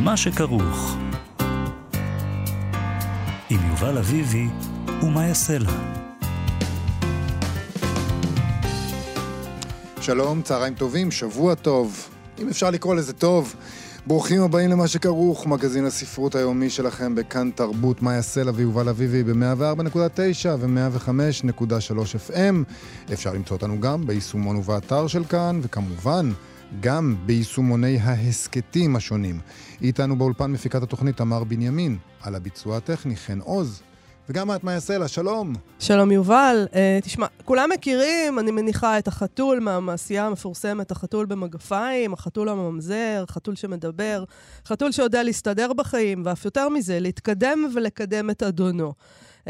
מה 0.00 0.16
שכרוך. 0.16 0.96
עם 3.50 3.60
יובל 3.70 3.98
אביבי 3.98 4.48
ומה 5.02 5.26
יעשה 5.26 5.58
לה. 5.58 5.72
שלום, 10.00 10.42
צהריים 10.42 10.74
טובים, 10.74 11.10
שבוע 11.10 11.54
טוב. 11.54 12.08
אם 12.38 12.48
אפשר 12.48 12.70
לקרוא 12.70 12.94
לזה 12.94 13.12
טוב. 13.12 13.54
ברוכים 14.06 14.42
הבאים 14.42 14.70
למה 14.70 14.88
שכרוך, 14.88 15.46
מגזין 15.46 15.84
הספרות 15.84 16.34
היומי 16.34 16.70
שלכם 16.70 17.14
בכאן 17.14 17.50
תרבות, 17.54 18.02
מאיה 18.02 18.22
סלע 18.22 18.52
ויובל 18.54 18.88
אביבי 18.88 19.22
ב-104.9 19.22 20.48
ו-105.3 20.58 22.30
FM. 22.30 22.54
אפשר 23.12 23.32
למצוא 23.32 23.56
אותנו 23.56 23.80
גם 23.80 24.06
ביישומון 24.06 24.56
ובאתר 24.56 25.06
של 25.06 25.24
כאן, 25.24 25.60
וכמובן, 25.62 26.30
גם 26.80 27.16
ביישומוני 27.26 27.98
ההסכתים 27.98 28.96
השונים. 28.96 29.40
איתנו 29.82 30.18
באולפן 30.18 30.50
מפיקת 30.50 30.82
התוכנית 30.82 31.16
תמר 31.16 31.44
בנימין, 31.44 31.98
על 32.22 32.34
הביצוע 32.34 32.76
הטכני 32.76 33.16
חן 33.16 33.38
עוז, 33.40 33.82
וגם 34.28 34.52
את, 34.52 34.64
מאיה 34.64 34.80
סלע, 34.80 35.08
שלום. 35.08 35.52
שלום 35.78 36.10
יובל. 36.12 36.66
Uh, 36.70 36.76
תשמע, 37.02 37.26
כולם 37.44 37.68
מכירים, 37.74 38.38
אני 38.38 38.50
מניחה, 38.50 38.98
את 38.98 39.08
החתול 39.08 39.60
מהמעשייה 39.60 40.26
המפורסמת, 40.26 40.90
החתול 40.90 41.26
במגפיים, 41.26 42.12
החתול 42.12 42.48
הממזר, 42.48 43.24
חתול 43.30 43.54
שמדבר, 43.54 44.24
חתול 44.66 44.92
שיודע 44.92 45.22
להסתדר 45.22 45.72
בחיים, 45.72 46.22
ואף 46.24 46.44
יותר 46.44 46.68
מזה, 46.68 47.00
להתקדם 47.00 47.68
ולקדם 47.74 48.30
את 48.30 48.42
אדונו. 48.42 48.92
Uh, 49.44 49.48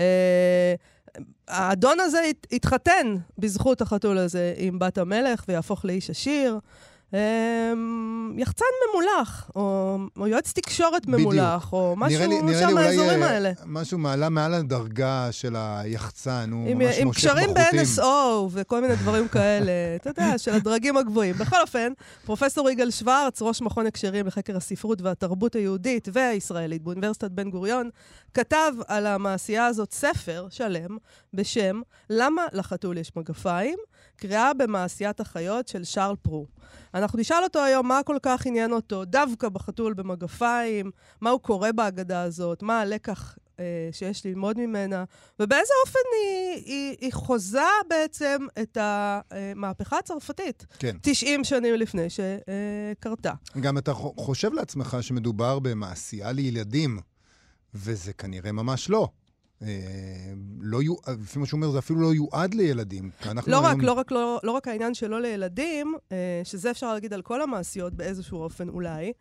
האדון 1.48 2.00
הזה 2.00 2.30
התחתן 2.52 3.16
בזכות 3.38 3.80
החתול 3.80 4.18
הזה 4.18 4.54
עם 4.56 4.78
בת 4.78 4.98
המלך 4.98 5.44
ויהפוך 5.48 5.84
לאיש 5.84 6.10
עשיר. 6.10 6.58
אמ, 7.15 8.35
יחצן 8.38 8.65
ממולח, 8.90 9.51
או, 9.57 9.96
או 10.16 10.26
יועץ 10.26 10.52
תקשורת 10.52 11.07
ממולח, 11.07 11.57
בדיוק. 11.57 11.73
או 11.73 11.95
משהו 11.96 12.18
נראה 12.18 12.26
לי, 12.26 12.43
נראה 12.43 12.60
שם 12.60 12.74
מהאזורים 12.74 13.23
אה, 13.23 13.30
האלה. 13.30 13.52
משהו 13.66 13.98
מעלה 13.98 14.29
מעל 14.29 14.54
הדרגה 14.54 15.29
של 15.30 15.57
היחצן, 15.57 16.51
הוא 16.52 16.68
עם, 16.68 16.79
ממש 16.79 16.98
עם 16.98 17.07
מושך 17.07 17.24
בחוטים. 17.26 17.48
עם 17.48 17.54
קשרים 17.54 17.85
ב-NSO 17.85 18.48
וכל 18.51 18.80
מיני 18.80 18.96
דברים 18.96 19.29
כאלה, 19.29 19.73
אתה 19.96 20.10
יודע, 20.10 20.38
של 20.38 20.52
הדרגים 20.52 20.96
הגבוהים. 20.96 21.35
בכל 21.35 21.60
אופן, 21.60 21.93
פרופסור 22.24 22.71
יגאל 22.71 22.90
שוורץ, 22.90 23.43
ראש 23.43 23.63
מכון 23.63 23.87
הקשרים 23.87 24.26
לחקר 24.26 24.57
הספרות 24.57 25.02
והתרבות 25.02 25.54
היהודית 25.54 26.09
והישראלית 26.13 26.82
באוניברסיטת 26.82 27.30
בן 27.30 27.51
גוריון, 27.51 27.91
כתב 28.35 28.73
על 28.88 29.07
המעשייה 29.07 29.66
הזאת 29.66 29.93
ספר 29.93 30.46
שלם 30.51 30.96
בשם 31.35 31.80
"למה 32.10 32.43
לחתול 32.52 32.98
יש 32.98 33.13
מגפיים?" 33.16 33.79
קריאה 34.16 34.54
במעשיית 34.54 35.20
החיות 35.20 35.68
של 35.68 35.85
שרל 35.85 36.15
פרו. 36.23 36.46
אנחנו 36.96 37.18
נשאל 37.18 37.44
אותו 37.44 37.64
היום 37.64 37.88
מה 37.88 38.00
כל 38.04 38.16
כך 38.22 38.46
עניין 38.46 38.72
אותו 38.72 39.04
דווקא 39.04 39.48
בחתול 39.48 39.94
במגפיים, 39.94 40.90
מה 41.20 41.30
הוא 41.30 41.40
קורא 41.40 41.72
בהגדה 41.72 42.22
הזאת, 42.22 42.62
מה 42.62 42.80
הלקח 42.80 43.38
אה, 43.60 43.88
שיש 43.92 44.26
ללמוד 44.26 44.58
ממנה, 44.58 45.04
ובאיזה 45.40 45.72
אופן 45.86 45.98
היא, 46.12 46.62
היא, 46.66 46.96
היא 47.00 47.12
חוזה 47.12 47.60
בעצם 47.88 48.46
את 48.62 48.78
המהפכה 48.80 49.98
הצרפתית. 49.98 50.66
כן. 50.78 50.96
90 51.02 51.44
שנים 51.44 51.74
לפני 51.74 52.06
שקרתה. 52.10 53.32
גם 53.60 53.78
אתה 53.78 53.94
חושב 53.94 54.52
לעצמך 54.52 54.96
שמדובר 55.00 55.58
במעשייה 55.58 56.32
לילדים, 56.32 56.98
וזה 57.74 58.12
כנראה 58.12 58.52
ממש 58.52 58.90
לא. 58.90 59.08
אה, 59.62 59.68
לא 60.60 60.82
יו... 60.82 60.95
לפי 61.23 61.38
מה 61.38 61.46
שהוא 61.46 61.59
אומר, 61.59 61.71
זה 61.71 61.79
אפילו 61.79 62.01
לא 62.01 62.15
יועד 62.15 62.54
לילדים. 62.54 63.10
לא, 63.46 63.59
רק, 63.59 63.66
היום... 63.66 63.80
לא, 63.80 63.93
רק, 63.93 64.12
לא, 64.12 64.41
לא 64.43 64.53
רק 64.53 64.69
העניין 64.69 64.94
שלא 64.94 65.21
לילדים, 65.21 65.94
אה, 66.12 66.41
שזה 66.44 66.71
אפשר 66.71 66.94
להגיד 66.94 67.12
על 67.12 67.22
כל 67.22 67.43
המעשיות 67.43 67.94
באיזשהו 67.94 68.38
אופן 68.38 68.69
אולי, 68.69 69.12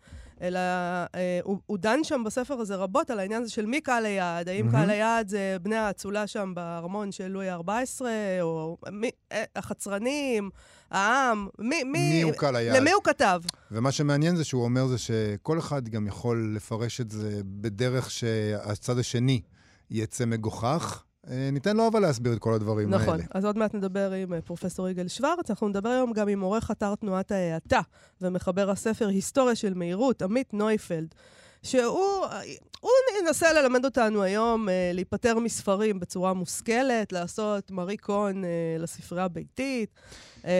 אלא 0.41 0.59
אה, 0.59 1.39
הוא, 1.43 1.57
הוא 1.65 1.77
דן 1.77 1.99
שם 2.03 2.23
בספר 2.25 2.53
הזה 2.53 2.75
רבות 2.75 3.09
על 3.09 3.19
העניין 3.19 3.41
הזה 3.41 3.51
של 3.51 3.65
מי 3.65 3.81
קהל 3.81 4.05
היעד, 4.05 4.49
האם 4.49 4.67
mm-hmm. 4.67 4.71
קהל 4.71 4.89
היעד 4.89 5.27
זה 5.27 5.57
בני 5.61 5.75
האצולה 5.75 6.27
שם 6.27 6.51
בארמון 6.55 7.11
של 7.11 7.27
לואי 7.27 7.49
ה-14, 7.49 8.01
או 8.41 8.77
מי, 8.91 9.09
החצרנים, 9.55 10.49
העם, 10.91 11.47
מי, 11.59 11.83
מי, 11.83 12.09
מי 12.09 12.21
הוא 12.21 12.33
קהל 12.33 12.55
היעד? 12.55 12.77
למי 12.77 12.91
הוא 12.91 13.03
כתב? 13.03 13.41
ומה 13.71 13.91
שמעניין 13.91 14.35
זה 14.35 14.43
שהוא 14.43 14.63
אומר 14.63 14.87
זה 14.87 14.97
שכל 14.97 15.59
אחד 15.59 15.89
גם 15.89 16.07
יכול 16.07 16.53
לפרש 16.55 17.01
את 17.01 17.11
זה 17.11 17.41
בדרך 17.43 18.11
שהצד 18.11 18.99
השני 18.99 19.41
יצא 19.91 20.25
מגוחך. 20.25 21.03
אה, 21.29 21.49
ניתן 21.51 21.77
לו 21.77 21.87
אבל 21.87 21.99
להסביר 21.99 22.33
את 22.33 22.39
כל 22.39 22.53
הדברים 22.53 22.89
נכון. 22.89 23.09
האלה. 23.09 23.23
נכון, 23.23 23.27
אז 23.33 23.45
עוד 23.45 23.57
מעט 23.57 23.73
נדבר 23.73 24.11
עם 24.11 24.33
אה, 24.33 24.41
פרופ' 24.41 24.63
יגאל 24.89 25.07
שוורץ. 25.07 25.49
אנחנו 25.49 25.67
נדבר 25.67 25.89
היום 25.89 26.13
גם 26.13 26.27
עם 26.27 26.41
עורך 26.41 26.71
אתר 26.71 26.95
תנועת 26.95 27.31
ההאטה 27.31 27.81
ומחבר 28.21 28.69
הספר 28.69 29.07
היסטוריה 29.07 29.55
של 29.55 29.73
מהירות, 29.73 30.21
עמית 30.21 30.53
נויפלד, 30.53 31.15
שהוא 31.65 32.27
ינסה 33.21 33.53
ללמד 33.53 33.85
אותנו 33.85 34.23
היום 34.23 34.69
אה, 34.69 34.91
להיפטר 34.93 35.39
מספרים 35.39 35.99
בצורה 35.99 36.33
מושכלת, 36.33 37.11
לעשות 37.11 37.71
מארי 37.71 37.97
קונדו 37.97 38.45
אה, 38.45 38.49
לספרייה 38.79 39.25
הביתית. 39.25 39.89
אה, 40.45 40.51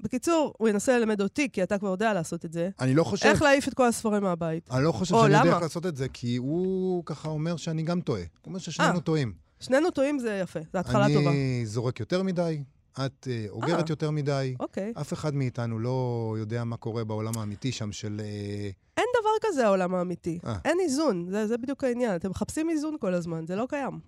בקיצור, 0.00 0.54
הוא 0.58 0.68
ינסה 0.68 0.98
ללמד 0.98 1.20
אותי, 1.20 1.48
כי 1.52 1.62
אתה 1.62 1.78
כבר 1.78 1.88
יודע 1.88 2.14
לעשות 2.14 2.44
את 2.44 2.52
זה. 2.52 2.68
אני 2.80 2.94
לא 2.94 3.04
חושב... 3.04 3.26
איך 3.26 3.42
להעיף 3.42 3.68
את 3.68 3.74
כל 3.74 3.86
הספרים 3.86 4.22
מהבית. 4.22 4.70
אני 4.70 4.84
לא 4.84 4.92
חושב 4.92 5.14
שאני? 5.14 5.36
יודע 5.36 5.54
איך 5.54 5.62
לעשות 5.62 5.86
את 5.86 5.96
זה, 5.96 6.08
כי 6.08 6.36
הוא 6.36 7.02
ככה 7.06 7.28
אומר 7.28 7.56
שאני 7.56 7.82
גם 7.82 8.00
טועה. 8.00 8.20
הוא 8.20 8.28
אומר 8.46 8.58
ששנינו 8.58 8.98
아, 8.98 9.00
טועים. 9.00 9.32
שנינו 9.60 9.90
טועים 9.90 10.18
זה 10.18 10.40
יפה, 10.42 10.60
זו 10.72 10.78
התחלה 10.78 11.04
אני 11.04 11.14
טובה. 11.14 11.30
אני 11.30 11.62
זורק 11.66 12.00
יותר 12.00 12.22
מדי, 12.22 12.62
את 12.92 13.28
uh, 13.28 13.50
אוגרת 13.50 13.86
아, 13.86 13.90
יותר 13.92 14.10
מדי. 14.10 14.54
אוקיי. 14.60 14.92
אף 15.00 15.12
אחד 15.12 15.34
מאיתנו 15.34 15.78
לא 15.78 16.34
יודע 16.38 16.64
מה 16.64 16.76
קורה 16.76 17.04
בעולם 17.04 17.38
האמיתי 17.38 17.72
שם 17.72 17.92
של... 17.92 18.20
Uh, 18.20 18.74
אין 18.96 19.06
דבר 19.20 19.48
כזה 19.48 19.66
העולם 19.66 19.94
האמיתי. 19.94 20.38
아. 20.44 20.48
אין 20.64 20.78
איזון, 20.80 21.26
זה, 21.30 21.46
זה 21.46 21.58
בדיוק 21.58 21.84
העניין. 21.84 22.16
אתם 22.16 22.30
מחפשים 22.30 22.70
איזון 22.70 22.96
כל 23.00 23.14
הזמן, 23.14 23.46
זה 23.46 23.56
לא 23.56 23.66
קיים. 23.68 24.00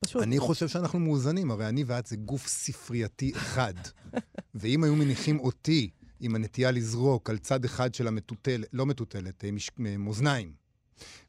פשוט. 0.00 0.22
אני 0.22 0.38
חושב 0.38 0.68
שאנחנו 0.68 0.98
מאוזנים, 0.98 1.50
הרי 1.50 1.68
אני 1.68 1.84
ואת 1.86 2.06
זה 2.06 2.16
גוף 2.16 2.46
ספרייתי 2.46 3.32
אחד. 3.36 3.74
ואם 4.54 4.84
היו 4.84 4.96
מניחים 4.96 5.40
אותי 5.40 5.90
עם 6.20 6.34
הנטייה 6.34 6.70
לזרוק 6.70 7.30
על 7.30 7.38
צד 7.38 7.64
אחד 7.64 7.94
של 7.94 8.08
המטוטלת, 8.08 8.68
לא 8.72 8.86
מטוטלת, 8.86 9.44
מש... 9.52 9.70
מאזניים, 9.78 10.52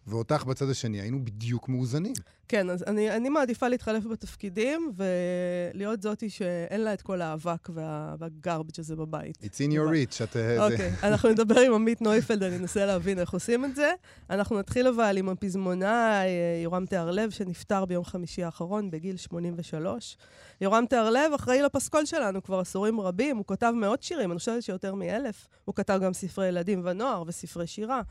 ואותך 0.09 0.43
בצד 0.43 0.69
השני, 0.69 1.01
היינו 1.01 1.25
בדיוק 1.25 1.69
מאוזנים. 1.69 2.13
כן, 2.47 2.69
אז 2.69 2.83
אני, 2.87 3.11
אני 3.11 3.29
מעדיפה 3.29 3.67
להתחלף 3.67 4.05
בתפקידים 4.05 4.91
ולהיות 4.95 6.01
זאתי 6.01 6.29
שאין 6.29 6.81
לה 6.81 6.93
את 6.93 7.01
כל 7.01 7.21
האבק 7.21 7.69
וה, 7.73 8.15
והגרבג' 8.19 8.79
הזה 8.79 8.95
בבית. 8.95 9.37
It's 9.37 9.57
in 9.57 9.71
your 9.71 9.91
reach. 9.91 10.23
את... 10.23 10.37
אוקיי, 10.59 10.91
okay, 10.91 11.05
אנחנו 11.05 11.29
נדבר 11.29 11.59
עם 11.59 11.73
עמית 11.73 12.01
נויפלד, 12.01 12.43
אני 12.43 12.57
אנסה 12.57 12.85
להבין 12.85 13.19
איך 13.19 13.33
עושים 13.33 13.65
את 13.65 13.75
זה. 13.75 13.91
אנחנו 14.29 14.59
נתחיל 14.59 14.87
אבל 14.87 15.17
עם 15.17 15.29
הפזמונאי 15.29 16.27
אה, 16.27 16.61
יורם 16.63 16.85
תיארלב, 16.85 17.29
שנפטר 17.29 17.85
ביום 17.85 18.05
חמישי 18.05 18.43
האחרון 18.43 18.91
בגיל 18.91 19.17
83. 19.17 20.17
יורם 20.61 20.85
תיארלב 20.85 21.33
אחראי 21.35 21.61
לפסקול 21.61 22.05
שלנו 22.05 22.43
כבר 22.43 22.59
עשורים 22.59 22.99
רבים, 22.99 23.37
הוא 23.37 23.45
כתב 23.47 23.73
מאות 23.75 24.03
שירים, 24.03 24.31
אני 24.31 24.39
חושבת 24.39 24.63
שיותר 24.63 24.95
מאלף. 24.95 25.47
הוא 25.65 25.75
כתב 25.75 25.99
גם 26.03 26.13
ספרי 26.13 26.47
ילדים 26.47 26.81
ונוער 26.85 27.23
וספרי 27.27 27.67
שירה. 27.67 28.01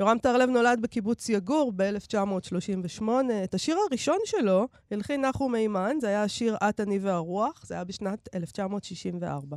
יורם 0.00 0.18
טהרלב 0.18 0.48
נולד 0.48 0.82
בקיבוץ 0.82 1.28
יגור 1.28 1.72
ב-1938. 1.76 3.02
את 3.44 3.54
השיר 3.54 3.76
הראשון 3.88 4.18
שלו 4.24 4.68
הלחין 4.90 5.24
נחום 5.24 5.52
היימן, 5.52 5.96
זה 6.00 6.08
היה 6.08 6.22
השיר 6.22 6.56
"את, 6.68 6.80
אני 6.80 6.98
והרוח", 6.98 7.62
זה 7.66 7.74
היה 7.74 7.84
בשנת 7.84 8.28
1964. 8.34 9.56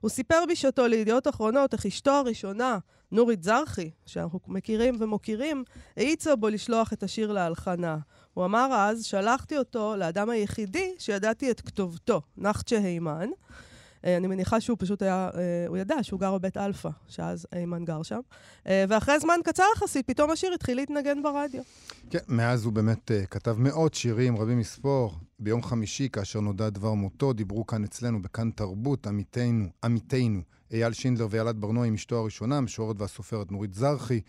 הוא 0.00 0.10
סיפר 0.10 0.44
בשעתו 0.50 0.86
לידיעות 0.86 1.28
אחרונות 1.28 1.74
איך 1.74 1.86
אשתו 1.86 2.10
הראשונה, 2.10 2.78
נורית 3.12 3.42
זרחי, 3.42 3.90
שאנחנו 4.06 4.40
מכירים 4.46 4.96
ומוקירים, 5.00 5.64
האיצה 5.96 6.36
בו 6.36 6.48
לשלוח 6.48 6.92
את 6.92 7.02
השיר 7.02 7.32
להלחנה. 7.32 7.98
הוא 8.34 8.44
אמר 8.44 8.68
אז, 8.72 9.04
שלחתי 9.04 9.58
אותו 9.58 9.96
לאדם 9.96 10.30
היחידי 10.30 10.94
שידעתי 10.98 11.50
את 11.50 11.60
כתובתו, 11.60 12.20
נחצ'ה 12.36 12.78
היימן. 12.78 13.28
אה, 14.04 14.16
אני 14.16 14.26
מניחה 14.26 14.60
שהוא 14.60 14.76
פשוט 14.80 15.02
היה, 15.02 15.30
אה, 15.34 15.64
הוא 15.68 15.76
ידע 15.76 15.96
שהוא 16.02 16.20
גר 16.20 16.38
בבית 16.38 16.56
אלפא, 16.56 16.88
שאז 17.08 17.46
היימן 17.52 17.84
גר 17.84 18.02
שם. 18.02 18.20
אה, 18.66 18.84
ואחרי 18.88 19.20
זמן 19.20 19.40
קצר 19.44 19.62
יחסית, 19.76 20.06
פתאום 20.06 20.30
השיר 20.30 20.54
התחיל 20.54 20.76
להתנגן 20.76 21.22
ברדיו. 21.22 21.62
כן, 22.10 22.18
מאז 22.28 22.64
הוא 22.64 22.72
באמת 22.72 23.10
כתב 23.30 23.56
מאות 23.58 23.94
שירים, 23.94 24.36
רבים 24.36 24.58
מספור. 24.58 25.14
ביום 25.38 25.62
חמישי, 25.62 26.08
כאשר 26.12 26.40
נודע 26.40 26.70
דבר 26.70 26.94
מותו, 26.94 27.32
דיברו 27.32 27.66
כאן 27.66 27.84
אצלנו, 27.84 28.22
בכאן 28.22 28.50
תרבות, 28.50 29.06
עמיתינו, 29.06 29.68
עמיתינו, 29.84 30.40
אייל 30.72 30.92
שינדלר 30.92 31.26
ואיילת 31.30 31.56
ברנועי 31.56 31.88
עם 31.88 31.94
אשתו 31.94 32.16
הראשונה, 32.16 32.56
המשוררת 32.56 33.00
והסופרת 33.00 33.52
נורית 33.52 33.74
זרחי. 33.74 34.20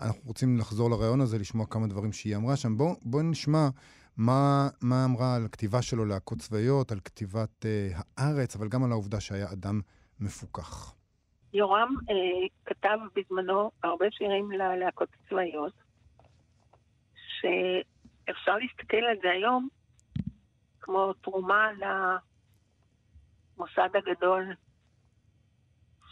אנחנו 0.00 0.20
רוצים 0.24 0.58
לחזור 0.58 0.90
לרעיון 0.90 1.20
הזה, 1.20 1.38
לשמוע 1.38 1.66
כמה 1.66 1.86
דברים 1.86 2.12
שהיא 2.12 2.36
אמרה 2.36 2.56
שם. 2.56 2.76
בואו 2.76 2.96
בוא 3.02 3.22
נשמע 3.22 3.68
מה, 4.16 4.68
מה 4.82 5.04
אמרה 5.04 5.36
על 5.36 5.44
הכתיבה 5.44 5.82
שלו 5.82 6.04
להקות 6.04 6.38
צבאיות, 6.38 6.92
על 6.92 7.00
כתיבת 7.00 7.64
uh, 7.64 8.02
הארץ, 8.16 8.56
אבל 8.56 8.68
גם 8.68 8.84
על 8.84 8.92
העובדה 8.92 9.20
שהיה 9.20 9.46
אדם 9.52 9.80
מפוכח. 10.20 10.94
יורם 11.52 11.88
uh, 12.00 12.48
כתב 12.64 12.98
בזמנו 13.16 13.70
הרבה 13.82 14.06
שירים 14.10 14.50
ללהקות 14.50 15.08
צבאיות, 15.28 15.72
שאפשר 17.14 18.56
להסתכל 18.56 18.96
על 18.96 19.16
זה 19.22 19.30
היום 19.30 19.68
כמו 20.80 21.12
תרומה 21.12 21.68
למוסד 23.56 23.88
הגדול 23.94 24.54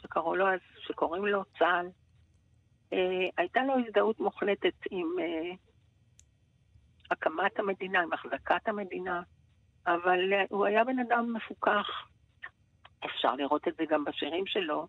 שקראו 0.02 0.36
לו 0.36 0.48
אז, 0.48 0.60
שקוראים 0.86 1.26
לו 1.26 1.44
צה"ל. 1.58 1.86
אה, 2.92 3.28
הייתה 3.36 3.60
לו 3.62 3.74
הזדהות 3.86 4.20
מוחלטת 4.20 4.74
עם 4.90 5.06
אה, 5.20 5.56
הקמת 7.14 7.58
המדינה, 7.58 8.00
עם 8.02 8.12
החזקת 8.12 8.68
המדינה, 8.68 9.22
אבל 9.86 10.32
אה, 10.32 10.44
הוא 10.50 10.66
היה 10.66 10.84
בן 10.84 10.98
אדם 10.98 11.32
מפוכח. 11.32 11.86
אפשר 13.04 13.34
לראות 13.34 13.68
את 13.68 13.76
זה 13.76 13.84
גם 13.88 14.04
בשירים 14.04 14.46
שלו, 14.46 14.86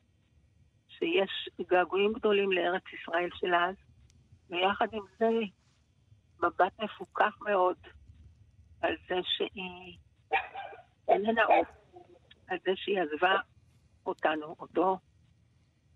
שיש 0.89 1.49
געגועים 1.69 2.13
גדולים 2.13 2.51
לארץ 2.51 2.83
ישראל 2.93 3.29
של 3.33 3.55
אז, 3.55 3.75
ויחד 4.49 4.87
עם 4.93 5.03
זה 5.19 5.29
מבט 6.39 6.79
מפוכח 6.79 7.37
מאוד 7.41 7.77
על 8.81 8.95
זה 9.07 9.15
שהיא 9.23 9.97
איננה 11.07 11.43
עוד, 11.43 11.65
על 12.47 12.57
זה 12.65 12.71
שהיא 12.75 12.99
עזבה 13.01 13.35
אותנו, 14.05 14.55
אותו, 14.59 14.97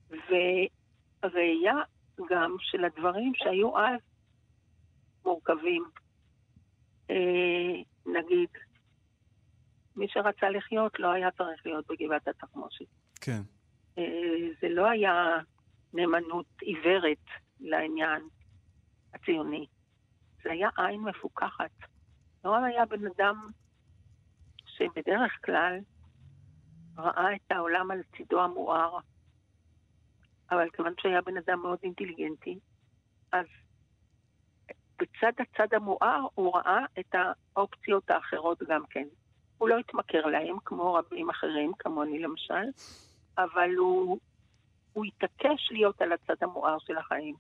וראייה 0.09 1.75
גם 2.29 2.55
של 2.59 2.85
הדברים 2.85 3.33
שהיו 3.35 3.77
אז 3.77 3.99
מורכבים. 5.25 5.83
אה, 7.09 7.81
נגיד, 8.05 8.49
מי 9.95 10.07
שרצה 10.09 10.49
לחיות 10.49 10.99
לא 10.99 11.11
היה 11.11 11.31
צריך 11.31 11.65
להיות 11.65 11.85
בגבעת 11.89 12.27
התחמושת. 12.27 12.85
כן. 13.21 13.41
אה, 13.97 14.03
זה 14.61 14.69
לא 14.69 14.89
היה 14.89 15.37
נאמנות 15.93 16.45
עיוורת 16.61 17.25
לעניין 17.59 18.21
הציוני. 19.13 19.65
זה 20.43 20.51
היה 20.51 20.69
עין 20.77 21.01
מפוכחת. 21.01 21.71
נורם 22.43 22.63
היה 22.63 22.85
בן 22.85 23.05
אדם 23.05 23.49
שבדרך 24.65 25.31
כלל 25.45 25.79
ראה 26.97 27.35
את 27.35 27.51
העולם 27.51 27.91
על 27.91 28.01
צידו 28.17 28.41
המואר, 28.41 28.97
אבל 30.51 30.69
כיוון 30.69 30.93
שהיה 31.01 31.21
בן 31.21 31.37
אדם 31.37 31.61
מאוד 31.61 31.79
אינטליגנטי, 31.83 32.59
אז 33.31 33.45
בצד 34.99 35.31
הצד 35.39 35.73
המואר 35.73 36.25
הוא 36.35 36.55
ראה 36.57 36.85
את 36.99 37.15
האופציות 37.15 38.09
האחרות 38.09 38.63
גם 38.63 38.83
כן. 38.89 39.07
הוא 39.57 39.69
לא 39.69 39.77
התמכר 39.77 40.25
להם, 40.25 40.57
כמו 40.65 40.93
רבים 40.93 41.29
אחרים, 41.29 41.71
כמוני 41.79 42.19
למשל, 42.19 42.65
אבל 43.37 43.75
הוא, 43.77 44.19
הוא 44.93 45.05
התעקש 45.05 45.71
להיות 45.71 46.01
על 46.01 46.11
הצד 46.13 46.35
המואר 46.41 46.77
של 46.79 46.97
החיים. 46.97 47.35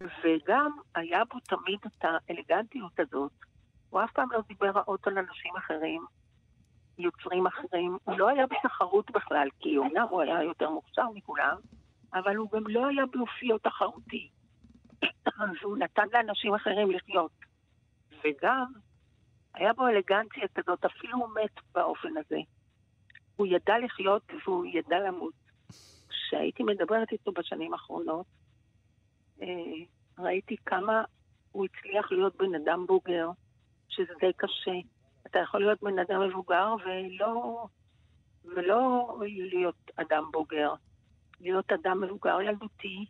וגם 0.00 0.70
היה 0.94 1.22
בו 1.24 1.40
תמיד 1.40 1.78
את 1.86 2.04
האלגנטיות 2.04 3.00
הזאת. 3.00 3.32
הוא 3.90 4.00
אף 4.04 4.12
פעם 4.12 4.32
לא 4.32 4.40
דיבר 4.48 4.70
רעות 4.70 5.06
על 5.06 5.18
אנשים 5.18 5.56
אחרים, 5.56 6.06
יוצרים 6.98 7.46
אחרים. 7.46 7.98
הוא 8.04 8.18
לא 8.18 8.28
היה 8.28 8.46
בתחרות 8.46 9.10
בכלל, 9.10 9.48
כי 9.60 9.78
אומנם 9.78 10.06
הוא 10.10 10.22
היה 10.22 10.42
יותר 10.42 10.70
מוכשר 10.70 11.10
מכולם, 11.14 11.56
אבל 12.14 12.36
הוא 12.36 12.50
גם 12.52 12.66
לא 12.66 12.86
היה 12.86 13.06
באופיו 13.06 13.58
תחרותי. 13.58 14.28
והוא 15.62 15.76
נתן 15.76 16.06
לאנשים 16.12 16.54
אחרים 16.54 16.90
לחיות. 16.90 17.32
וגם 18.24 18.72
היה 19.54 19.72
בו 19.72 19.86
אלגנציה 19.86 20.48
כזאת, 20.54 20.84
אפילו 20.84 21.18
הוא 21.18 21.28
מת 21.28 21.60
באופן 21.74 22.16
הזה. 22.16 22.38
הוא 23.36 23.46
ידע 23.46 23.78
לחיות 23.78 24.22
והוא 24.44 24.66
ידע 24.66 24.98
למות. 24.98 25.34
כשהייתי 26.08 26.62
מדברת 26.62 27.12
איתו 27.12 27.32
בשנים 27.32 27.72
האחרונות, 27.72 28.26
אה, 29.42 29.46
ראיתי 30.18 30.56
כמה 30.66 31.04
הוא 31.52 31.64
הצליח 31.64 32.12
להיות 32.12 32.36
בן 32.36 32.54
אדם 32.54 32.86
בוגר, 32.86 33.30
שזה 33.88 34.12
די 34.20 34.32
קשה. 34.36 34.78
אתה 35.26 35.38
יכול 35.38 35.60
להיות 35.60 35.82
בן 35.82 35.98
אדם 35.98 36.28
מבוגר 36.28 36.74
ולא, 36.84 37.66
ולא 38.44 39.16
להיות 39.26 39.90
אדם 39.96 40.24
בוגר. 40.32 40.74
להיות 41.40 41.72
אדם 41.72 42.00
מבוגר 42.00 42.40
ילדותי, 42.40 43.06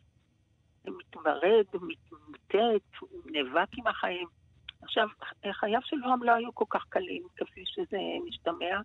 מתמרד, 0.90 1.64
מתמוטט, 1.74 3.08
נאבק 3.24 3.68
עם 3.78 3.86
החיים. 3.86 4.28
עכשיו, 4.82 5.08
חייו 5.52 5.80
של 5.84 5.96
נועם 5.96 6.22
לא 6.22 6.32
היו 6.32 6.54
כל 6.54 6.64
כך 6.70 6.84
קלים, 6.88 7.22
כפי 7.36 7.62
שזה 7.66 7.98
משתמע 8.28 8.80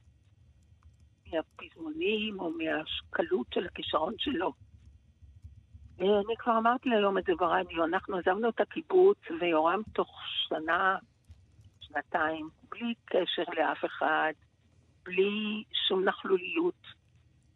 מהפזמונים 1.28 2.40
או 2.40 2.51
מהקלות 2.51 3.48
של 3.54 3.66
הכישרון 3.66 4.13
שלו. 4.18 4.54
אני 6.00 6.36
כבר 6.40 6.57
אמרתי 6.57 6.90
היום 6.90 7.18
את 7.18 7.24
זה 7.24 7.36
ברדיו, 7.36 7.86
אנחנו 7.86 8.18
עזבנו 8.18 8.50
את 8.50 8.60
הקיבוץ 8.60 9.18
ויורם 9.42 9.81
תוך 9.94 10.22
שנה, 10.48 10.98
שנתיים, 11.81 12.50
בלי 12.69 12.94
קשר 13.06 13.44
לאף 13.57 13.86
אחד, 13.86 14.34
בלי 15.04 15.63
שום 15.88 16.04
נכלוליות. 16.04 17.00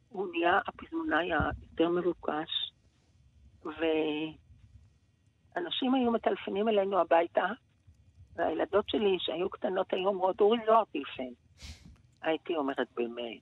הוא 0.09 0.27
נהיה 0.31 0.59
הפזמונאי 0.67 1.29
היותר 1.33 1.89
מבוקש, 1.89 2.72
ואנשים 5.55 5.93
היו 5.93 6.11
מטלפנים 6.11 6.69
אלינו 6.69 6.99
הביתה, 6.99 7.45
והילדות 8.35 8.89
שלי 8.89 9.17
שהיו 9.19 9.49
קטנות 9.49 9.93
היו 9.93 10.07
אומרות, 10.07 10.41
אורי 10.41 10.57
זוהר 10.65 10.83
טלפן. 10.85 11.33
הייתי 12.21 12.55
אומרת 12.55 12.87
באמת, 12.95 13.41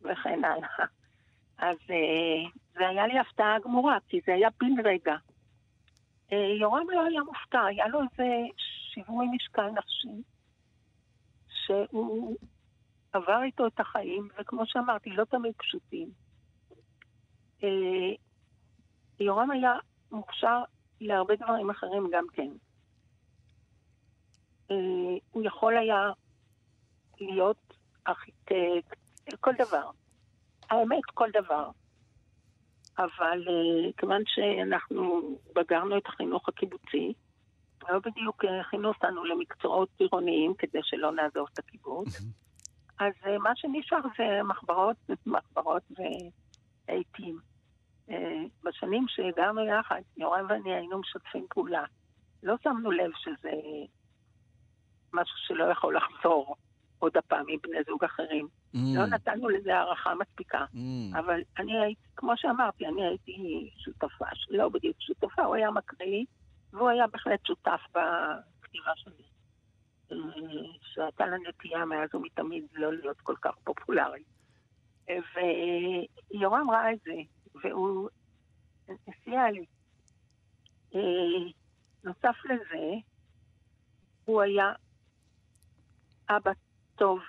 וכן 0.00 0.44
הלאה. 0.44 0.86
אז 1.58 1.76
אה, 1.90 2.50
זה 2.74 2.88
היה 2.88 3.06
לי 3.06 3.18
הפתעה 3.18 3.58
גמורה, 3.64 3.98
כי 4.08 4.20
זה 4.26 4.34
היה 4.34 4.48
בן 4.60 4.80
רגע. 4.84 5.14
אה, 6.32 6.56
יורם 6.60 6.90
לא 6.90 7.04
היה 7.04 7.20
מופתע, 7.22 7.64
היה 7.64 7.88
לו 7.88 8.00
איזה 8.00 8.32
שיווי 8.94 9.26
משקל 9.26 9.70
נפשי, 9.70 10.22
שהוא 11.48 12.36
עבר 13.12 13.42
איתו 13.42 13.66
את 13.66 13.80
החיים, 13.80 14.28
וכמו 14.38 14.62
שאמרתי, 14.66 15.10
לא 15.10 15.24
תמיד 15.24 15.52
פשוטים. 15.56 16.08
אה, 19.24 19.26
יורם 19.26 19.50
היה 19.50 19.72
מוכשר 20.12 20.62
להרבה 21.00 21.36
דברים 21.36 21.70
אחרים 21.70 22.10
גם 22.12 22.24
כן. 22.32 22.48
הוא 25.30 25.42
יכול 25.44 25.76
היה 25.76 26.10
להיות 27.20 27.74
ארכיטקט, 28.08 28.96
כל 29.40 29.52
דבר. 29.58 29.90
האמת, 30.70 31.04
כל 31.14 31.28
דבר. 31.32 31.70
אבל 32.98 33.44
uh, 33.46 33.92
כיוון 33.96 34.22
שאנחנו 34.26 35.20
בגרנו 35.54 35.98
את 35.98 36.06
החינוך 36.06 36.48
הקיבוצי, 36.48 37.12
לא 37.88 37.98
בדיוק 37.98 38.44
הכינו 38.60 38.88
אותנו 38.88 39.24
למקצועות 39.24 39.88
עירוניים 39.98 40.54
כדי 40.54 40.78
שלא 40.82 41.12
נעזוב 41.12 41.46
את 41.52 41.58
הקיבוץ. 41.58 42.08
אז 42.98 43.12
מה 43.40 43.50
שנשאר 43.56 43.98
זה 44.18 44.42
מחברות, 44.42 44.96
מחברות 45.26 45.82
ועטים. 46.88 47.53
Uh, 48.10 48.12
בשנים 48.64 49.04
שהגענו 49.08 49.64
יחד, 49.66 50.00
יורם 50.16 50.46
ואני 50.48 50.74
היינו 50.74 50.98
משתפים 50.98 51.46
פעולה. 51.50 51.84
לא 52.42 52.54
שמנו 52.62 52.90
לב 52.90 53.10
שזה 53.16 53.50
משהו 55.12 55.36
שלא 55.46 55.64
יכול 55.64 55.96
לחזור 55.96 56.56
עוד 56.98 57.16
הפעם 57.16 57.44
עם 57.48 57.58
בני 57.62 57.78
זוג 57.86 58.04
אחרים. 58.04 58.48
Mm. 58.74 58.78
לא 58.94 59.06
נתנו 59.06 59.48
לזה 59.48 59.76
הערכה 59.76 60.14
מספיקה. 60.14 60.64
Mm. 60.74 61.18
אבל 61.18 61.40
אני 61.58 61.80
הייתי, 61.80 62.02
כמו 62.16 62.32
שאמרתי, 62.36 62.86
אני 62.86 63.06
הייתי 63.06 63.70
שותפה, 63.76 64.24
לא 64.50 64.68
בדיוק 64.68 64.96
שותפה, 65.00 65.44
הוא 65.44 65.54
היה 65.54 65.70
מקריא, 65.70 66.24
והוא 66.72 66.88
היה 66.88 67.06
בהחלט 67.06 67.46
שותף 67.46 67.80
בכתיבה 67.90 68.92
שלי. 68.94 69.24
אה, 70.12 70.16
שהייתה 70.80 71.26
לה 71.26 71.36
נטייה 71.48 71.84
מאז 71.84 72.14
ומתמיד 72.14 72.64
לא 72.74 72.92
להיות 72.92 73.20
כל 73.20 73.34
כך 73.42 73.54
פופולרי. 73.64 74.22
ויורם 76.30 76.70
ראה 76.70 76.92
את 76.92 76.98
זה, 77.04 77.12
והוא 77.54 78.08
הסייע 78.88 79.50
לי. 79.50 79.64
אה, 80.94 81.50
נוסף 82.04 82.36
לזה, 82.44 82.94
הוא 84.24 84.42
היה 84.42 84.72
אבא 86.28 86.52
טוב. 86.94 87.20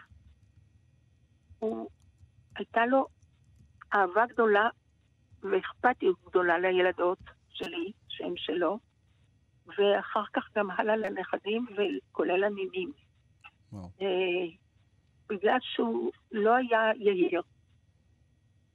הוא, 1.59 1.89
הייתה 2.55 2.85
לו 2.85 3.07
אהבה 3.93 4.25
גדולה 4.25 4.69
ואכפתיות 5.41 6.17
גדולה 6.25 6.59
לילדות 6.59 7.19
שלי, 7.49 7.91
שם 8.07 8.35
שלו, 8.35 8.79
ואחר 9.67 10.23
כך 10.33 10.49
גם 10.55 10.71
הלאה 10.71 10.95
לנכדים 10.95 11.65
וכולל 11.71 12.43
הנינים. 12.43 12.91
אה, 13.73 14.45
בגלל 15.29 15.57
שהוא 15.61 16.11
לא 16.31 16.55
היה 16.55 16.91
יהיר 16.95 17.41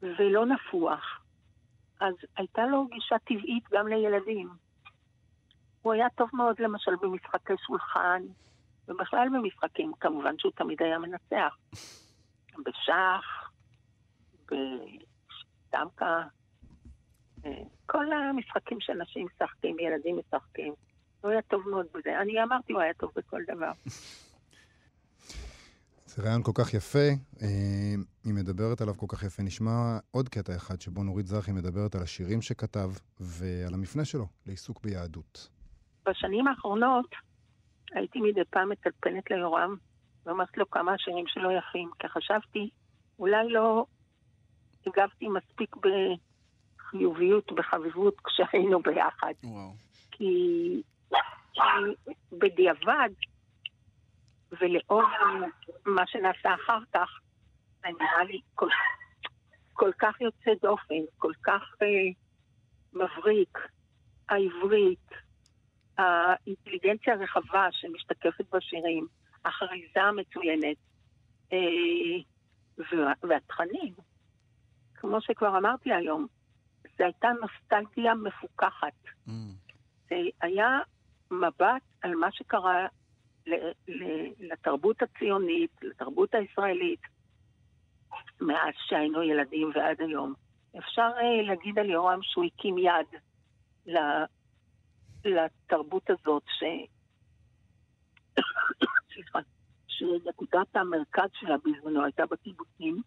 ולא 0.02 0.47
נפוח, 0.47 1.20
אז 2.00 2.14
הייתה 2.37 2.66
לו 2.66 2.87
גישה 2.87 3.19
טבעית 3.19 3.64
גם 3.73 3.88
לילדים. 3.88 4.49
הוא 5.83 5.92
היה 5.92 6.07
טוב 6.11 6.28
מאוד 6.33 6.57
למשל 6.59 6.90
במשחקי 7.02 7.52
שולחן, 7.66 8.23
ובכלל 8.88 9.28
במשחקים, 9.33 9.92
כמובן 10.00 10.38
שהוא 10.38 10.52
תמיד 10.52 10.83
היה 10.83 10.99
מנצח. 10.99 11.57
בשח, 12.64 13.50
בדמקה, 14.47 16.23
אה, 17.45 17.62
כל 17.87 18.12
המשחקים 18.12 18.80
שאנשים 18.80 19.26
משחקים, 19.26 19.78
ילדים 19.78 20.19
משחקים. 20.19 20.75
הוא 21.21 21.30
היה 21.30 21.42
טוב 21.42 21.69
מאוד 21.69 21.87
בזה. 21.95 22.21
אני 22.21 22.42
אמרתי, 22.42 22.73
הוא 22.73 22.83
היה 22.83 22.95
טוב 22.95 23.11
בכל 23.16 23.42
דבר. 23.47 23.73
זה 26.11 26.23
רעיון 26.23 26.43
כל 26.43 26.52
כך 26.55 26.75
יפה, 26.75 27.09
אה, 27.43 27.95
היא 28.25 28.35
מדברת 28.35 28.81
עליו 28.81 28.95
כל 28.95 29.07
כך 29.09 29.23
יפה. 29.23 29.43
נשמע 29.43 29.99
עוד 30.11 30.29
קטע 30.29 30.57
אחד 30.57 30.81
שבו 30.81 31.02
נורית 31.02 31.26
זרחי 31.26 31.52
מדברת 31.52 31.95
על 31.95 32.02
השירים 32.02 32.43
שכתב 32.43 32.90
ועל 33.21 33.75
המפנה 33.75 34.05
שלו 34.05 34.26
לעיסוק 34.47 34.81
ביהדות. 34.83 35.49
בשנים 36.07 36.49
האחרונות 36.49 37.11
הייתי 37.95 38.21
מדי 38.21 38.40
פעם 38.50 38.69
מטלפנת 38.69 39.31
ליורם 39.31 39.76
ואומרת 40.26 40.57
לו 40.57 40.71
כמה 40.71 40.95
השירים 40.95 41.25
שלו 41.26 41.50
יפים, 41.50 41.90
כי 41.99 42.09
חשבתי, 42.09 42.71
אולי 43.19 43.49
לא 43.49 43.87
הגבתי 44.87 45.29
מספיק 45.29 45.76
בחיוביות, 45.76 47.52
בחביבות, 47.52 48.14
כשהיינו 48.26 48.83
ביחד. 48.83 49.33
וואו. 49.45 49.71
כי 50.11 50.83
כי 51.52 51.61
בדיעבד, 52.33 53.11
ולאור 54.61 55.02
מה 55.87 56.07
שנעשה 56.07 56.54
אחר 56.54 56.78
כך, 56.95 57.21
זה 57.83 57.88
נראה 57.88 58.25
לי 58.25 58.40
כל, 58.54 58.69
כל 59.73 59.90
כך 59.99 60.21
יוצא 60.21 60.50
דופן, 60.62 61.02
כל 61.19 61.33
כך 61.42 61.62
אה, 61.83 61.87
מבריק, 62.92 63.59
העברית, 64.28 65.09
האינטליגנציה 65.99 67.14
הרחבה 67.14 67.69
שמשתקפת 67.73 68.54
בשירים, 68.54 69.07
החריזה 69.45 70.02
המצוינת, 70.02 70.76
אה, 71.52 71.59
וה, 72.78 73.12
והתכנים, 73.28 73.95
כמו 74.95 75.21
שכבר 75.21 75.59
אמרתי 75.59 75.92
היום, 75.92 76.26
זו 76.99 77.04
הייתה 77.04 77.28
נוסטלגיה 77.40 78.14
מפוכחת. 78.14 78.92
Mm. 79.28 79.30
זה 80.09 80.16
היה 80.40 80.78
מבט 81.30 81.83
על 82.02 82.14
מה 82.14 82.33
שקרה 82.33 82.87
לתרבות 84.38 85.02
הציונית, 85.02 85.71
לתרבות 85.83 86.35
הישראלית, 86.35 87.00
מאז 88.40 88.75
שהיינו 88.87 89.23
ילדים 89.23 89.71
ועד 89.75 90.00
היום. 90.00 90.35
אפשר 90.78 91.11
uh, 91.16 91.47
להגיד 91.47 91.78
על 91.78 91.90
יורם 91.90 92.19
שהוא 92.23 92.45
הקים 92.45 92.78
יד 92.78 93.07
לתרבות 95.25 96.11
הזאת, 96.11 96.42
ש... 96.47 96.64
שנקודת 99.88 100.76
המרכז 100.76 101.28
שלה 101.33 101.57
בזמנו 101.57 102.04
הייתה 102.04 102.26
בקיבוצים. 102.26 103.02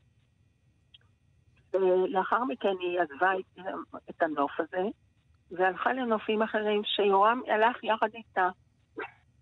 ולאחר 1.74 2.44
מכן 2.44 2.74
היא 2.80 3.00
עזבה 3.00 3.32
את 4.10 4.22
הנוף 4.22 4.52
הזה, 4.60 4.84
והלכה 5.52 5.94
לנופים 5.94 6.42
אחרים 6.42 6.82
שיורם 6.86 7.42
הלך 7.48 7.84
יחד 7.84 8.10
איתה. 8.14 8.50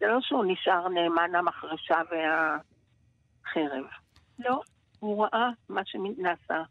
זה 0.02 0.08
לא 0.08 0.22
שהוא 0.22 0.46
נשאר 0.48 0.88
נאמן 0.88 1.32
למחרשה 1.32 2.02
והחרב. 2.12 3.86
לא, 4.40 4.62
הוא 5.00 5.26
ראה 5.26 5.50
מה 5.70 5.82
שנעשה. 5.86 6.64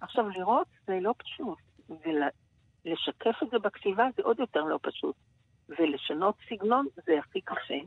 עכשיו, 0.00 0.28
לראות 0.28 0.66
זה 0.86 0.98
לא 1.00 1.14
פשוט, 1.18 1.58
ולשקף 1.88 3.42
את 3.42 3.50
זה 3.50 3.58
בכתיבה 3.58 4.06
זה 4.16 4.22
עוד 4.22 4.38
יותר 4.38 4.60
לא 4.64 4.78
פשוט. 4.82 5.16
ולשנות 5.68 6.34
סגנון 6.48 6.86
זה 7.06 7.18
הכי 7.18 7.40
קשה. 7.40 7.78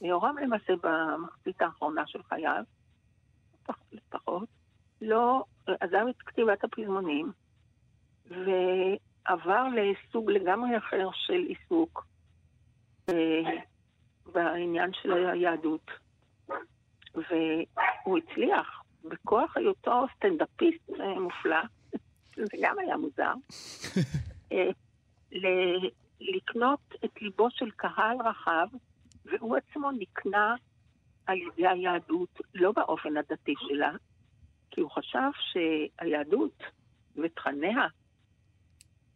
ויורם 0.00 0.38
למעשה 0.38 0.72
במחצית 0.82 1.62
האחרונה 1.62 2.06
של 2.06 2.22
חייו, 2.22 2.64
לפחות, 3.92 4.48
לא 5.00 5.44
עזב 5.66 6.06
את 6.10 6.22
כתיבת 6.26 6.64
הפזמונים, 6.64 7.32
ועבר 8.26 9.66
לסוג 9.74 10.30
לגמרי 10.30 10.78
אחר 10.78 11.08
של 11.12 11.44
עיסוק 11.48 12.06
בעניין 14.32 14.90
של 15.02 15.12
היהדות. 15.12 15.90
והוא 17.14 18.18
הצליח, 18.18 18.82
בכוח 19.04 19.56
היותו 19.56 20.06
סטנדאפיסט 20.16 20.90
אה, 21.00 21.20
מופלא, 21.20 21.62
זה 22.36 22.56
גם 22.62 22.78
היה 22.78 22.96
מוזר, 22.96 23.32
אה, 24.52 24.70
לקנות 26.20 26.94
את 27.04 27.22
ליבו 27.22 27.50
של 27.50 27.70
קהל 27.70 28.16
רחב, 28.24 28.66
והוא 29.24 29.56
עצמו 29.56 29.90
נקנה 29.90 30.54
על 31.26 31.38
ידי 31.38 31.68
היהדות, 31.68 32.40
לא 32.54 32.72
באופן 32.72 33.16
הדתי 33.16 33.54
שלה, 33.58 33.92
כי 34.70 34.80
הוא 34.80 34.90
חשב 34.90 35.30
שהיהדות 35.40 36.62
ותכניה, 37.16 37.86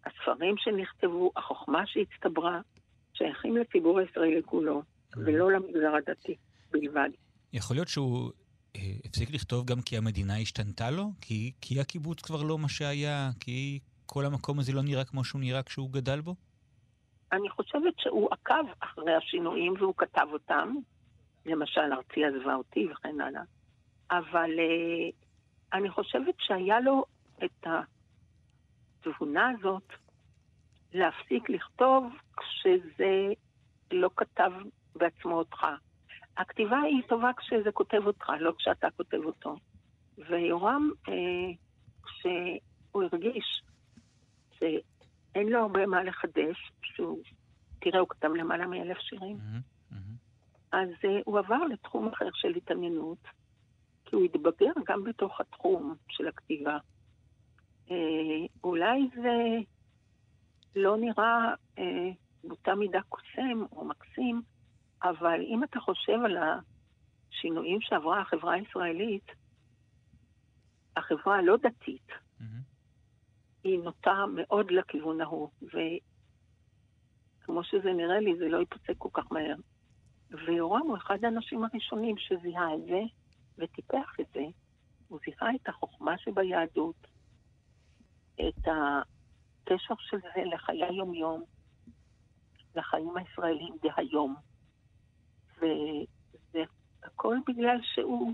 הספרים 0.07 0.55
שנכתבו, 0.57 1.33
החוכמה 1.37 1.87
שהצטברה, 1.87 2.61
שייכים 3.15 3.57
לציבור 3.57 3.99
הישראלי 3.99 4.43
כולו, 4.45 4.83
ולא 5.17 5.53
למגזר 5.53 5.95
הדתי 5.97 6.37
בלבד. 6.71 7.09
יכול 7.53 7.77
להיות 7.77 7.89
שהוא 7.89 8.31
אה, 8.77 8.81
הפסיק 9.05 9.31
לכתוב 9.31 9.67
גם 9.67 9.83
כי 9.83 9.97
המדינה 9.97 10.37
השתנתה 10.39 10.91
לו? 10.91 11.05
כי, 11.21 11.53
כי 11.61 11.81
הקיבוץ 11.81 12.21
כבר 12.21 12.43
לא 12.43 12.59
מה 12.59 12.69
שהיה? 12.69 13.31
כי 13.41 13.79
כל 14.07 14.27
המקום 14.27 14.59
הזה 14.59 14.73
לא 14.73 14.83
נראה 14.83 15.05
כמו 15.05 15.25
שהוא 15.25 15.41
נראה 15.41 15.63
כשהוא 15.63 15.91
גדל 15.91 16.21
בו? 16.21 16.35
אני 17.33 17.51
חושבת 17.51 17.95
שהוא 17.99 18.29
עקב 18.31 18.65
אחרי 18.81 19.15
השינויים 19.15 19.75
והוא 19.79 19.95
כתב 19.97 20.27
אותם. 20.33 20.75
למשל, 21.47 21.81
ארצי 21.81 22.25
עזבה 22.25 22.55
אותי 22.55 22.89
וכן 22.93 23.21
הלאה. 23.21 23.43
אבל 24.11 24.51
uh, 24.51 25.15
אני 25.73 25.91
חושבת 25.91 26.35
שהיה 26.39 26.81
לו 26.81 27.05
את 27.45 27.67
התבונה 29.07 29.51
הזאת 29.59 29.93
להפסיק 30.93 31.51
לכתוב 31.51 32.05
כשזה 32.37 33.33
לא 33.93 34.11
כתב 34.17 34.53
בעצמו 34.97 35.35
אותך. 35.35 35.67
הכתיבה 36.37 36.81
היא 36.81 37.03
טובה 37.09 37.31
כשזה 37.37 37.73
כותב 37.73 38.07
אותך, 38.07 38.33
לא 38.41 38.53
כשאתה 38.59 38.89
כותב 38.97 39.19
אותו. 39.25 39.57
ויורם, 40.19 40.91
אה, 41.09 41.15
כשהוא 42.03 43.03
הרגיש 43.03 43.63
שאין 44.59 45.49
לו 45.49 45.61
הרבה 45.61 45.87
מה 45.87 46.03
לחדש, 46.03 46.73
שהוא, 46.83 47.23
תראה, 47.81 48.01
הוא 48.01 48.09
כתב 48.09 48.29
למעלה 48.29 48.67
מאלף 48.67 48.99
שירים, 48.99 49.37
Mm-hmm. 49.37 49.81
אז 50.73 50.89
אה, 51.05 51.21
הוא 51.25 51.39
עבר 51.39 51.65
לתחום 51.65 52.09
אחר 52.09 52.29
של 52.35 52.55
התעניינות, 52.57 53.19
כי 54.05 54.17
הוא 54.17 54.25
התבגר 54.25 54.73
גם 54.87 55.05
בתוך 55.05 55.41
התחום 55.41 55.95
של 56.09 56.29
הכתיבה. 56.29 56.79
אה, 57.91 57.97
אולי 58.65 59.09
זה 59.15 59.59
לא 60.77 60.97
נראה 60.97 61.55
אה, 61.79 62.11
באותה 62.45 62.75
מידה 62.75 63.01
קוסם 63.09 63.65
או 63.73 63.85
מקסים, 63.85 64.43
אבל 65.03 65.41
אם 65.41 65.65
אתה 65.65 65.81
חושב 65.81 66.19
על 66.25 66.37
השינויים 66.37 67.81
שעברה 67.81 68.21
החברה 68.21 68.55
הישראלית, 68.55 69.27
החברה 70.97 71.39
הלא 71.39 71.57
דתית, 71.57 72.13
Mm-hmm. 72.41 72.45
היא 73.65 73.79
נוטה 73.79 74.25
מאוד 74.35 74.71
לכיוון 74.71 75.21
ההוא, 75.21 75.51
וכמו 75.63 77.65
שזה 77.65 77.93
נראה 77.93 78.21
לי, 78.21 78.37
זה 78.39 78.49
לא 78.49 78.59
ייפסק 78.59 78.95
כל 78.99 79.09
כך 79.13 79.33
מהר. 79.33 79.55
ויורם 80.47 80.81
הוא 80.81 80.97
אחד 80.97 81.25
האנשים 81.25 81.65
הראשונים 81.65 82.17
שזיהה 82.19 82.75
את 82.75 82.85
זה 82.85 83.01
וטיפח 83.59 84.17
את 84.21 84.27
זה. 84.35 84.41
הוא 85.09 85.19
זיהה 85.25 85.55
את 85.55 85.69
החוכמה 85.69 86.19
שביהדות, 86.19 87.07
את 88.35 88.67
הקשר 88.67 89.95
של 89.99 90.17
זה 90.21 90.43
לחיי 90.55 90.85
היום-יום, 90.85 91.43
לחיים 92.75 93.17
הישראלים 93.17 93.75
דהיום. 93.83 94.37
וזה 95.63 96.63
הכל 97.05 97.37
בגלל 97.49 97.79
שהוא, 97.83 98.33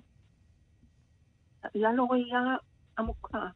היה 1.75 1.93
לו 1.93 2.09
ראייה 2.09 2.57
עמוקה. 2.99 3.47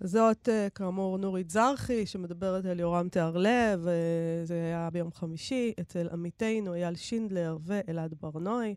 זאת, 0.00 0.48
אה, 0.48 0.70
כאמור, 0.74 1.18
נורית 1.18 1.50
זרחי, 1.50 2.06
שמדברת 2.06 2.64
על 2.64 2.80
יורם 2.80 3.08
תיארלב, 3.08 3.86
אה, 3.86 4.40
זה 4.44 4.54
היה 4.54 4.88
ביום 4.92 5.12
חמישי, 5.12 5.72
אצל 5.80 6.08
עמיתנו 6.12 6.74
אייל 6.74 6.94
שינדלר 6.94 7.56
ואלעד 7.60 8.14
ברנועי. 8.20 8.74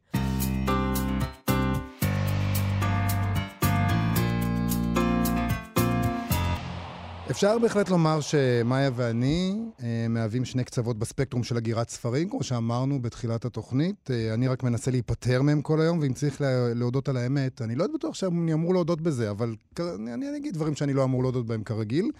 אפשר 7.32 7.60
בהחלט 7.60 7.90
לומר 7.90 8.22
שמאיה 8.22 8.90
ואני 8.96 9.56
אה, 9.84 10.06
מהווים 10.10 10.46
שני 10.46 10.64
קצוות 10.64 11.00
בספקטרום 11.00 11.44
של 11.44 11.58
הגירת 11.58 11.90
ספרים, 11.90 12.30
כמו 12.30 12.44
שאמרנו 12.44 13.02
בתחילת 13.02 13.46
התוכנית. 13.46 14.12
אה, 14.12 14.34
אני 14.34 14.48
רק 14.48 14.64
מנסה 14.64 14.92
להיפטר 14.92 15.42
מהם 15.42 15.62
כל 15.62 15.82
היום, 15.82 16.00
ואם 16.00 16.14
צריך 16.14 16.42
לה, 16.42 16.74
להודות 16.74 17.10
על 17.10 17.18
האמת, 17.18 17.62
אני 17.62 17.76
לא 17.76 17.86
בטוח 17.94 18.16
שאני 18.16 18.54
אמור 18.54 18.74
להודות 18.74 19.02
בזה, 19.02 19.30
אבל 19.30 19.56
אני, 19.80 20.14
אני 20.14 20.38
אגיד 20.38 20.54
דברים 20.54 20.76
שאני 20.76 20.94
לא 20.94 21.04
אמור 21.04 21.22
להודות 21.22 21.46
בהם 21.46 21.64
כרגיל. 21.64 22.12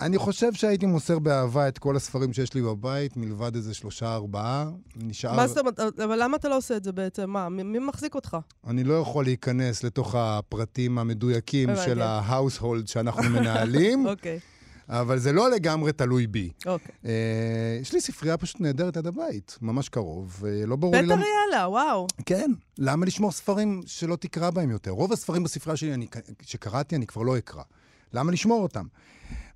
אני 0.00 0.18
חושב 0.18 0.52
שהייתי 0.52 0.86
מוסר 0.86 1.18
באהבה 1.18 1.68
את 1.68 1.78
כל 1.78 1.96
הספרים 1.96 2.32
שיש 2.32 2.54
לי 2.54 2.62
בבית, 2.62 3.16
מלבד 3.16 3.54
איזה 3.54 3.74
שלושה, 3.74 4.14
ארבעה. 4.14 4.70
נשאר... 4.96 5.36
מה 5.36 5.46
זאת 5.46 5.58
אומרת? 5.58 5.80
אבל 5.80 6.22
למה 6.22 6.36
אתה 6.36 6.48
לא 6.48 6.56
עושה 6.56 6.76
את 6.76 6.84
זה 6.84 6.92
בעצם? 6.92 7.30
מה, 7.30 7.48
מי 7.48 7.78
מחזיק 7.78 8.14
אותך? 8.14 8.36
אני 8.66 8.84
לא 8.84 8.94
יכול 8.94 9.24
להיכנס 9.24 9.84
לתוך 9.84 10.14
הפרטים 10.14 10.98
המדויקים. 10.98 11.68
של 11.84 12.02
ה-household 12.02 12.86
שאנחנו 12.86 13.22
מנהלים. 13.22 14.06
אוקיי. 14.10 14.38
אבל 14.88 15.18
זה 15.18 15.32
לא 15.32 15.50
לגמרי 15.50 15.92
תלוי 15.92 16.26
בי. 16.26 16.50
אוקיי. 16.66 16.94
אה, 17.06 17.78
יש 17.80 17.92
לי 17.92 18.00
ספרייה 18.00 18.36
פשוט 18.36 18.60
נהדרת 18.60 18.96
ליד 18.96 19.06
הבית, 19.06 19.58
ממש 19.62 19.88
קרוב, 19.88 20.36
ולא 20.40 20.76
ברור 20.76 20.94
לי 20.94 21.10
למה... 21.10 21.22
אריאלה, 21.22 21.68
וואו. 21.68 22.06
כן, 22.26 22.50
למה 22.78 23.06
לשמור 23.06 23.32
ספרים 23.32 23.82
שלא 23.86 24.16
תקרא 24.16 24.50
בהם 24.50 24.70
יותר? 24.70 24.90
רוב 24.90 25.12
הספרים 25.12 25.42
בספרייה 25.42 25.76
שלי 25.76 25.94
אני, 25.94 26.06
שקראתי, 26.42 26.96
אני 26.96 27.06
כבר 27.06 27.22
לא 27.22 27.38
אקרא. 27.38 27.62
למה 28.12 28.32
לשמור 28.32 28.62
אותם? 28.62 28.84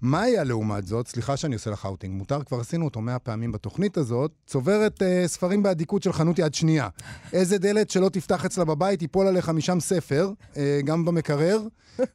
מה 0.03 0.23
היה 0.23 0.45
לעומת 0.45 0.87
זאת, 0.87 1.09
סליחה 1.09 1.37
שאני 1.37 1.55
עושה 1.55 1.71
לך 1.71 1.87
אאוטינג, 1.87 2.15
מותר, 2.15 2.43
כבר 2.43 2.61
עשינו 2.61 2.85
אותו 2.85 3.01
מאה 3.01 3.19
פעמים 3.19 3.53
בתוכנית 3.53 3.97
הזאת, 3.97 4.31
צוברת 4.47 5.03
אה, 5.03 5.23
ספרים 5.27 5.63
באדיקות 5.63 6.03
של 6.03 6.13
חנות 6.13 6.39
יד 6.39 6.55
שנייה. 6.55 6.89
איזה 7.33 7.59
דלת 7.59 7.91
שלא 7.91 8.09
תפתח 8.09 8.45
אצלה 8.45 8.65
בבית, 8.65 9.03
ייפול 9.03 9.27
עליך 9.27 9.49
משם 9.49 9.81
ספר, 9.81 10.31
אה, 10.57 10.81
גם 10.85 11.05
במקרר, 11.05 11.61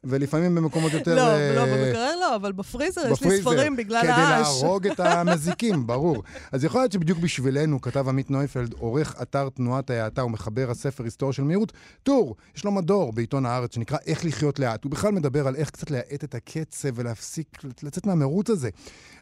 ולפעמים 0.04 0.54
במקומות 0.54 0.92
יותר... 0.92 1.14
לא, 1.14 1.28
אה, 1.28 1.54
לא, 1.54 1.64
במקרר 1.64 2.16
לא, 2.20 2.36
אבל 2.36 2.52
בפריזר 2.52 3.00
יש 3.00 3.06
לי 3.06 3.12
בפריזר, 3.28 3.40
ספרים 3.40 3.76
בגלל 3.76 4.02
כדי 4.02 4.10
האש. 4.10 4.62
להרוג 4.62 4.86
את 4.86 5.00
המזיקים, 5.10 5.86
ברור. 5.86 6.22
אז 6.52 6.64
יכול 6.64 6.80
להיות 6.80 6.92
שבדיוק 6.92 7.18
בשבילנו, 7.18 7.80
כתב 7.80 8.08
עמית 8.08 8.30
נויפלד, 8.30 8.72
עורך 8.72 9.16
אתר 9.22 9.48
תנועת 9.48 9.90
ההאטה 9.90 10.24
ומחבר 10.24 10.70
הספר 10.70 11.04
היסטוריה 11.04 11.32
של 11.32 11.42
מהירות, 11.42 11.72
טור, 12.02 12.36
יש 12.56 12.64
לו 12.64 12.70
מדור 12.70 13.12
בעיתון 13.12 13.46
הארץ 13.46 13.74
שנקרא 13.74 13.98
איך 14.06 14.24
לחיות 14.24 14.58
לאט. 14.58 14.84
הוא 14.84 14.92
בכלל 14.92 15.12
מדבר 15.12 15.48
על 15.48 15.56
איך 15.56 15.70
קצת 15.70 15.90
להאט 15.90 16.24
את 16.24 16.34
הקצב 16.34 16.88
ולהפסיק, 16.94 17.58
לצאת 17.82 18.06
מהמרוץ 18.06 18.50
הזה. 18.50 18.70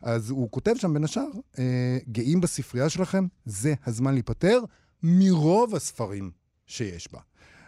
אז 0.02 0.30
הוא 0.30 0.50
כותב 0.50 0.74
שם 0.76 0.94
בין 0.94 1.04
השאר, 1.04 1.28
אה, 1.58 1.98
גאים 2.08 2.40
בספרייה 2.40 2.88
שלכם, 2.88 3.26
זה 3.44 3.74
הזמן 3.86 4.14
להיפטר 4.14 4.60
מרוב 5.02 5.74
הספרים 5.74 6.30
שיש 6.66 7.12
בה. 7.12 7.20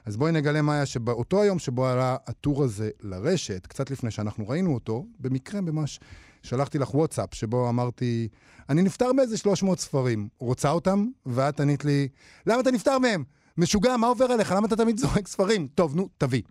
אז 0.05 0.17
בואי 0.17 0.33
נגלה, 0.33 0.63
מאיה, 0.63 0.87
שבאותו 0.87 1.43
היום 1.43 1.59
שבו 1.59 1.87
עלה 1.87 2.17
הטור 2.27 2.65
הזה 2.65 2.91
לרשת, 3.01 3.67
קצת 3.67 3.91
לפני 3.91 4.11
שאנחנו 4.11 4.49
ראינו 4.49 4.75
אותו, 4.75 5.07
במקרה 5.19 5.61
ממש 5.61 6.01
שלחתי 6.43 6.79
לך 6.79 6.95
וואטסאפ, 6.95 7.35
שבו 7.35 7.69
אמרתי, 7.69 8.29
אני 8.69 8.83
נפטר 8.83 9.13
באיזה 9.17 9.37
300 9.37 9.81
ספרים, 9.81 10.29
רוצה 10.39 10.71
אותם? 10.71 11.07
ואת 11.27 11.61
ענית 11.61 11.85
לי, 11.85 12.09
למה 12.47 12.61
אתה 12.61 12.71
נפטר 12.71 12.99
מהם? 12.99 13.25
משוגע, 13.59 13.97
מה 13.97 14.07
עובר 14.07 14.25
עליך? 14.25 14.53
למה 14.53 14.67
אתה 14.67 14.77
תמיד 14.77 14.99
זורק 14.99 15.29
ספרים? 15.29 15.69
טוב, 15.75 15.97
נו, 15.97 16.09
תביא. 16.19 16.43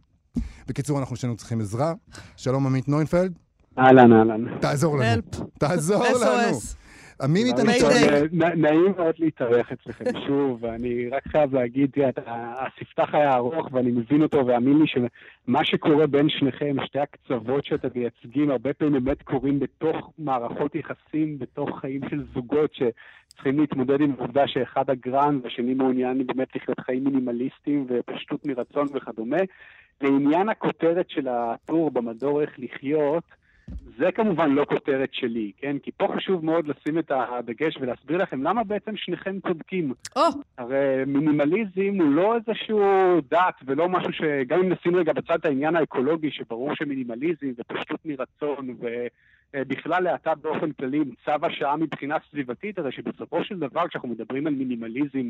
בקיצור, 0.68 1.00
אנחנו 1.00 1.16
שנינו 1.16 1.38
צריכים 1.38 1.62
עזרה. 1.62 1.94
שלום, 2.38 2.68
עמית 2.68 2.88
נוינפלד, 2.88 3.40
אהלן, 3.80 4.14
אהלן. 4.14 4.60
תעזור 4.60 4.98
לנו. 4.98 5.22
תעזור 5.60 6.04
לנו. 6.04 6.58
מי 7.30 7.44
מאיתנו. 7.44 7.72
צריך? 7.80 8.12
נעים 8.34 8.94
מאוד 8.98 9.16
להתארח 9.20 9.72
אצלכם 9.72 10.06
שוב, 10.28 10.64
ואני 10.64 11.10
רק 11.10 11.28
חייב 11.28 11.56
להגיד, 11.56 11.90
הספתח 12.36 13.10
היה 13.14 13.36
ארוך 13.36 13.70
ואני 13.72 13.92
מבין 13.92 14.22
אותו, 14.22 14.46
והאמין 14.46 14.78
לי 14.78 14.86
שמה 14.88 15.66
שקורה 15.66 16.08
בין 16.08 16.30
שניכם, 16.30 16.76
שתי 16.86 17.00
הקצוות 17.00 17.66
שאתם 17.66 17.88
מייצגים, 17.96 18.52
הרבה 18.52 18.74
פעמים 18.74 19.04
באמת 19.04 19.22
קורים 19.22 19.60
בתוך 19.60 20.12
מערכות 20.18 20.76
יחסים, 20.76 21.40
בתוך 21.40 21.80
חיים 21.80 22.02
של 22.10 22.24
זוגות 22.34 22.72
שצריכים 22.74 23.60
להתמודד 23.60 24.02
עם 24.02 24.14
העובדה 24.20 24.48
שאחד 24.48 24.90
אגרן 24.90 25.40
והשני 25.44 25.74
מעוניין 25.74 26.28
באמת 26.28 26.56
לחיות 26.56 26.80
חיים 26.80 27.04
מינימליסטיים 27.04 27.88
ופשטות 27.90 28.46
מרצון 28.46 28.88
וכדומה. 28.94 29.38
לעניין 30.02 30.50
הכותרת 30.50 31.10
של 31.10 31.28
הטור 31.28 31.92
במדור 31.92 32.42
איך 32.42 32.50
לחיות, 32.58 33.24
זה 33.98 34.12
כמובן 34.12 34.52
לא 34.52 34.66
כותרת 34.66 35.10
שלי, 35.14 35.52
כן? 35.58 35.78
כי 35.80 35.92
פה 35.92 36.08
חשוב 36.16 36.46
מאוד 36.46 36.68
לשים 36.68 37.00
את 37.00 37.12
הדגש 37.12 37.78
ולהסביר 37.82 38.18
לכם 38.18 38.44
למה 38.44 38.64
בעצם 38.64 38.98
שניכם 38.98 39.40
צודקים. 39.48 39.94
או, 40.16 40.22
הרי 40.58 41.04
מינימליזם 41.08 42.02
הוא 42.02 42.12
לא 42.12 42.36
איזשהו 42.36 43.22
דת 43.32 43.56
ולא 43.66 43.90
משהו 43.90 44.14
שגם 44.14 44.60
אם 44.60 44.70
נשים 44.70 44.96
רגע 44.96 45.14
בצד 45.14 45.34
את 45.34 45.46
העניין 45.46 45.76
האקולוגי, 45.76 46.32
שברור 46.32 46.76
שמינימליזם 46.76 47.48
ופשטות 47.58 48.00
מרצון 48.06 48.76
ובכלל 49.54 50.04
להאטה 50.04 50.36
באופן 50.36 50.72
כללי 50.72 50.98
עם 50.98 51.10
צו 51.26 51.46
השעה 51.46 51.78
מבחינה 51.78 52.18
סביבתית, 52.30 52.80
הרי 52.80 52.92
שבסופו 52.92 53.44
של 53.44 53.60
דבר 53.60 53.88
כשאנחנו 53.88 54.10
מדברים 54.10 54.48
על 54.48 54.54
מינימליזם 54.54 55.30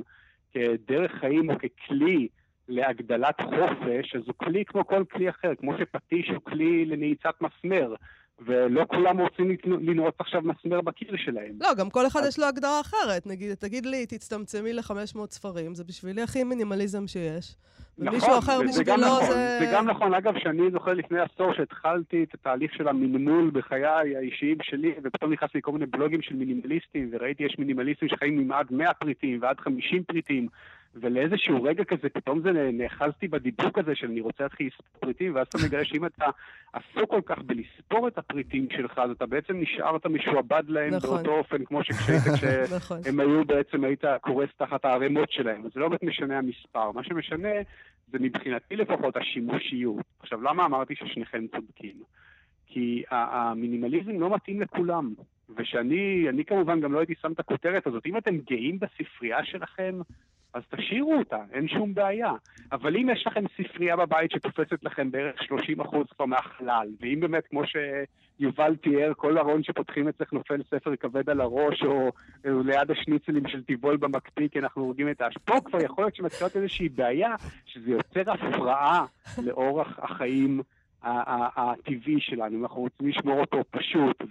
כדרך 0.53 1.11
חיים 1.11 1.49
או 1.49 1.55
ככלי 1.57 2.27
להגדלת 2.67 3.41
חופש, 3.41 4.15
אז 4.15 4.21
הוא 4.25 4.35
כלי 4.37 4.65
כמו 4.65 4.87
כל 4.87 5.03
כלי 5.11 5.29
אחר, 5.29 5.55
כמו 5.55 5.77
שפטיש 5.77 6.29
הוא 6.29 6.41
כלי 6.43 6.85
לנעיצת 6.85 7.35
מסמר. 7.41 7.95
ולא 8.45 8.85
כולם 8.87 9.17
רוצים 9.17 9.57
לנעוץ 9.65 10.15
עכשיו 10.19 10.41
מסמר 10.41 10.81
בקיר 10.81 11.15
שלהם. 11.17 11.51
לא, 11.61 11.73
גם 11.77 11.89
כל 11.89 12.07
אחד 12.07 12.19
יש 12.27 12.39
לו 12.39 12.45
הגדרה 12.45 12.81
אחרת. 12.81 13.27
נגיד, 13.27 13.53
תגיד 13.53 13.85
לי, 13.85 14.05
תצטמצמי 14.05 14.73
ל-500 14.73 14.91
ספרים, 15.31 15.75
זה 15.75 15.83
בשבילי 15.83 16.21
הכי 16.21 16.43
מינימליזם 16.43 17.07
שיש. 17.07 17.55
ומישהו 17.99 18.37
אחר 18.39 18.53
נכון, 18.53 18.67
זה- 18.67 18.81
בשבילו 18.83 18.97
נכון, 19.07 19.25
זה... 19.27 19.57
זה 19.59 19.65
גם 19.73 19.89
נכון. 19.89 20.13
אגב, 20.13 20.33
שאני 20.43 20.71
זוכר 20.71 20.93
לפני 20.93 21.19
עשור 21.19 21.53
שהתחלתי 21.53 22.23
את 22.23 22.33
התהליך 22.33 22.73
של 22.73 22.87
המנמול 22.87 23.49
בחיי 23.53 23.85
האישיים 24.15 24.57
שלי, 24.61 24.91
ופתאום 25.03 25.33
נכנסתי 25.33 25.57
לכל 25.57 25.71
מיני 25.71 25.85
בלוגים 25.85 26.21
של 26.21 26.35
מינימליסטים, 26.35 27.09
וראיתי 27.13 27.43
יש 27.43 27.55
מינימליסטים 27.59 28.07
שחיים 28.09 28.39
עם 28.39 28.51
עד 28.51 28.67
100 28.71 28.93
פריטים 28.93 29.39
ועד 29.41 29.59
50 29.59 30.03
פריטים, 30.03 30.47
ולאיזשהו 30.95 31.63
רגע 31.63 31.83
כזה, 31.83 32.09
פתאום 32.09 32.41
זה 32.41 32.51
נאחזתי 32.73 33.27
בדיבוק 33.27 33.77
הזה 33.77 33.95
של 33.95 34.07
אני 34.07 34.21
רוצה 34.21 34.43
להתחיל 34.43 34.67
לספור 34.67 34.99
פריטים, 34.99 35.35
ואז 35.35 35.47
אתה 35.47 35.57
מגלה 35.65 35.85
שאם 35.85 36.05
אתה 36.05 36.25
עסוק 36.73 37.09
כל 37.09 37.21
כך 37.25 37.37
בלספור 37.41 38.07
את 38.07 38.17
הפריטים 38.17 38.67
שלך, 38.71 38.99
אז 38.99 39.11
אתה 39.11 39.25
בעצם 39.25 39.59
נשארת 39.59 40.05
משועבד 40.05 40.63
להם 40.67 40.93
נכון. 40.93 41.09
באותו 41.09 41.31
אופן 41.31 41.65
כמו 41.65 41.83
שכשהיית 41.83 42.21
כש... 42.37 42.43
נכון. 42.75 42.99
היו 43.19 43.45
בעצם, 43.45 43.83
היית 43.83 44.03
קורס 44.21 44.49
תחת 44.57 44.85
הערימות 44.85 45.31
שלהם. 45.31 45.65
אז 45.65 45.71
זה 45.73 45.79
לא 45.79 45.89
באמת 45.89 46.03
משנה 46.03 46.37
המספר. 46.37 46.91
מה 46.91 47.03
שמשנה 47.03 47.49
זה 48.11 48.17
מבחינתי 48.19 48.75
לפחות 48.75 49.17
השימושיות. 49.17 50.05
עכשיו, 50.19 50.41
למה 50.41 50.65
אמרתי 50.65 50.95
ששניכם 50.95 51.45
צודקים? 51.47 51.95
כי 52.67 53.03
המינימליזם 53.11 54.19
לא 54.19 54.35
מתאים 54.35 54.61
לכולם. 54.61 55.13
ושאני, 55.57 56.25
אני 56.29 56.45
כמובן 56.45 56.81
גם 56.81 56.93
לא 56.93 56.99
הייתי 56.99 57.13
שם 57.21 57.31
את 57.31 57.39
הכותרת 57.39 57.87
הזאת. 57.87 58.05
אם 58.05 58.17
אתם 58.17 58.37
גאים 58.37 58.79
בספרייה 58.79 59.45
שלכם, 59.45 59.99
אז 60.55 60.63
תשאירו 60.69 61.13
אותה, 61.13 61.37
אין 61.53 61.67
שום 61.67 61.93
בעיה. 61.93 62.31
אבל 62.71 62.97
אם 62.97 63.09
יש 63.09 63.27
לכם 63.27 63.43
ספרייה 63.57 63.95
בבית 63.95 64.31
שתופסת 64.31 64.83
לכם 64.83 65.11
בערך 65.11 65.41
30% 65.41 65.45
כבר 66.15 66.25
מהחלל, 66.25 66.87
ואם 66.99 67.19
באמת, 67.19 67.47
כמו 67.47 67.61
שיובל 67.65 68.75
תיאר, 68.75 69.11
כל 69.17 69.37
ארון 69.37 69.63
שפותחים 69.63 70.07
אצלך 70.07 70.33
נופל 70.33 70.61
ספר 70.63 70.95
כבד 70.95 71.29
על 71.29 71.41
הראש, 71.41 71.83
או, 71.83 72.11
או 72.49 72.63
ליד 72.63 72.91
השניצלים 72.91 73.47
של 73.47 73.63
טיבול 73.63 73.97
במקפיא, 73.97 74.47
כי 74.47 74.59
אנחנו 74.59 74.81
הורגים 74.81 75.09
את 75.09 75.21
האש. 75.21 75.37
פה 75.45 75.61
כבר 75.65 75.83
יכול 75.83 76.03
להיות 76.03 76.15
שמתחילות 76.15 76.55
איזושהי 76.55 76.89
בעיה, 76.89 77.35
שזה 77.65 77.91
יוצר 77.91 78.31
הפרעה 78.31 79.05
לאורח 79.43 79.99
החיים 80.01 80.61
הטבעי 81.03 82.19
שלנו. 82.19 82.63
אנחנו 82.63 82.81
רוצים 82.81 83.07
לשמור 83.07 83.39
אותו 83.39 83.63
פשוט 83.71 84.23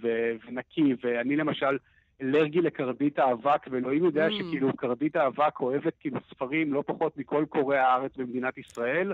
ונקי, 0.47 0.93
ואני 1.03 1.35
למשל... 1.35 1.77
אלרגי 2.21 2.61
לקרדית 2.61 3.19
האבק, 3.19 3.67
ואלוהים 3.71 4.05
יודע 4.05 4.27
Mm. 4.27 4.31
שכאילו 4.31 4.73
קרדית 4.75 5.15
האבק 5.15 5.59
אוהבת 5.59 5.93
כאילו 5.99 6.19
ספרים 6.29 6.73
לא 6.73 6.83
פחות 6.87 7.17
מכל 7.17 7.45
קוראי 7.49 7.77
הארץ 7.77 8.11
במדינת 8.17 8.57
ישראל, 8.57 9.13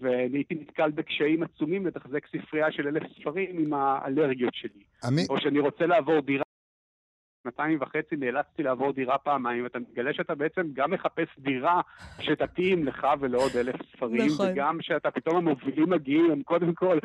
והייתי 0.00 0.54
נתקל 0.54 0.90
בקשיים 0.90 1.42
עצומים 1.42 1.86
לתחזק 1.86 2.26
ספרייה 2.26 2.72
של 2.72 2.88
אלף 2.88 3.02
ספרים 3.20 3.58
עם 3.58 3.72
האלרגיות 3.74 4.54
שלי. 4.54 4.82
עמי- 5.04 5.26
או 5.30 5.40
שאני 5.40 5.58
רוצה 5.60 5.86
לעבור 5.86 6.20
דירה, 6.20 6.44
שנתיים 7.48 7.78
וחצי 7.80 8.16
נאלצתי 8.18 8.62
לעבור 8.62 8.92
דירה 8.92 9.18
פעמיים, 9.18 9.64
ואתה 9.64 9.78
מגלה 9.92 10.10
שאתה 10.14 10.34
בעצם 10.34 10.62
גם 10.74 10.90
מחפש 10.90 11.28
דירה 11.38 11.80
שתתאים 12.20 12.84
לך 12.84 13.06
ולעוד 13.20 13.56
אלף 13.56 13.74
ספרים, 13.96 14.26
נכון. 14.26 14.46
וגם 14.52 14.78
שאתה 14.80 15.10
פתאום 15.10 15.36
המובילים 15.36 15.90
מגיעים, 15.90 16.30
הם 16.30 16.42
קודם 16.42 16.74
כל 16.74 16.98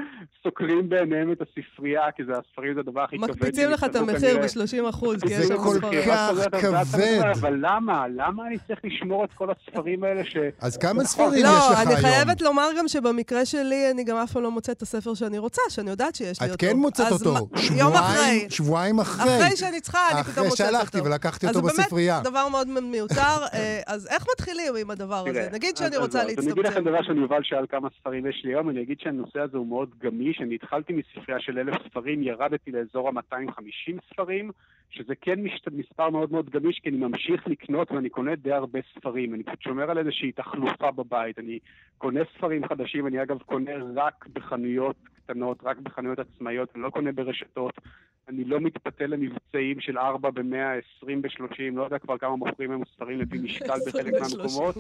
סוקרים 0.43 0.89
בעיניהם 0.89 1.31
את 1.31 1.41
הספרייה, 1.41 2.11
כי 2.15 2.23
זה 2.25 2.31
הספרים 2.31 2.73
זה 2.73 2.79
הדבר 2.79 3.01
הכי 3.01 3.17
כבד. 3.17 3.29
מקפיצים 3.29 3.69
לך 3.69 3.83
את 3.83 3.95
המחיר 3.95 4.19
כנראה. 4.19 4.47
ב-30 4.47 4.89
אחוז, 4.89 5.23
כי 5.23 5.33
יש 5.33 5.47
שם 5.47 5.57
כל 5.57 5.75
ספרים. 5.75 6.01
כך 6.05 6.29
כבד. 6.61 7.31
אבל 7.41 7.57
למה? 7.61 8.05
למה 8.15 8.47
אני 8.47 8.57
צריך 8.67 8.79
לשמור 8.83 9.25
את 9.25 9.33
כל 9.33 9.47
הספרים 9.51 10.03
האלה 10.03 10.25
ש... 10.25 10.37
אז 10.61 10.77
כמה 10.77 10.91
נכון. 10.91 11.05
ספרים 11.05 11.33
יש 11.33 11.43
לא, 11.43 11.71
לך 11.71 11.79
אני 11.79 11.95
היום? 11.95 12.01
חייבת 12.01 12.41
לומר 12.41 12.69
גם 12.77 12.87
שבמקרה 12.87 13.45
שלי, 13.45 13.91
אני 13.91 14.03
גם 14.03 14.17
אף 14.17 14.31
פעם 14.31 14.43
לא 14.43 14.51
מוצאת 14.51 14.77
את 14.77 14.81
הספר 14.81 15.13
שאני 15.13 15.37
רוצה, 15.37 15.61
שאני 15.69 15.89
יודעת 15.89 16.15
שיש 16.15 16.41
לי 16.41 16.47
את 16.47 16.51
אותו. 16.51 16.65
כן 16.65 16.77
מוצאת 16.77 17.11
אותו. 17.11 17.47
יום 17.77 17.93
אחרי. 17.93 18.45
שבועיים 18.49 18.99
אחרי. 18.99 19.37
אחרי 19.37 19.55
שאני 19.55 19.81
צריכה, 19.81 19.99
אני 20.11 20.23
פתאום 20.33 20.45
מוצאת 20.47 20.67
אותו. 20.67 20.77
אחרי 20.77 20.89
שהלכתי 20.89 21.09
ולקחתי 21.09 21.47
אותו 21.47 21.59
אז 21.59 21.65
זה 21.65 21.81
בספרייה. 21.81 22.19
באמת 22.19 22.31
דבר 22.31 22.47
מאוד 22.51 22.67
מיותר. 22.67 23.37
אה, 23.53 23.81
אז 23.87 24.07
איך 24.07 24.25
מתחילים 24.33 24.73
עם 24.81 24.89
הדבר 24.91 25.23
הזה? 25.27 25.49
נגיד 25.53 25.73
אז- 25.73 25.79
שאני 25.79 25.95
אז 25.95 26.01
רוצה 26.01 26.19
אז 26.21 26.25
אני 26.25 26.33
אגיד 26.33 26.47
לכם 26.47 26.63
להצטמצם. 26.63 26.89
דבר 26.89 27.01
שאני 27.03 27.19
יובל 27.19 27.43
שאל 27.43 27.65
כמה 27.69 27.89
ספרים 27.99 28.25
יש 28.27 28.41
לי 28.45 28.51
היום, 28.51 28.69
אני 28.69 28.81
אגיד 28.81 28.99
שהנושא 28.99 29.39
הזה 29.39 29.57
הוא 29.57 29.67
מאוד 29.67 29.89
גמיש, 30.03 30.41
אני 30.41 30.55
התחלתי 30.55 30.93
מספרייה 30.93 31.39
של 31.39 31.59
אלף 31.59 31.75
ספרים, 31.89 32.23
ירדתי 32.23 32.71
לאזור 32.71 33.09
ה-250 33.09 33.99
ספרים, 34.13 34.51
שזה 34.89 35.13
כן 35.21 35.39
מספר 35.71 36.09
מאוד 36.09 36.31
מאוד 36.31 36.49
גמיש, 36.49 36.79
כי 36.83 36.89
אני 36.89 36.97
ממשיך 36.97 37.47
לקנות 37.47 37.91
ואני 37.91 38.09
קונה 38.09 38.35
די 38.35 38.51
הרבה 38.51 38.79
ספרים. 38.95 39.33
אני 39.33 39.43
פשוט 39.43 39.61
שומר 39.61 39.91
על 39.91 39.97
איזושהי 39.97 40.31
תחלופה 40.31 40.91
בבית. 40.91 41.39
אני 41.39 41.59
קונה 41.97 42.19
ספרים 42.37 42.67
חדשים, 42.67 43.07
אני 43.07 43.23
אגב 43.23 43.37
קונה 43.45 43.71
רק 43.95 44.25
בחנויות 44.33 44.95
קטנות, 45.23 45.57
רק 45.63 45.77
בחנויות 45.77 46.19
עצמאיות, 46.19 46.69
אני 46.75 46.83
לא 46.83 46.89
קונה 46.89 47.11
ברשתות. 47.11 47.73
אני 48.27 48.43
לא 48.43 48.59
מתפתה 48.59 49.05
למבצעים 49.05 49.79
של 49.79 49.97
4 49.97 50.29
ב-100, 50.29 50.43
20 50.97 51.21
ב-30, 51.21 51.75
לא 51.75 51.83
יודע 51.83 51.99
כבר 51.99 52.17
כמה 52.17 52.35
מוכרים 52.35 52.71
היום 52.71 52.83
ספרים 52.95 53.19
לפי 53.21 53.37
משקל 53.43 53.77
בחלק 53.87 54.13
מהמקומות. 54.13 54.75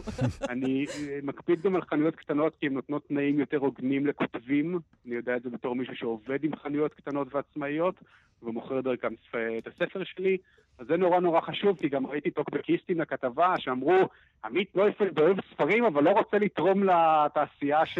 אני 0.49 0.85
אה, 0.85 1.19
מקפיד 1.23 1.61
גם 1.61 1.75
על 1.75 1.81
חנויות 1.81 2.15
קטנות, 2.15 2.55
כי 2.55 2.65
הן 2.65 2.73
נותנות 2.73 3.07
תנאים 3.07 3.39
יותר 3.39 3.57
הוגנים 3.57 4.07
לכותבים. 4.07 4.79
אני 5.05 5.15
יודע 5.15 5.35
את 5.35 5.43
זה 5.43 5.49
בתור 5.49 5.75
מישהו 5.75 5.95
שעובד 5.95 6.43
עם 6.43 6.55
חנויות 6.55 6.93
קטנות 6.93 7.35
ועצמאיות, 7.35 7.95
ומוכר 8.43 8.81
דרכם 8.81 9.13
את 9.57 9.67
הספר 9.67 10.03
שלי. 10.03 10.37
אז 10.79 10.87
זה 10.87 10.97
נורא 10.97 11.19
נורא 11.19 11.41
חשוב, 11.41 11.77
כי 11.77 11.89
גם 11.89 12.07
ראיתי 12.07 12.31
טוקבקיסטים 12.31 13.01
לכתבה 13.01 13.55
שאמרו, 13.59 14.09
עמית 14.45 14.75
נויפלד 14.75 15.19
אוהב 15.19 15.37
ספרים, 15.53 15.85
אבל 15.85 16.03
לא 16.03 16.09
רוצה 16.09 16.37
לתרום 16.37 16.83
לתעשייה 16.83 17.85
ש... 17.85 17.99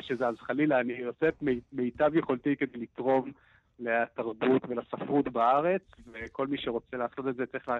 שזה, 0.00 0.28
אז 0.28 0.36
חלילה, 0.38 0.80
אני 0.80 1.02
עושה 1.02 1.28
את 1.28 1.42
מיטב 1.72 2.10
יכולתי 2.14 2.56
כדי 2.56 2.78
לתרום 2.78 3.32
לתרבות 3.78 4.62
ולספרות 4.68 5.28
בארץ, 5.28 5.82
וכל 6.12 6.46
מי 6.46 6.58
שרוצה 6.58 6.96
לעשות 6.96 7.28
את 7.28 7.36
זה 7.36 7.46
צריך 7.46 7.70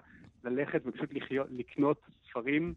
ללכת 0.44 0.82
ופשוט 0.86 1.10
לחיות, 1.12 1.46
לקנות 1.50 2.00
ספרים 2.30 2.74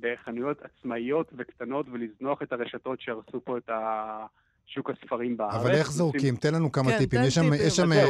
בחנויות 0.00 0.58
עצמאיות 0.62 1.32
וקטנות 1.36 1.86
ולזנוח 1.92 2.42
את 2.42 2.52
הרשתות 2.52 3.00
שהרסו 3.00 3.40
פה 3.44 3.58
את 3.58 3.68
ה... 3.68 4.26
שוק 4.66 4.90
הספרים 4.90 5.36
בארץ. 5.36 5.54
אבל 5.54 5.74
איך 5.74 5.90
זורקים? 5.90 6.36
תן 6.36 6.54
לנו 6.54 6.72
כמה 6.72 6.98
טיפים. 6.98 7.20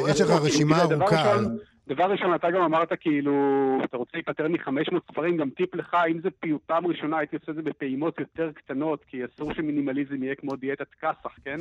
יש 0.09 0.21
לך 0.21 0.31
רשימה 0.31 0.83
ארוכה. 0.83 1.37
דבר 1.89 2.05
ראשון, 2.05 2.35
אתה 2.35 2.51
גם 2.51 2.63
אמרת 2.63 2.93
כאילו, 3.01 3.33
אתה 3.85 3.97
רוצה 3.97 4.11
להיפטר 4.15 4.49
מ-500 4.49 4.99
ספרים, 5.13 5.37
גם 5.37 5.51
טיפ 5.51 5.75
לך, 5.75 5.97
אם 6.11 6.21
זה 6.21 6.29
פעם 6.67 6.87
ראשונה, 6.87 7.19
הייתי 7.19 7.37
עושה 7.37 7.51
את 7.51 7.57
זה 7.57 7.63
בפעימות 7.63 8.21
יותר 8.21 8.51
קטנות, 8.53 9.05
כי 9.05 9.25
אסור 9.25 9.55
שמינימליזם 9.55 10.23
יהיה 10.23 10.35
כמו 10.35 10.57
דיאטת 10.57 10.95
כסח, 11.01 11.37
כן? 11.45 11.57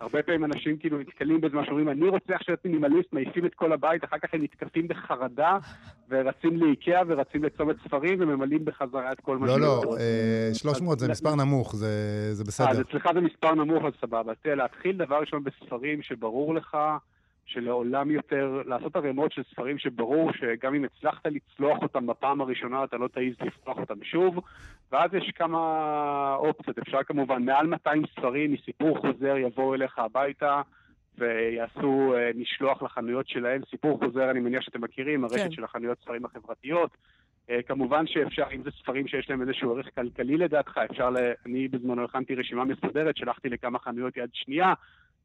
הרבה 0.00 0.22
פעמים 0.22 0.44
אנשים 0.44 0.76
כאילו 0.76 0.98
נתקלים 0.98 1.40
בזה, 1.40 1.56
מה 1.56 1.64
שאומרים, 1.64 1.88
אני 1.88 2.08
רוצה 2.08 2.34
עכשיו 2.34 2.54
להיות 2.54 2.64
מינימליסט, 2.64 3.12
מעיפים 3.12 3.46
את 3.46 3.54
כל 3.54 3.72
הבית, 3.72 4.04
אחר 4.04 4.18
כך 4.18 4.34
הם 4.34 4.42
נתקפים 4.42 4.88
בחרדה, 4.88 5.58
ורצים 6.08 6.56
לאיקאה, 6.56 7.00
ורצים 7.06 7.44
לצומת 7.44 7.76
ספרים, 7.84 8.18
וממלאים 8.20 8.64
בחזרה 8.64 9.12
את 9.12 9.20
כל 9.20 9.38
מה 9.38 9.46
לא, 9.46 9.60
לא, 9.60 9.82
300 10.52 10.98
אה, 11.02 11.06
זה 11.06 11.12
מספר 11.12 11.34
נמוך, 11.34 11.76
זה 12.32 12.44
בסדר. 12.46 12.70
אז 12.70 12.80
אצלך 12.80 13.08
זה 13.14 13.20
מספר 13.20 13.54
נמוך, 13.54 13.84
אז 13.84 13.92
סבבה. 14.00 14.32
תראה, 14.42 14.54
להתחיל 14.54 14.96
דבר 14.96 15.20
ראשון 15.20 15.44
בספרים 15.44 16.02
שברור 16.02 16.54
לך, 16.54 16.76
שלעולם 17.46 18.10
יותר, 18.10 18.62
לעשות 18.66 18.96
ערימות 18.96 19.32
של 19.32 19.42
ספרים 19.42 19.78
שברור 19.78 20.32
שגם 20.32 20.74
אם 20.74 20.84
הצלחת 20.84 21.26
לצלוח 21.26 21.82
אותם 21.82 22.06
בפעם 22.06 22.40
הראשונה, 22.40 22.84
אתה 22.84 22.96
לא 22.96 23.08
תעיז 23.08 23.34
לפתוח 23.42 23.78
אותם 23.78 24.04
שוב. 24.04 24.40
ואז 24.92 25.14
יש 25.14 25.30
כמה 25.34 26.34
אופציות. 26.38 26.78
אפשר 26.78 27.02
כמובן, 27.02 27.42
מעל 27.42 27.66
200 27.66 28.02
ספרים 28.06 28.52
מסיפור 28.52 28.98
חוזר 28.98 29.36
יבואו 29.36 29.74
אליך 29.74 29.98
הביתה. 29.98 30.62
ויעשו 31.18 32.14
uh, 32.14 32.38
משלוח 32.38 32.82
לחנויות 32.82 33.28
שלהם. 33.28 33.62
סיפור 33.70 33.98
חוזר, 33.98 34.30
אני 34.30 34.40
מניח 34.40 34.62
שאתם 34.62 34.80
מכירים, 34.80 35.24
הרשת 35.24 35.36
כן. 35.36 35.50
של 35.50 35.64
החנויות 35.64 35.98
ספרים 36.00 36.24
החברתיות. 36.24 36.90
Uh, 37.48 37.52
כמובן 37.66 38.06
שאפשר, 38.06 38.44
אם 38.52 38.62
זה 38.62 38.70
ספרים 38.70 39.08
שיש 39.08 39.30
להם 39.30 39.42
איזשהו 39.42 39.76
ערך 39.76 39.88
כלכלי 39.94 40.36
לדעתך, 40.36 40.80
אפשר 40.90 41.10
ל... 41.10 41.16
אני 41.46 41.68
בזמנו 41.68 42.04
הכנתי 42.04 42.34
רשימה 42.34 42.64
מסודרת, 42.64 43.16
שלחתי 43.16 43.48
לכמה 43.48 43.78
חנויות 43.78 44.16
יד 44.16 44.30
שנייה, 44.32 44.68
אה, 44.68 44.74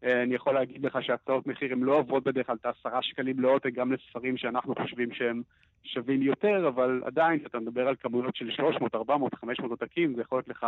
אני 0.03 0.35
יכול 0.35 0.53
להגיד 0.53 0.85
לך 0.85 0.97
שהצעות 1.01 1.47
מחיר 1.47 1.71
הן 1.71 1.79
לא 1.79 1.97
עוברות 1.97 2.23
בדרך 2.23 2.47
כלל 2.47 2.55
את 2.55 2.65
העשרה 2.65 3.01
שקלים 3.01 3.39
לעותק 3.39 3.73
גם 3.73 3.91
לספרים 3.91 4.37
שאנחנו 4.37 4.75
חושבים 4.75 5.13
שהם 5.13 5.41
שווים 5.83 6.21
יותר, 6.21 6.67
אבל 6.67 7.01
עדיין 7.05 7.39
כשאתה 7.39 7.59
מדבר 7.59 7.87
על 7.87 7.95
כמויות 7.95 8.35
של 8.35 8.51
300, 8.51 8.95
400, 8.95 9.35
500 9.35 9.71
עותקים, 9.71 10.15
זה 10.15 10.21
יכול 10.21 10.37
להיות 10.37 10.47
לך 10.47 10.65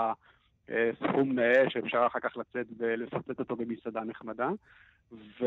אה, 0.69 0.89
סכום 1.03 1.31
נאה 1.31 1.69
שאפשר 1.69 2.07
אחר 2.07 2.19
כך 2.19 2.37
לצאת 2.37 2.67
ולפצט 2.77 3.39
אותו 3.39 3.55
במסעדה 3.55 4.03
נחמדה. 4.03 4.49
ו... 5.11 5.45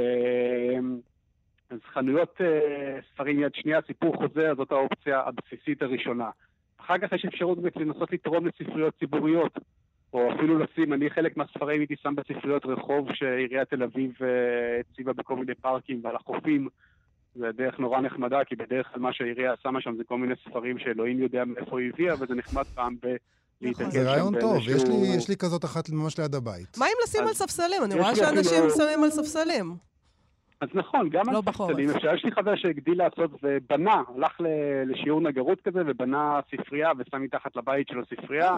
אז 1.70 1.78
חנויות 1.92 2.40
אה, 2.40 2.98
ספרים 3.12 3.40
יד 3.40 3.54
שנייה, 3.54 3.80
סיפור 3.86 4.16
חוזר, 4.16 4.54
זאת 4.56 4.72
האופציה 4.72 5.20
הבסיסית 5.20 5.82
הראשונה. 5.82 6.30
אחר 6.76 6.98
כך 6.98 7.12
יש 7.12 7.24
אפשרות 7.24 7.58
לנסות 7.76 8.12
לתרום 8.12 8.46
לספריות 8.46 8.94
ציבוריות. 8.98 9.58
או 10.12 10.34
אפילו 10.34 10.58
לשים, 10.58 10.92
אני 10.92 11.10
חלק 11.10 11.36
מהספרים 11.36 11.80
הייתי 11.80 11.94
שם 12.02 12.14
בספריות 12.14 12.66
רחוב 12.66 13.08
שעיריית 13.14 13.68
תל 13.68 13.82
אביב 13.82 14.12
אה, 14.22 14.80
הציבה 14.80 15.12
בכל 15.12 15.36
מיני 15.36 15.54
פארקים 15.54 16.00
ועל 16.04 16.16
החופים. 16.16 16.68
זה 17.34 17.52
דרך 17.52 17.78
נורא 17.78 18.00
נחמדה, 18.00 18.44
כי 18.44 18.56
בדרך 18.56 18.88
כלל 18.92 19.02
מה 19.02 19.12
שהעירייה 19.12 19.52
שמה 19.62 19.80
שם 19.80 19.96
זה 19.96 20.04
כל 20.04 20.18
מיני 20.18 20.34
ספרים 20.48 20.78
שאלוהים 20.78 21.18
יודע 21.18 21.44
מאיפה 21.44 21.80
היא 21.80 21.90
הביאה, 21.94 22.14
וזה 22.14 22.34
נחמד 22.34 22.64
פעם 22.74 22.96
ב... 23.02 23.16
נכון. 23.60 23.90
זה 23.90 24.10
רעיון 24.10 24.40
טוב, 24.40 24.56
יש 24.68 24.84
לי, 24.84 24.94
יש 25.16 25.28
לי 25.28 25.36
כזאת 25.36 25.64
אחת 25.64 25.90
ממש 25.90 26.18
ליד 26.18 26.34
הבית. 26.34 26.78
מה 26.78 26.86
אם 26.86 26.92
לשים 27.04 27.26
על 27.26 27.34
ספסלים? 27.34 27.84
אני 27.84 27.94
רואה 27.94 28.16
שאנשים 28.16 28.64
שמים 28.76 29.04
על 29.04 29.10
ספסלים. 29.10 29.76
אז 30.60 30.68
נכון, 30.74 31.08
גם 31.08 31.22
לא 31.32 31.42
על 31.46 31.52
ספסלים. 31.52 31.90
אפשר, 31.90 32.14
יש 32.14 32.24
לי 32.24 32.32
חבר 32.32 32.56
שהגדיל 32.56 32.98
לעשות 32.98 33.30
ובנה, 33.42 34.02
הלך 34.16 34.40
לשיעור 34.86 35.20
נגרות 35.20 35.60
כזה 35.60 35.82
ובנה 35.86 36.40
ספרייה 36.50 36.90
ושם 36.98 37.22
מתחת 37.22 37.56
לבית 37.56 37.88
שלו 37.88 38.02
ספרייה. 38.04 38.56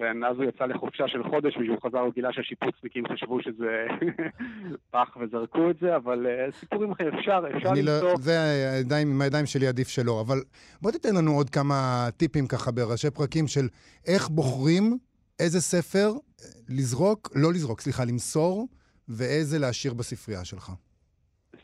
אה. 0.00 0.12
ואז 0.22 0.36
הוא 0.36 0.44
יצא 0.44 0.64
לחופשה 0.64 1.08
של 1.08 1.22
חודש, 1.30 1.56
וכשהוא 1.56 1.76
חזר 1.86 1.98
הוא 1.98 2.12
גילה 2.14 2.32
שהשיפוצניקים 2.32 3.04
חשבו 3.12 3.42
שזה 3.42 3.86
פח 4.92 5.16
וזרקו 5.20 5.70
את 5.70 5.76
זה, 5.80 5.96
אבל 5.96 6.26
uh, 6.26 6.54
סיפורים 6.60 6.90
אחרים, 6.92 7.14
אפשר, 7.14 7.42
אפשר 7.56 7.72
לא- 7.72 7.80
למצוא... 7.80 8.08
לא, 8.08 8.16
זה 8.20 8.40
הידיים, 8.74 9.10
עם 9.10 9.20
הידיים 9.20 9.46
שלי 9.46 9.66
עדיף 9.66 9.88
שלא, 9.88 10.20
אבל 10.20 10.38
בוא 10.82 10.90
תיתן 10.90 11.14
לנו 11.14 11.32
עוד 11.32 11.50
כמה 11.50 12.08
טיפים 12.16 12.46
ככה 12.46 12.70
בראשי 12.70 13.10
פרקים 13.10 13.46
של 13.46 13.68
איך 14.06 14.28
בוחרים 14.28 14.98
איזה 15.38 15.60
ספר 15.60 16.12
אה, 16.12 16.46
לזרוק, 16.68 17.30
לא 17.34 17.52
לזרוק, 17.52 17.80
סליחה, 17.80 18.04
למסור, 18.04 18.68
ואיזה 19.08 19.58
להשאיר 19.58 19.94
בספרייה 19.94 20.44
שלך. 20.44 20.72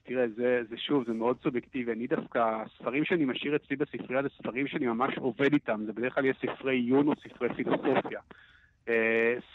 תראה, 0.07 0.29
זה, 0.29 0.63
זה 0.69 0.77
שוב, 0.77 1.05
זה 1.07 1.13
מאוד 1.13 1.37
סובייקטיבי. 1.43 1.93
אני 1.93 2.07
דווקא, 2.07 2.63
הספרים 2.63 3.05
שאני 3.05 3.25
משאיר 3.25 3.57
אצלי 3.57 3.77
בספרייה 3.77 4.23
זה 4.23 4.29
ספרים 4.39 4.67
שאני 4.67 4.87
ממש 4.87 5.19
עובד 5.19 5.53
איתם. 5.53 5.83
זה 5.87 5.93
בדרך 5.93 6.15
כלל 6.15 6.25
יהיה 6.25 6.35
ספרי 6.35 6.77
עיון 6.77 7.09
או 7.09 7.13
ספרי 7.17 7.55
פילוסופיה. 7.55 8.21
Uh, 8.87 8.87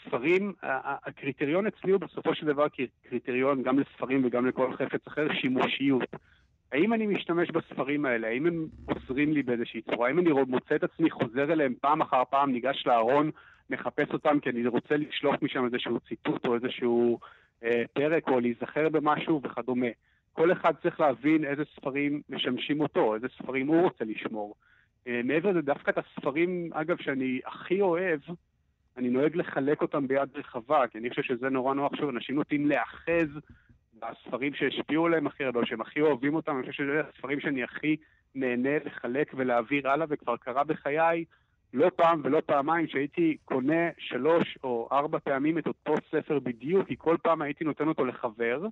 ספרים, 0.04 0.52
הקריטריון 0.62 1.66
אצלי 1.66 1.92
הוא 1.92 2.00
בסופו 2.00 2.34
של 2.34 2.46
דבר 2.46 2.66
קריטריון 3.08 3.62
גם 3.62 3.78
לספרים 3.78 4.24
וגם 4.24 4.46
לכל 4.46 4.72
חפץ 4.76 5.06
אחר, 5.06 5.32
שימושיות. 5.32 6.08
האם 6.72 6.92
אני 6.92 7.06
משתמש 7.06 7.50
בספרים 7.50 8.04
האלה? 8.04 8.28
האם 8.28 8.46
הם 8.46 8.66
עוזרים 8.86 9.32
לי 9.32 9.42
באיזושהי 9.42 9.82
צורה? 9.82 10.08
האם 10.08 10.18
אני 10.18 10.30
מוצא 10.32 10.74
את 10.74 10.84
עצמי 10.84 11.10
חוזר 11.10 11.52
אליהם 11.52 11.74
פעם 11.80 12.00
אחר 12.00 12.22
פעם, 12.30 12.52
ניגש 12.52 12.86
לארון, 12.86 13.30
מחפש 13.70 14.08
אותם 14.12 14.40
כי 14.40 14.50
אני 14.50 14.66
רוצה 14.66 14.96
לשלוף 14.96 15.42
משם 15.42 15.64
איזשהו 15.64 16.00
ציטוט 16.00 16.46
או 16.46 16.54
איזשהו 16.54 17.18
uh, 17.62 17.66
פרק 17.92 18.28
או 18.28 18.40
להיזכר 18.40 18.88
במשהו 18.88 19.40
וכדומה. 19.44 19.86
כל 20.32 20.52
אחד 20.52 20.72
צריך 20.82 21.00
להבין 21.00 21.44
איזה 21.44 21.62
ספרים 21.76 22.22
משמשים 22.28 22.80
אותו, 22.80 23.14
איזה 23.14 23.26
ספרים 23.38 23.66
הוא 23.66 23.82
רוצה 23.82 24.04
לשמור. 24.04 24.54
אה, 25.06 25.20
מעבר 25.24 25.50
לזה, 25.50 25.60
דווקא 25.60 25.90
את 25.90 25.98
הספרים, 25.98 26.70
אגב, 26.72 26.96
שאני 27.00 27.40
הכי 27.46 27.80
אוהב, 27.80 28.20
אני 28.96 29.10
נוהג 29.10 29.36
לחלק 29.36 29.82
אותם 29.82 30.08
ביד 30.08 30.28
רחבה, 30.34 30.86
כי 30.88 30.98
אני 30.98 31.10
חושב 31.10 31.22
שזה 31.22 31.48
נורא 31.48 31.74
נורא 31.74 31.88
חשוב. 31.88 32.08
אנשים 32.08 32.34
נוטים 32.36 32.66
להאחז 32.66 33.28
בספרים 33.94 34.54
שהשפיעו 34.54 35.06
עליהם 35.06 35.26
הכי 35.26 35.44
הרבה, 35.44 35.66
שהם 35.66 35.80
הכי 35.80 36.00
אוהבים 36.00 36.34
אותם, 36.34 36.56
אני 36.56 36.60
חושב 36.60 36.84
שזה 36.84 37.00
הספרים 37.00 37.40
שאני 37.40 37.62
הכי 37.62 37.96
נהנה 38.34 38.78
לחלק 38.84 39.32
ולהעביר 39.34 39.90
הלאה, 39.90 40.06
וכבר 40.10 40.36
קרה 40.36 40.64
בחיי 40.64 41.24
לא 41.74 41.90
פעם 41.96 42.20
ולא 42.24 42.42
פעמיים 42.46 42.88
שהייתי 42.88 43.36
קונה 43.44 43.88
שלוש 43.98 44.58
או 44.64 44.88
ארבע 44.92 45.18
פעמים 45.18 45.58
את 45.58 45.66
אותו 45.66 45.94
ספר 46.10 46.38
בדיוק, 46.38 46.88
כי 46.88 46.94
כל 46.98 47.16
פעם 47.22 47.42
הייתי 47.42 47.64
נותן 47.64 47.88
אותו 47.88 48.04
לחבר, 48.04 48.66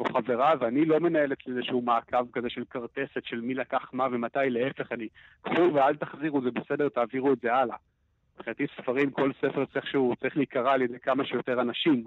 או 0.00 0.04
חברה, 0.04 0.54
ואני 0.60 0.84
לא 0.84 1.00
מנהלת 1.00 1.38
איזשהו 1.48 1.82
מעקב 1.82 2.32
כזה 2.32 2.50
של 2.50 2.64
כרטסת 2.70 3.24
של 3.24 3.40
מי 3.40 3.54
לקח 3.54 3.90
מה 3.92 4.06
ומתי, 4.12 4.38
להפך, 4.50 4.92
אני, 4.92 5.08
קחו 5.42 5.74
ואל 5.74 5.96
תחזירו, 5.96 6.42
זה 6.42 6.50
בסדר, 6.50 6.88
תעבירו 6.88 7.32
את 7.32 7.38
זה 7.42 7.54
הלאה. 7.54 7.76
מבחינתי 8.36 8.66
ספרים, 8.76 9.10
כל 9.10 9.32
ספר 9.32 9.64
צריך 9.64 9.86
שהוא 9.86 10.14
צריך 10.14 10.36
להיקרא 10.36 10.72
על 10.72 10.82
ידי 10.82 10.98
כמה 10.98 11.24
שיותר 11.24 11.60
אנשים. 11.60 12.04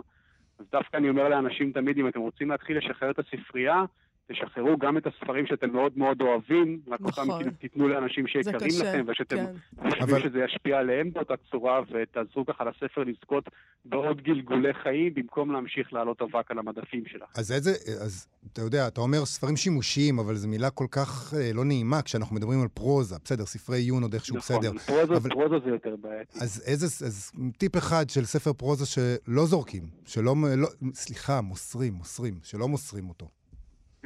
אז 0.59 0.65
דווקא 0.71 0.97
אני 0.97 1.09
אומר 1.09 1.29
לאנשים 1.29 1.71
תמיד, 1.71 1.97
אם 1.97 2.07
אתם 2.07 2.19
רוצים 2.19 2.49
להתחיל 2.49 2.77
לשחרר 2.77 3.11
את 3.11 3.19
הספרייה, 3.19 3.83
תשחררו 4.31 4.77
גם 4.77 4.97
את 4.97 5.07
הספרים 5.07 5.45
שאתם 5.45 5.69
מאוד 5.69 5.91
מאוד 5.95 6.21
אוהבים, 6.21 6.79
רק 6.87 7.01
נכון. 7.01 7.29
אותם 7.29 7.49
תיתנו 7.49 7.87
לאנשים 7.87 8.27
שיקרים 8.27 8.71
לכם, 8.81 9.05
ושאתם 9.07 9.35
כן. 9.35 9.53
חושבים 9.89 10.15
אבל... 10.15 10.21
שזה 10.21 10.39
ישפיע 10.39 10.79
עליהם 10.79 11.11
באותה 11.13 11.33
צורה, 11.51 11.81
ותעזרו 11.91 12.45
ככה 12.45 12.63
לספר 12.63 13.03
לזכות 13.03 13.49
בעוד 13.85 14.21
גלגולי 14.21 14.73
חיים, 14.73 15.13
במקום 15.13 15.51
להמשיך 15.51 15.93
לעלות 15.93 16.21
אבק 16.21 16.51
על 16.51 16.59
המדפים 16.59 17.03
שלה. 17.05 17.25
אז 17.37 17.51
איזה, 17.51 17.71
אז 18.05 18.27
אתה 18.53 18.61
יודע, 18.61 18.87
אתה 18.87 19.01
אומר 19.01 19.25
ספרים 19.25 19.57
שימושיים, 19.57 20.19
אבל 20.19 20.35
זו 20.35 20.47
מילה 20.47 20.69
כל 20.69 20.87
כך 20.91 21.33
אה, 21.33 21.51
לא 21.53 21.65
נעימה 21.65 22.01
כשאנחנו 22.01 22.35
מדברים 22.35 22.61
על 22.61 22.67
פרוזה, 22.67 23.15
בסדר, 23.25 23.45
ספרי 23.45 23.77
עיון 23.77 24.03
עוד 24.03 24.13
איכשהו 24.13 24.37
נכון, 24.37 24.57
בסדר. 24.57 24.73
נכון, 24.73 24.95
פרוזה, 24.95 25.17
אבל... 25.17 25.29
פרוזה 25.29 25.55
זה 25.65 25.69
יותר 25.69 25.95
בעייתי. 25.95 26.39
אז 26.41 26.63
איזה, 26.65 26.85
אז 27.05 27.31
טיפ 27.57 27.77
אחד 27.77 28.09
של 28.09 28.25
ספר 28.25 28.53
פרוזה 28.53 28.85
שלא 28.85 29.45
זורקים, 29.45 29.83
שלא, 30.05 30.35
לא, 30.57 30.67
סליחה, 30.93 31.41
מוסרים, 31.41 31.93
מוסרים, 31.93 32.33
שלא 32.43 32.67
מוסרים 32.67 33.09
אותו. 33.09 33.36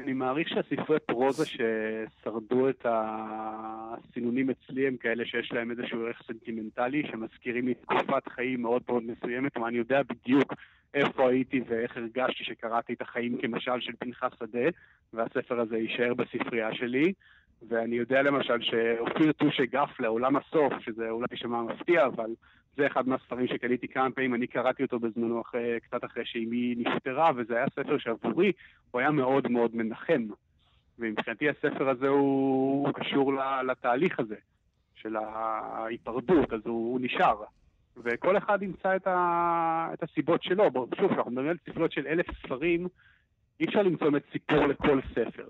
אני 0.03 0.13
מעריך 0.13 0.49
שהספרי 0.49 0.99
פרוזה 0.99 1.45
ששרדו 1.45 2.69
את 2.69 2.85
הסינונים 2.89 4.49
אצלי 4.49 4.87
הם 4.87 4.97
כאלה 4.97 5.25
שיש 5.25 5.51
להם 5.51 5.71
איזשהו 5.71 6.05
ערך 6.05 6.21
סנטימנטלי, 6.27 7.03
שמזכירים 7.11 7.67
לי 7.67 7.73
תקופת 7.73 8.27
חיים 8.27 8.61
מאוד 8.61 8.81
מאוד 8.89 9.03
מסוימת, 9.03 9.57
ואני 9.57 9.77
יודע 9.77 10.01
בדיוק 10.03 10.53
איפה 10.93 11.29
הייתי 11.29 11.61
ואיך 11.67 11.97
הרגשתי 11.97 12.43
שקראתי 12.43 12.93
את 12.93 13.01
החיים 13.01 13.37
כמשל 13.41 13.79
של 13.79 13.93
פנחס 13.99 14.31
שדה, 14.39 14.69
והספר 15.13 15.59
הזה 15.59 15.77
יישאר 15.77 16.13
בספרייה 16.13 16.73
שלי. 16.73 17.13
ואני 17.69 17.95
יודע 17.95 18.21
למשל 18.21 18.61
שאופיר 18.61 19.31
טושי 19.31 19.65
גף 19.65 19.99
לעולם 19.99 20.35
הסוף, 20.35 20.73
שזה 20.79 21.09
אולי 21.09 21.25
יישמע 21.31 21.61
מפתיע, 21.61 22.05
אבל 22.05 22.29
זה 22.77 22.87
אחד 22.87 23.07
מהספרים 23.07 23.47
שקניתי 23.47 23.87
כמה 23.87 24.11
פעמים, 24.11 24.35
אני 24.35 24.47
קראתי 24.47 24.83
אותו 24.83 24.99
בזמנו 24.99 25.41
אחרי, 25.41 25.79
קצת 25.79 26.03
אחרי 26.05 26.25
שאימי 26.25 26.75
נפטרה, 26.77 27.31
וזה 27.35 27.55
היה 27.55 27.65
ספר 27.69 27.97
שעבורי 27.97 28.51
הוא 28.91 28.99
היה 28.99 29.11
מאוד 29.11 29.47
מאוד 29.51 29.75
מנחם. 29.75 30.27
ומבחינתי 30.99 31.49
הספר 31.49 31.89
הזה 31.89 32.07
הוא, 32.07 32.87
הוא 32.87 32.93
קשור 32.93 33.33
לתהליך 33.67 34.19
הזה 34.19 34.35
של 34.95 35.15
ההיפרדות, 35.15 36.53
אז 36.53 36.61
הוא, 36.65 36.91
הוא 36.91 36.99
נשאר. 37.01 37.43
וכל 37.97 38.37
אחד 38.37 38.63
ימצא 38.63 38.95
את, 38.95 39.07
ה, 39.07 39.89
את 39.93 40.03
הסיבות 40.03 40.43
שלו. 40.43 40.63
שוב, 40.73 41.11
כשאנחנו 41.11 41.31
מדברים 41.31 41.49
על 41.49 41.57
ספרות 41.69 41.91
של 41.91 42.07
אלף 42.07 42.25
ספרים, 42.45 42.87
אי 43.59 43.65
אפשר 43.65 43.81
למצוא 43.81 44.09
באמת 44.09 44.23
סיפור 44.31 44.67
לכל 44.67 44.99
ספר. 45.15 45.47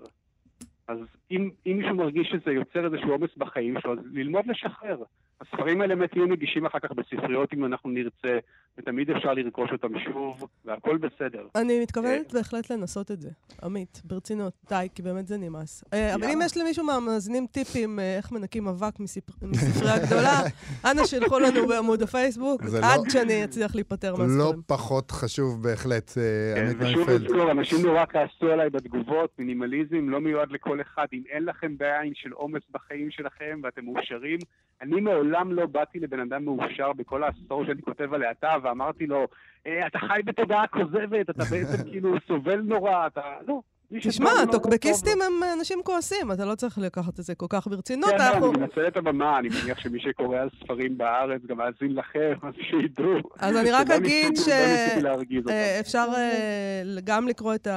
אז 0.92 0.98
אם, 1.30 1.50
אם 1.66 1.76
מישהו 1.78 1.94
מרגיש 1.94 2.28
שזה 2.28 2.52
יוצר 2.52 2.86
איזשהו 2.86 3.10
עומס 3.10 3.30
בחיים 3.36 3.74
שלו, 3.80 3.92
אז 3.92 3.98
ללמוד 4.12 4.44
לשחרר. 4.46 5.02
הספרים 5.40 5.80
האלה 5.80 5.96
באמת 5.96 6.16
יהיו 6.16 6.26
נגישים 6.26 6.66
אחר 6.66 6.78
כך 6.78 6.90
בספריות 6.92 7.52
אם 7.52 7.64
אנחנו 7.64 7.90
נרצה, 7.90 8.38
ותמיד 8.78 9.10
אפשר 9.10 9.34
לרכוש 9.34 9.70
אותם 9.72 9.98
שוב, 10.04 10.48
והכל 10.64 10.96
בסדר. 10.96 11.46
אני 11.54 11.82
מתכוונת 11.82 12.32
בהחלט 12.32 12.70
לנסות 12.70 13.10
את 13.10 13.20
זה, 13.20 13.30
עמית, 13.62 14.02
ברצינות, 14.04 14.52
די, 14.68 14.86
כי 14.94 15.02
באמת 15.02 15.26
זה 15.26 15.36
נמאס. 15.36 15.84
אה, 15.92 16.14
אבל 16.14 16.24
אם 16.24 16.38
יש 16.44 16.56
למישהו 16.56 16.84
מהמאזינים 16.84 17.46
טיפים 17.46 17.98
אה, 18.00 18.16
איך 18.16 18.32
מנקים 18.32 18.68
אבק 18.68 19.00
מספרייה 19.00 19.98
גדולה, 20.06 20.40
אנא 20.90 21.04
שילחו 21.04 21.38
לנו 21.38 21.66
בעמוד 21.66 22.02
הפייסבוק, 22.02 22.62
עד 22.62 23.00
לא- 23.04 23.10
שאני 23.10 23.44
אצליח 23.44 23.74
להיפטר 23.74 24.12
לא 24.12 24.18
מהספרים. 24.18 24.62
פחות 24.66 25.10
חשוב 25.10 25.62
בהחלט, 25.62 26.12
אה, 26.18 26.54
כן, 26.54 26.66
עמית 26.66 26.76
ושוב 26.80 27.06
מיינפלד. 27.06 27.22
לזכור, 27.22 27.50
אנשים 27.50 27.86
נורא 27.86 28.04
כעסו 28.06 28.52
עליי 28.52 28.70
בתגובות, 28.70 29.30
מינימליזם 29.38 30.08
לא 30.08 30.20
מיועד 30.20 30.50
לכל 30.50 30.80
אחד. 30.82 31.06
אם 31.12 31.22
אין 31.28 31.44
לכם 31.44 31.78
בעין 31.78 32.14
של 32.14 32.32
עומס 32.32 32.62
בחיים 32.70 33.10
שלכם 33.10 33.60
ואתם 33.62 33.84
מאושרים, 33.84 34.38
אני 34.82 35.00
מעולם 35.00 35.52
לא 35.52 35.66
באתי 35.66 36.00
לבן 36.00 36.20
אדם 36.20 36.44
מאושר 36.44 36.92
בכל 36.92 37.22
העשור 37.22 37.64
שאני 37.64 37.82
כותב 37.82 38.14
על 38.14 38.22
האטה, 38.22 38.54
ואמרתי 38.62 39.06
לו, 39.06 39.26
"אה, 39.66 39.86
אתה 39.86 39.98
חי 39.98 40.20
בתודעה 40.24 40.66
כוזבת, 40.66 41.30
אתה 41.30 41.44
בעצם 41.50 41.84
כאילו 41.90 42.14
סובל 42.26 42.60
נורא, 42.60 43.06
אתה... 43.06 43.22
לא. 43.46 43.60
תשמע, 44.00 44.30
שטוב 44.30 44.46
לו, 44.46 44.52
טוקבקיסטים 44.52 45.12
טוב 45.12 45.22
הם 45.42 45.58
אנשים 45.58 45.78
כועסים, 45.84 46.32
אתה 46.32 46.44
לא 46.44 46.54
צריך 46.54 46.78
לקחת 46.78 47.20
את 47.20 47.24
זה 47.24 47.34
כל 47.34 47.46
כך. 47.48 47.66
ברצינות. 47.66 48.10
כן, 48.10 48.20
אנחנו- 48.20 48.50
אני 48.52 48.60
מנצל 48.60 48.88
את 48.88 48.96
הבמה, 48.96 49.38
אני 49.38 49.48
מניח 49.48 49.78
שמי 49.80 50.00
שקורא 50.00 50.38
על 50.38 50.48
ספרים 50.64 50.98
בארץ 50.98 51.40
גם 51.48 51.56
מאזין 51.56 51.94
לכם, 51.94 52.32
אז 52.42 52.54
שידעו. 52.70 53.12
אז 53.38 53.56
אני 53.56 53.70
רק 53.70 53.90
אגיד 53.90 54.30
ניסיתי- 54.30 54.50
ש- 54.50 55.02
לא. 55.02 55.16
אה, 55.50 55.80
אפשר 55.80 56.06
אה, 56.16 56.82
גם 57.04 57.28
לקרוא 57.28 57.54
את, 57.54 57.68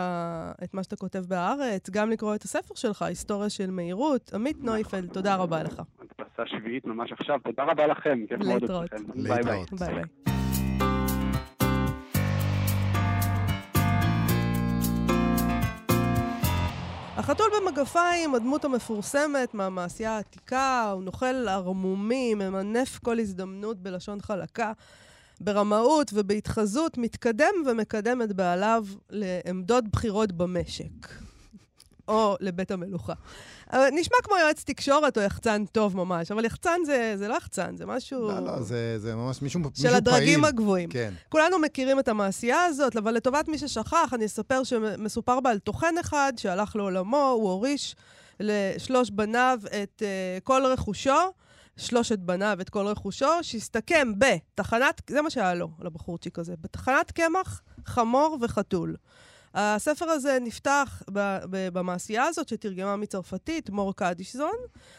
מה 0.73 0.84
שאתה 0.84 0.95
כותב 0.95 1.23
בהארץ, 1.28 1.89
גם 1.89 2.10
לקרוא 2.10 2.36
את 2.36 2.43
הספר 2.43 2.75
שלך, 2.75 3.01
היסטוריה 3.01 3.49
של 3.49 3.71
מהירות. 3.71 4.32
עמית 4.34 4.58
נויפלד, 4.63 5.10
תודה 5.13 5.36
רבה 5.36 5.63
לך. 5.63 5.82
הדפסה 6.01 6.43
שביעית 6.45 6.86
ממש 6.86 7.12
עכשיו, 7.12 7.39
תודה 7.43 7.63
רבה 7.63 7.88
לכם, 7.88 8.19
כיף 8.30 8.39
מאוד. 8.39 8.63
אצלכם. 8.63 8.95
להתראות. 9.15 9.73
ביי 9.73 9.93
ביי. 9.93 10.35
החתול 17.25 17.47
במגפיים, 17.61 18.35
הדמות 18.35 18.65
המפורסמת 18.65 19.53
מהמעשייה 19.53 20.15
העתיקה, 20.15 20.91
הוא 20.93 21.03
נוכל 21.03 21.47
ערמומי, 21.47 22.33
ממנף 22.33 22.99
כל 22.99 23.19
הזדמנות 23.19 23.77
בלשון 23.77 24.21
חלקה. 24.21 24.71
ברמאות 25.41 26.11
ובהתחזות 26.13 26.97
מתקדם 26.97 27.53
ומקדם 27.65 28.21
את 28.21 28.33
בעליו 28.33 28.85
לעמדות 29.09 29.83
בכירות 29.88 30.31
במשק. 30.31 31.24
או 32.07 32.35
לבית 32.39 32.71
המלוכה. 32.71 33.13
נשמע 33.73 34.17
כמו 34.23 34.35
יועץ 34.37 34.63
תקשורת 34.63 35.17
או 35.17 35.21
יחצן 35.23 35.65
טוב 35.65 35.97
ממש, 35.97 36.31
אבל 36.31 36.45
יחצן 36.45 36.79
זה, 36.85 37.13
זה 37.17 37.27
לא 37.27 37.35
יחצן, 37.35 37.77
זה 37.77 37.85
משהו 37.85 38.27
לא, 38.27 38.39
לא, 38.39 38.61
זה 38.61 38.99
זה 38.99 39.15
ממש 39.15 39.41
מישהו 39.41 39.59
מישהו 39.59 39.75
של 39.75 39.81
פעיל. 39.81 39.95
הדרגים 39.95 40.45
הגבוהים. 40.45 40.89
כן. 40.89 41.13
כולנו 41.29 41.59
מכירים 41.59 41.99
את 41.99 42.07
המעשייה 42.07 42.63
הזאת, 42.63 42.95
אבל 42.95 43.11
לטובת 43.11 43.47
מי 43.47 43.57
ששכח, 43.57 44.13
אני 44.13 44.25
אספר 44.25 44.63
שמסופר 44.63 45.39
בה 45.39 45.49
על 45.51 45.59
טוחן 45.59 45.95
אחד 45.99 46.33
שהלך 46.37 46.75
לעולמו, 46.75 47.27
הוא 47.27 47.49
הוריש 47.49 47.95
לשלוש 48.39 49.09
בניו 49.09 49.59
את 49.83 50.01
uh, 50.01 50.41
כל 50.43 50.65
רכושו, 50.65 51.11
שלושת 51.77 52.19
בניו 52.19 52.57
את 52.61 52.69
כל 52.69 52.87
רכושו, 52.87 53.29
שהסתכם 53.41 54.11
בתחנת, 54.17 55.01
זה 55.09 55.21
מה 55.21 55.29
שהיה 55.29 55.53
לו, 55.53 55.69
לבחורצ'יק 55.81 56.39
הזה, 56.39 56.53
בתחנת 56.61 57.11
קמח, 57.11 57.61
חמור 57.85 58.37
וחתול. 58.41 58.95
הספר 59.55 60.05
הזה 60.05 60.37
נפתח 60.41 61.03
במעשייה 61.73 62.23
הזאת, 62.23 62.47
שתרגמה 62.47 62.95
מצרפתית, 62.95 63.69
מור 63.69 63.93
קדישזון. 63.95 64.55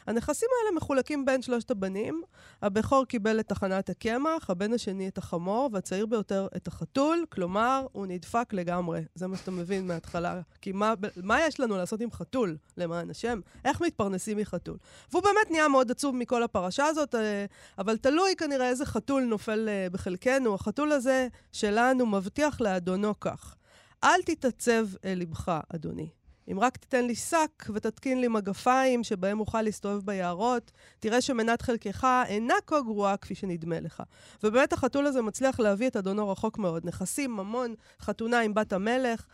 הנכסים 0.07 0.49
האלה 0.61 0.77
מחולקים 0.77 1.25
בין 1.25 1.43
שלושת 1.43 1.71
הבנים. 1.71 2.23
הבכור 2.63 3.05
קיבל 3.05 3.41
את 3.41 3.49
תחנת 3.49 3.89
הקמח, 3.89 4.51
הבן 4.51 4.73
השני 4.73 5.09
את 5.09 5.19
החמור, 5.19 5.71
והצעיר 5.73 6.07
ביותר 6.07 6.47
את 6.57 6.67
החתול, 6.69 7.25
כלומר, 7.33 7.87
הוא 7.93 8.07
נדפק 8.07 8.53
לגמרי. 8.53 9.01
זה 9.15 9.27
מה 9.27 9.37
שאתה 9.37 9.51
מבין 9.51 9.87
מההתחלה. 9.87 10.41
כי 10.61 10.73
מה, 10.73 10.95
מה 11.17 11.41
יש 11.41 11.61
לנו 11.61 11.77
לעשות 11.77 12.01
עם 12.01 12.11
חתול, 12.11 12.57
למען 12.77 13.11
השם? 13.11 13.41
איך 13.65 13.81
מתפרנסים 13.81 14.39
מחתול? 14.39 14.77
והוא 15.11 15.23
באמת 15.23 15.51
נהיה 15.51 15.69
מאוד 15.69 15.91
עצוב 15.91 16.17
מכל 16.17 16.43
הפרשה 16.43 16.85
הזאת, 16.85 17.15
אה, 17.15 17.45
אבל 17.79 17.97
תלוי 17.97 18.37
כנראה 18.37 18.69
איזה 18.69 18.87
חתול 18.87 19.23
נופל 19.23 19.69
אה, 19.69 19.87
בחלקנו. 19.93 20.55
החתול 20.55 20.93
הזה 20.93 21.29
שלנו 21.53 22.07
מבטיח 22.07 22.61
לאדונו 22.61 23.21
כך: 23.21 23.57
אל 24.05 24.23
תתעצב 24.23 24.87
אל 25.05 25.19
לבך, 25.19 25.61
אדוני. 25.75 26.09
אם 26.53 26.61
רק 26.61 26.77
תיתן 26.77 27.05
לי 27.05 27.15
שק 27.15 27.65
ותתקין 27.75 28.21
לי 28.21 28.29
מגפיים 28.29 29.05
שבהם 29.05 29.41
אוכל 29.41 29.63
להסתובב 29.63 30.07
ביערות, 30.07 30.71
תראה 31.01 31.21
שמנת 31.21 31.63
חלקך 31.63 32.07
אינה 32.27 32.55
כה 32.67 32.81
גרועה 32.81 33.17
כפי 33.17 33.35
שנדמה 33.35 33.81
לך. 33.81 34.03
ובאמת 34.43 34.73
החתול 34.73 35.07
הזה 35.07 35.23
מצליח 35.23 35.61
להביא 35.61 35.87
את 35.87 35.97
אדונו 35.97 36.29
רחוק 36.29 36.59
מאוד. 36.59 36.87
נכסים, 36.87 37.31
ממון, 37.31 37.75
חתונה 38.01 38.41
עם 38.41 38.55
בת 38.55 38.73
המלך. 38.73 39.27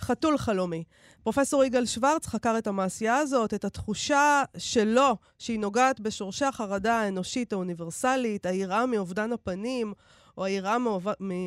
חתול 0.00 0.38
חלומי. 0.38 0.84
פרופסור 1.22 1.64
יגאל 1.64 1.86
שוורץ 1.86 2.26
חקר 2.26 2.58
את 2.58 2.66
המעשייה 2.66 3.16
הזאת, 3.16 3.54
את 3.54 3.64
התחושה 3.64 4.42
שלו, 4.58 5.16
שהיא 5.38 5.60
נוגעת 5.60 6.00
בשורשי 6.00 6.44
החרדה 6.44 7.00
האנושית 7.00 7.52
האוניברסלית, 7.52 8.46
היראה 8.46 8.86
מאובדן 8.86 9.32
הפנים, 9.32 9.92
או 10.40 10.44
היראה 10.44 10.76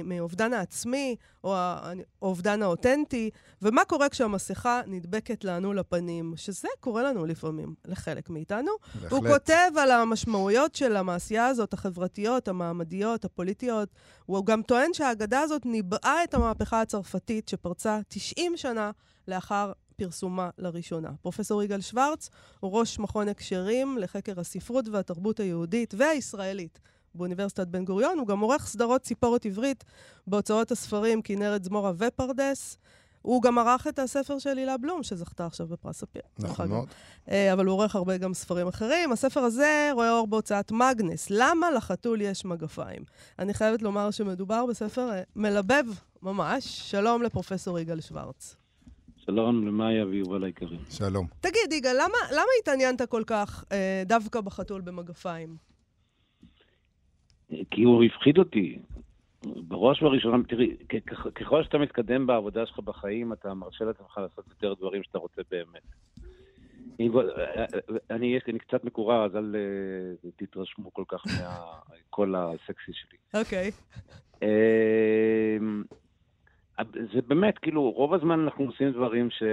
מאובדן 0.03 0.53
העצמי, 0.53 1.15
או 1.43 1.55
האובדן 2.21 2.61
האותנטי, 2.61 3.29
ומה 3.61 3.85
קורה 3.85 4.09
כשהמסכה 4.09 4.81
נדבקת 4.87 5.43
לנו 5.43 5.73
לפנים, 5.73 6.33
שזה 6.35 6.67
קורה 6.79 7.03
לנו 7.03 7.25
לפעמים, 7.25 7.75
לחלק 7.85 8.29
מאיתנו. 8.29 8.71
הוא 9.09 9.19
בהחלט. 9.19 9.31
כותב 9.31 9.77
על 9.77 9.91
המשמעויות 9.91 10.75
של 10.75 10.95
המעשייה 10.95 11.47
הזאת, 11.47 11.73
החברתיות, 11.73 12.47
המעמדיות, 12.47 13.25
הפוליטיות. 13.25 13.89
הוא 14.25 14.45
גם 14.45 14.61
טוען 14.61 14.93
שהאגדה 14.93 15.41
הזאת 15.41 15.65
ניבאה 15.65 16.23
את 16.23 16.33
המהפכה 16.33 16.81
הצרפתית 16.81 17.49
שפרצה 17.49 17.99
90 18.07 18.57
שנה 18.57 18.91
לאחר 19.27 19.71
פרסומה 19.95 20.49
לראשונה. 20.57 21.09
פרופסור 21.21 21.63
יגאל 21.63 21.81
שוורץ 21.81 22.29
הוא 22.59 22.71
ראש 22.71 22.99
מכון 22.99 23.29
הקשרים 23.29 23.97
לחקר 23.97 24.39
הספרות 24.39 24.87
והתרבות 24.87 25.39
היהודית 25.39 25.93
והישראלית. 25.97 26.79
באוניברסיטת 27.15 27.67
בן 27.67 27.85
גוריון, 27.85 28.19
הוא 28.19 28.27
גם 28.27 28.39
עורך 28.39 28.67
סדרות 28.67 29.01
ציפורת 29.01 29.45
עברית 29.45 29.83
בהוצאות 30.27 30.71
הספרים 30.71 31.21
כנרת 31.21 31.63
זמורה 31.63 31.91
ופרדס. 31.97 32.77
הוא 33.23 33.41
גם 33.41 33.57
ערך 33.57 33.87
את 33.87 33.99
הספר 33.99 34.39
של 34.39 34.57
הילה 34.57 34.77
בלום, 34.77 35.03
שזכתה 35.03 35.45
עכשיו 35.45 35.67
בפרס 35.67 35.97
ספיר. 35.97 36.21
נכון. 36.39 36.69
מאוד. 36.69 36.87
אה, 37.29 37.53
אבל 37.53 37.65
הוא 37.65 37.73
עורך 37.73 37.95
הרבה 37.95 38.17
גם 38.17 38.33
ספרים 38.33 38.67
אחרים. 38.67 39.11
הספר 39.11 39.39
הזה 39.39 39.89
רואה 39.93 40.11
אור 40.11 40.27
בהוצאת 40.27 40.71
מאגנס. 40.71 41.27
למה 41.29 41.71
לחתול 41.71 42.21
יש 42.21 42.45
מגפיים? 42.45 43.03
אני 43.39 43.53
חייבת 43.53 43.81
לומר 43.81 44.11
שמדובר 44.11 44.65
בספר 44.65 45.11
אה, 45.11 45.21
מלבב 45.35 45.83
ממש. 46.21 46.91
שלום 46.91 47.23
לפרופסור 47.23 47.79
יגאל 47.79 48.01
שוורץ. 48.01 48.55
שלום 49.17 49.67
למאיה 49.67 50.05
ויובל 50.05 50.43
היקרים. 50.43 50.79
שלום. 50.89 51.27
תגיד, 51.41 51.73
יגאל, 51.73 51.95
למה, 51.95 52.17
למה 52.31 52.51
התעניינת 52.61 53.01
כל 53.01 53.23
כך 53.27 53.65
אה, 53.71 54.03
דווקא 54.05 54.41
בחתול 54.41 54.81
במגפיים? 54.81 55.72
כי 57.71 57.83
הוא 57.83 58.03
הפחיד 58.03 58.37
אותי. 58.37 58.79
בראש 59.67 60.03
ובראשונה, 60.03 60.43
תראי, 60.43 60.75
ככל 61.35 61.63
שאתה 61.63 61.77
מתקדם 61.77 62.27
בעבודה 62.27 62.65
שלך 62.65 62.79
בחיים, 62.79 63.33
אתה 63.33 63.53
מרשה 63.53 63.85
לעצמך 63.85 64.17
לעשות 64.17 64.45
יותר 64.49 64.73
דברים 64.73 65.03
שאתה 65.03 65.17
רוצה 65.17 65.41
באמת. 65.51 65.81
אם 66.99 67.09
כבר- 67.09 67.29
אני, 68.09 68.35
יש 68.35 68.43
לי, 68.47 68.51
אני 68.51 68.59
קצת 68.59 68.83
מקורר, 68.83 69.25
אז 69.25 69.35
אל 69.35 69.55
אה, 69.55 70.29
תתרשמו 70.35 70.93
כל 70.93 71.03
כך 71.07 71.23
מהקול 71.41 72.35
הסקסי 72.37 72.91
שלי. 72.93 73.17
אוקיי. 73.41 73.71
אמ, 74.41 75.83
זה 77.13 77.21
באמת, 77.27 77.57
כאילו, 77.57 77.89
רוב 77.91 78.13
הזמן 78.13 78.39
אנחנו 78.39 78.65
עושים 78.65 78.91
דברים 78.91 79.29
ש... 79.29 79.43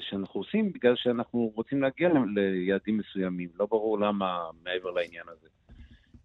שאנחנו 0.00 0.40
עושים 0.40 0.72
בגלל 0.72 0.96
שאנחנו 0.96 1.52
רוצים 1.54 1.82
להגיע 1.82 2.08
ל- 2.08 2.38
ליעדים 2.38 2.98
מסוימים. 2.98 3.48
לא 3.58 3.66
ברור 3.66 3.98
למה 4.00 4.38
מעבר 4.64 4.90
לעניין 4.90 5.24
הזה. 5.28 5.48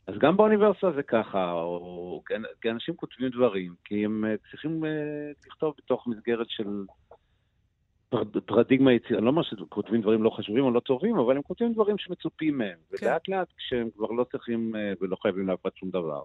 אז 0.08 0.16
גם 0.20 0.38
באוניברסיטה 0.38 0.92
זה 0.96 1.04
ככה, 1.04 1.52
או 1.52 2.22
כי- 2.28 2.34
כי 2.62 2.70
אנשים 2.72 2.96
כותבים 2.96 3.30
דברים, 3.30 3.74
כי 3.86 4.06
הם 4.06 4.26
אה, 4.26 4.36
צריכים 4.52 4.86
אה, 4.86 4.90
לכתוב 5.48 5.74
בתוך 5.78 6.08
מסגרת 6.08 6.48
של 6.50 6.68
פר- 8.10 8.40
פרדיגמה 8.46 8.94
יצירה. 8.94 9.18
אני 9.18 9.26
לא 9.26 9.30
אומר 9.32 9.44
שכותבים 9.44 10.02
דברים 10.02 10.24
לא 10.24 10.30
חשובים 10.38 10.64
או 10.64 10.72
לא 10.72 10.80
טובים, 10.80 11.18
אבל 11.18 11.36
הם 11.36 11.42
כותבים 11.42 11.74
דברים 11.74 11.98
שמצופים 11.98 12.58
מהם. 12.58 12.78
כן. 12.98 13.06
ולאט 13.06 13.28
לאט, 13.28 13.48
כשהם 13.58 13.90
כבר 13.98 14.08
לא 14.12 14.26
צריכים 14.32 14.76
אה, 14.76 14.94
ולא 15.02 15.18
חייבים 15.22 15.48
להפת 15.48 15.76
שום 15.78 15.90
דבר, 15.90 16.22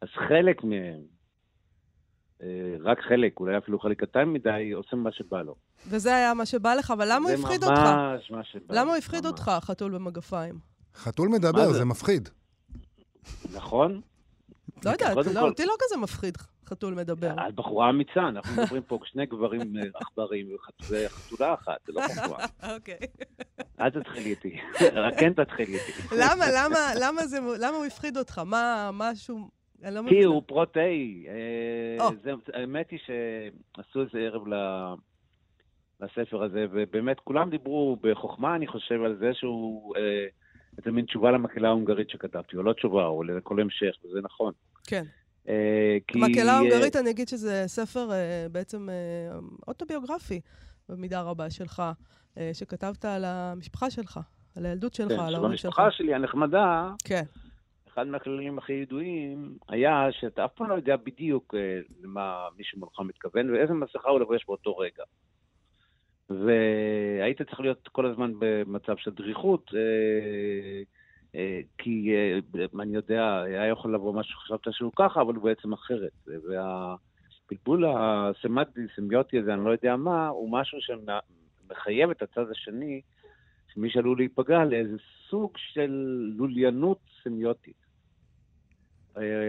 אז 0.00 0.08
חלק 0.28 0.64
מהם, 0.64 1.00
רק 2.80 3.00
חלק, 3.08 3.40
אולי 3.40 3.58
אפילו 3.58 3.78
חלק 3.78 4.00
קטן 4.00 4.24
מדי, 4.28 4.70
עושה 4.74 4.96
מה 4.96 5.12
שבא 5.12 5.42
לו. 5.42 5.54
וזה 5.90 6.14
היה 6.16 6.34
מה 6.34 6.46
שבא 6.46 6.74
לך, 6.74 6.90
אבל 6.90 7.04
למה 7.12 7.28
הוא 7.30 7.38
הפחיד 7.38 7.64
אותך? 7.64 7.74
זה 7.76 7.82
ממש 7.84 8.30
מה 8.30 8.44
שבא 8.44 8.74
למה 8.74 8.84
לו, 8.84 8.90
הוא 8.90 8.96
הפחיד 8.96 9.20
ממש. 9.26 9.30
אותך, 9.32 9.50
חתול 9.60 9.94
במגפיים? 9.94 10.54
חתול 10.94 11.28
מדבר, 11.28 11.66
זה? 11.72 11.78
זה 11.78 11.84
מפחיד. 11.84 12.28
נכון? 13.54 14.00
לא 14.84 14.90
יודעת, 14.90 15.16
לא, 15.34 15.40
אותי 15.40 15.64
לא 15.66 15.72
כזה 15.80 15.96
מפחיד 16.00 16.36
חתול 16.66 16.94
מדבר. 16.94 17.34
את 17.48 17.54
בחורה 17.54 17.90
אמיצה, 17.90 18.20
אנחנו 18.28 18.62
מדברים 18.62 18.82
פה 18.82 18.98
שני 19.04 19.26
גברים 19.26 19.60
אה, 19.76 19.82
עכברים 19.94 20.54
וחת- 20.54 20.90
וחתולה 20.90 21.54
אחת, 21.54 21.76
זה 21.86 21.92
לא 21.92 22.00
בחורה. 22.08 22.46
אוקיי. 22.74 22.98
אל 23.80 23.90
תתחילי 23.90 24.30
איתי, 24.30 24.56
רק 25.04 25.14
כן 25.18 25.32
תתחילי 25.32 25.78
איתי. 25.78 25.92
למה, 26.18 26.44
למה, 26.56 26.78
למה 27.00 27.26
זה, 27.26 27.38
למה 27.60 27.76
הוא 27.76 27.84
הפחיד 27.86 28.16
אותך? 28.16 28.38
מה, 28.38 28.90
משהו... 28.92 29.48
לא 29.82 30.00
כי. 30.08 30.24
הוא 30.24 30.42
פרוטאי. 30.46 31.24
אה, 31.28 32.08
האמת 32.54 32.90
היא 32.90 32.98
שעשו 33.06 34.00
איזה 34.02 34.18
ערב 34.18 34.48
ל- 34.48 34.94
לספר 36.00 36.42
הזה, 36.42 36.66
ובאמת 36.72 37.20
כולם 37.20 37.50
דיברו 37.50 37.96
בחוכמה, 38.00 38.54
אני 38.56 38.66
חושב, 38.66 39.02
על 39.04 39.16
זה 39.20 39.30
שהוא... 39.34 39.96
אה, 39.96 40.26
איזה 40.78 40.90
מין 40.90 41.04
תשובה 41.04 41.30
למקהלה 41.30 41.68
ההונגרית 41.68 42.10
שכתבתי, 42.10 42.56
או 42.56 42.62
לא 42.62 42.72
תשובה, 42.72 43.06
או 43.06 43.22
לכל 43.22 43.60
המשך, 43.60 43.96
וזה 44.04 44.18
נכון. 44.22 44.52
כן. 44.86 45.04
אה, 45.48 45.98
כי... 46.06 46.18
מקהלה 46.20 46.52
אה, 46.52 46.58
הונגרית, 46.58 46.96
אני 46.96 47.10
אגיד 47.10 47.28
שזה 47.28 47.62
ספר 47.66 48.12
אה, 48.12 48.46
בעצם 48.52 48.88
אוטוביוגרפי, 49.68 50.40
במידה 50.88 51.22
רבה 51.22 51.50
שלך, 51.50 51.82
שכתבת 52.52 53.04
על 53.04 53.24
המשפחה 53.24 53.90
שלך, 53.90 54.20
על 54.56 54.66
הילדות 54.66 54.94
שלך, 54.94 55.08
כן, 55.08 55.20
על 55.20 55.34
ההורים 55.34 55.56
שלך. 55.56 55.60
שבמשפחה 55.60 55.90
שלי 55.90 56.14
הנחמדה, 56.14 56.90
כן, 57.04 57.22
אחד 57.92 58.06
מהכללים 58.06 58.58
הכי 58.58 58.72
ידועים 58.72 59.58
היה 59.68 60.08
שאתה 60.10 60.44
אף 60.44 60.50
פעם 60.54 60.68
לא 60.68 60.74
יודע 60.74 60.96
בדיוק 60.96 61.54
למה 62.02 62.48
מישהו 62.58 62.78
מולך 62.78 63.00
מתכוון 63.00 63.50
ואיזה 63.50 63.74
מסכה 63.74 64.10
הוא 64.10 64.20
לבש 64.20 64.44
באותו 64.46 64.76
רגע. 64.76 65.02
והיית 66.30 67.42
צריך 67.42 67.60
להיות 67.60 67.88
כל 67.88 68.06
הזמן 68.06 68.32
במצב 68.38 68.96
של 68.96 69.10
דריכות, 69.10 69.70
אה, 69.74 70.82
אה, 71.34 71.60
כי 71.78 72.14
אה, 72.14 72.38
אני 72.82 72.94
יודע, 72.94 73.42
היה 73.42 73.66
יכול 73.66 73.94
לבוא 73.94 74.14
משהו 74.14 74.40
שחשבת 74.40 74.74
שהוא 74.74 74.92
ככה, 74.96 75.20
אבל 75.20 75.34
הוא 75.34 75.44
בעצם 75.44 75.72
אחרת. 75.72 76.12
והבלבול 76.26 77.84
הסמנטי, 77.96 78.80
סמיוטי 78.96 79.38
הזה, 79.38 79.54
אני 79.54 79.64
לא 79.64 79.70
יודע 79.70 79.96
מה, 79.96 80.28
הוא 80.28 80.52
משהו 80.52 80.78
שמחייב 80.80 82.10
את 82.10 82.22
הצד 82.22 82.50
השני, 82.50 83.00
שמי 83.74 83.90
שעלול 83.90 84.18
להיפגע 84.18 84.64
לאיזה 84.64 84.96
סוג 85.28 85.52
של 85.56 85.90
לוליינות 86.36 86.98
סמיוטית. 87.22 87.80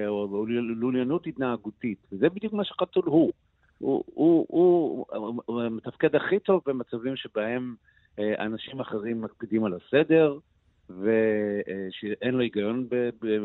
או 0.08 0.46
לוליינות 0.76 1.28
התנהגותית. 1.28 1.98
וזה 2.12 2.30
בדיוק 2.30 2.54
מה 2.54 2.63
שחתול 2.63 3.04
הוא. 3.06 3.32
הוא, 3.82 4.04
הוא, 4.13 4.46
הוא, 4.50 5.06
הוא, 5.10 5.41
הוא 5.46 5.70
מתפקד 5.70 6.15
הכי 6.15 6.39
טוב 6.39 6.62
במצבים 6.65 7.15
שבהם 7.15 7.76
אה, 8.20 8.46
אנשים 8.46 8.80
אחרים 8.80 9.22
מקפידים 9.22 9.65
על 9.65 9.74
הסדר, 9.74 10.38
ושאין 10.89 12.34
לו 12.34 12.39
היגיון 12.39 12.88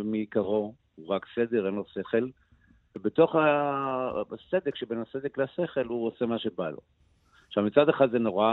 מעיקרו, 0.05 0.75
הוא 0.95 1.09
רק 1.09 1.27
סדר, 1.35 1.67
אין 1.67 1.75
לו 1.75 1.85
שכל. 1.93 2.29
ובתוך 2.97 3.37
הסדק 4.31 4.77
שבין 4.77 4.99
הסדק 4.99 5.39
לשכל 5.39 5.85
הוא 5.87 6.07
עושה 6.07 6.27
מה 6.27 6.39
שבא 6.39 6.71
לו. 6.71 6.79
עכשיו, 7.47 7.63
מצד 7.63 7.89
אחד 7.89 8.11
זה 8.11 8.19
נורא 8.19 8.51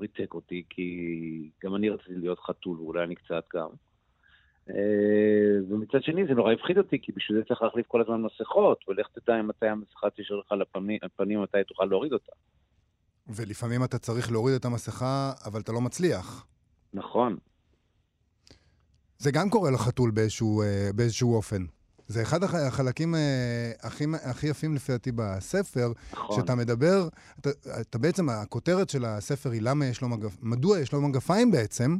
ריתק 0.00 0.34
אותי, 0.34 0.62
כי 0.70 1.50
גם 1.62 1.74
אני 1.74 1.88
רציתי 1.88 2.14
להיות 2.14 2.40
חתול, 2.40 2.80
ואולי 2.80 3.04
אני 3.04 3.14
קצת 3.14 3.44
גם. 3.54 3.68
אה, 4.70 4.74
ומצד 5.70 6.02
שני 6.02 6.26
זה 6.28 6.34
נורא 6.34 6.52
הפחיד 6.52 6.78
אותי, 6.78 6.98
כי 7.02 7.12
בשביל 7.16 7.38
זה 7.38 7.44
צריך 7.48 7.62
להחליף 7.62 7.86
כל 7.86 8.00
הזמן 8.00 8.22
מסכות, 8.22 8.78
ולך 8.88 9.06
תדע 9.14 9.42
מתי 9.42 9.66
המסכה 9.66 10.06
תשאיר 10.16 10.38
לך 10.46 10.52
לפנים, 10.52 10.98
מתי 11.42 11.58
תוכל 11.68 11.84
להוריד 11.84 12.12
אותה. 12.12 12.32
ולפעמים 13.28 13.84
אתה 13.84 13.98
צריך 13.98 14.32
להוריד 14.32 14.54
את 14.54 14.64
המסכה, 14.64 15.32
אבל 15.44 15.60
אתה 15.60 15.72
לא 15.72 15.80
מצליח. 15.80 16.46
נכון. 16.94 17.36
זה 19.18 19.30
גם 19.30 19.50
קורה 19.50 19.70
לחתול 19.70 20.10
באיזשהו, 20.10 20.62
אה, 20.62 20.90
באיזשהו 20.94 21.34
אופן. 21.34 21.64
זה 22.06 22.22
אחד 22.22 22.42
הח- 22.42 22.54
החלקים 22.54 23.14
אה, 23.14 23.72
הכי, 23.82 24.04
הכי 24.24 24.46
יפים 24.46 24.74
לפי 24.74 24.92
דעתי 24.92 25.12
בספר, 25.12 25.92
נכון. 26.12 26.36
שאתה 26.40 26.54
מדבר, 26.54 27.08
אתה, 27.40 27.50
אתה 27.80 27.98
בעצם, 27.98 28.28
הכותרת 28.28 28.90
של 28.90 29.04
הספר 29.04 29.50
היא 29.50 29.62
למה 29.62 29.86
יש 29.86 30.02
לו 30.02 30.08
מגפ... 30.08 30.36
מדוע 30.42 30.78
יש 30.80 30.92
לו 30.92 31.00
מגפיים 31.00 31.50
בעצם, 31.50 31.96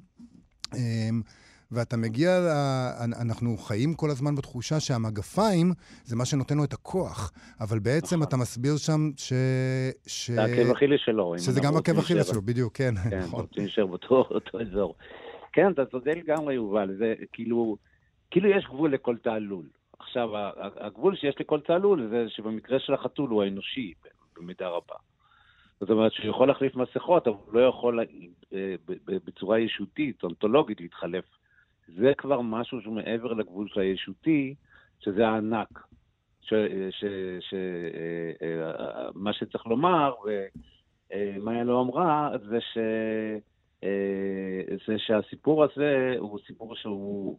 ואתה 1.75 1.97
מגיע, 1.97 2.31
ל... 2.41 2.49
אנחנו 3.23 3.57
חיים 3.57 3.95
כל 3.95 4.11
הזמן 4.11 4.35
בתחושה 4.35 4.81
שהמגפיים 4.81 5.73
זה 6.05 6.17
מה 6.17 6.25
שנותן 6.25 6.57
לו 6.57 6.65
את 6.65 6.73
הכוח, 6.73 7.33
אבל 7.61 7.79
בעצם 7.79 8.17
נכון. 8.17 8.29
אתה 8.29 8.37
מסביר 8.37 8.77
שם 8.77 9.11
ש... 9.17 9.33
ש... 10.07 10.31
זה 10.31 10.45
עקב 10.45 10.71
אכילי 10.71 10.99
שלו. 10.99 11.35
שזה 11.39 11.61
גם 11.61 11.77
עקב 11.77 11.99
אכילס 11.99 12.31
שלו, 12.31 12.43
בדיוק, 12.43 12.77
כן, 12.77 12.95
כן, 13.11 13.19
נכון. 13.19 13.41
רוצים 13.41 13.63
להישאר 13.63 13.87
באותו 13.87 14.15
אותו 14.15 14.61
אזור. 14.61 14.95
כן, 15.53 15.73
אתה 15.73 15.87
צודק 15.87 16.15
לגמרי, 16.17 16.55
יובל. 16.55 16.97
זה 16.99 17.15
כאילו, 17.33 17.77
כאילו 18.31 18.49
יש 18.49 18.65
גבול 18.65 18.95
לכל 18.95 19.17
תעלול. 19.17 19.65
עכשיו, 19.99 20.29
הגבול 20.81 21.17
שיש 21.17 21.35
לכל 21.41 21.61
תעלול 21.61 22.09
זה 22.11 22.25
שבמקרה 22.29 22.79
של 22.79 22.95
החתול 22.95 23.31
הוא 23.31 23.43
האנושי, 23.43 23.93
במידה 24.37 24.69
רבה. 24.69 24.95
זאת 25.81 25.91
אומרת 25.91 26.13
שהוא 26.13 26.31
יכול 26.31 26.49
להחליף 26.49 26.75
מסכות, 26.77 27.27
אבל 27.27 27.37
הוא 27.47 27.55
לא 27.55 27.61
יכול 27.61 28.01
אה, 28.53 28.75
בצורה 29.07 29.61
ישותית, 29.61 30.25
אונתולוגית, 30.25 30.81
להתחלף. 30.81 31.25
זה 31.89 32.13
כבר 32.19 32.41
משהו 32.41 32.81
שהוא 32.81 32.95
מעבר 32.95 33.33
לגבול 33.33 33.69
של 33.69 33.81
הישותי, 33.81 34.55
שזה 35.01 35.29
הענק. 35.29 35.81
ש, 36.41 36.55
ש, 36.91 37.05
ש, 37.41 37.55
אה, 38.43 38.49
אה, 39.27 39.33
שצריך 39.33 39.67
לומר, 39.67 40.15
ומאיה 41.15 41.65
לא 41.65 41.81
אמרה, 41.81 42.31
זה, 42.49 42.61
ש, 42.61 42.79
אה, 43.85 44.77
זה 44.87 44.99
שהסיפור 44.99 45.65
הזה 45.65 46.15
הוא 46.19 46.39
סיפור 46.47 46.77
שהוא 46.77 47.37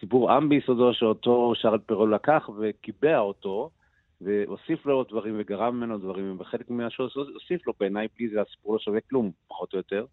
סיפור 0.00 0.30
עם 0.30 0.48
ביסודו 0.48 0.94
שאותו 0.94 1.52
שרל 1.54 1.78
פרו 1.78 2.06
לקח 2.06 2.50
וקיבע 2.58 3.18
אותו, 3.18 3.70
והוסיף 4.20 4.86
לו 4.86 5.04
דברים 5.04 5.34
וגרם 5.38 5.76
ממנו 5.76 5.98
דברים, 5.98 6.36
וחלק 6.38 6.70
ממה 6.70 6.90
שהוסיף 6.90 7.66
לו 7.66 7.72
בעיניי 7.80 8.08
בלי 8.16 8.28
זה 8.28 8.40
הסיפור 8.40 8.72
לא 8.72 8.78
שווה 8.78 9.00
כלום, 9.00 9.30
פחות 9.48 9.72
או 9.72 9.78
יותר. 9.78 10.06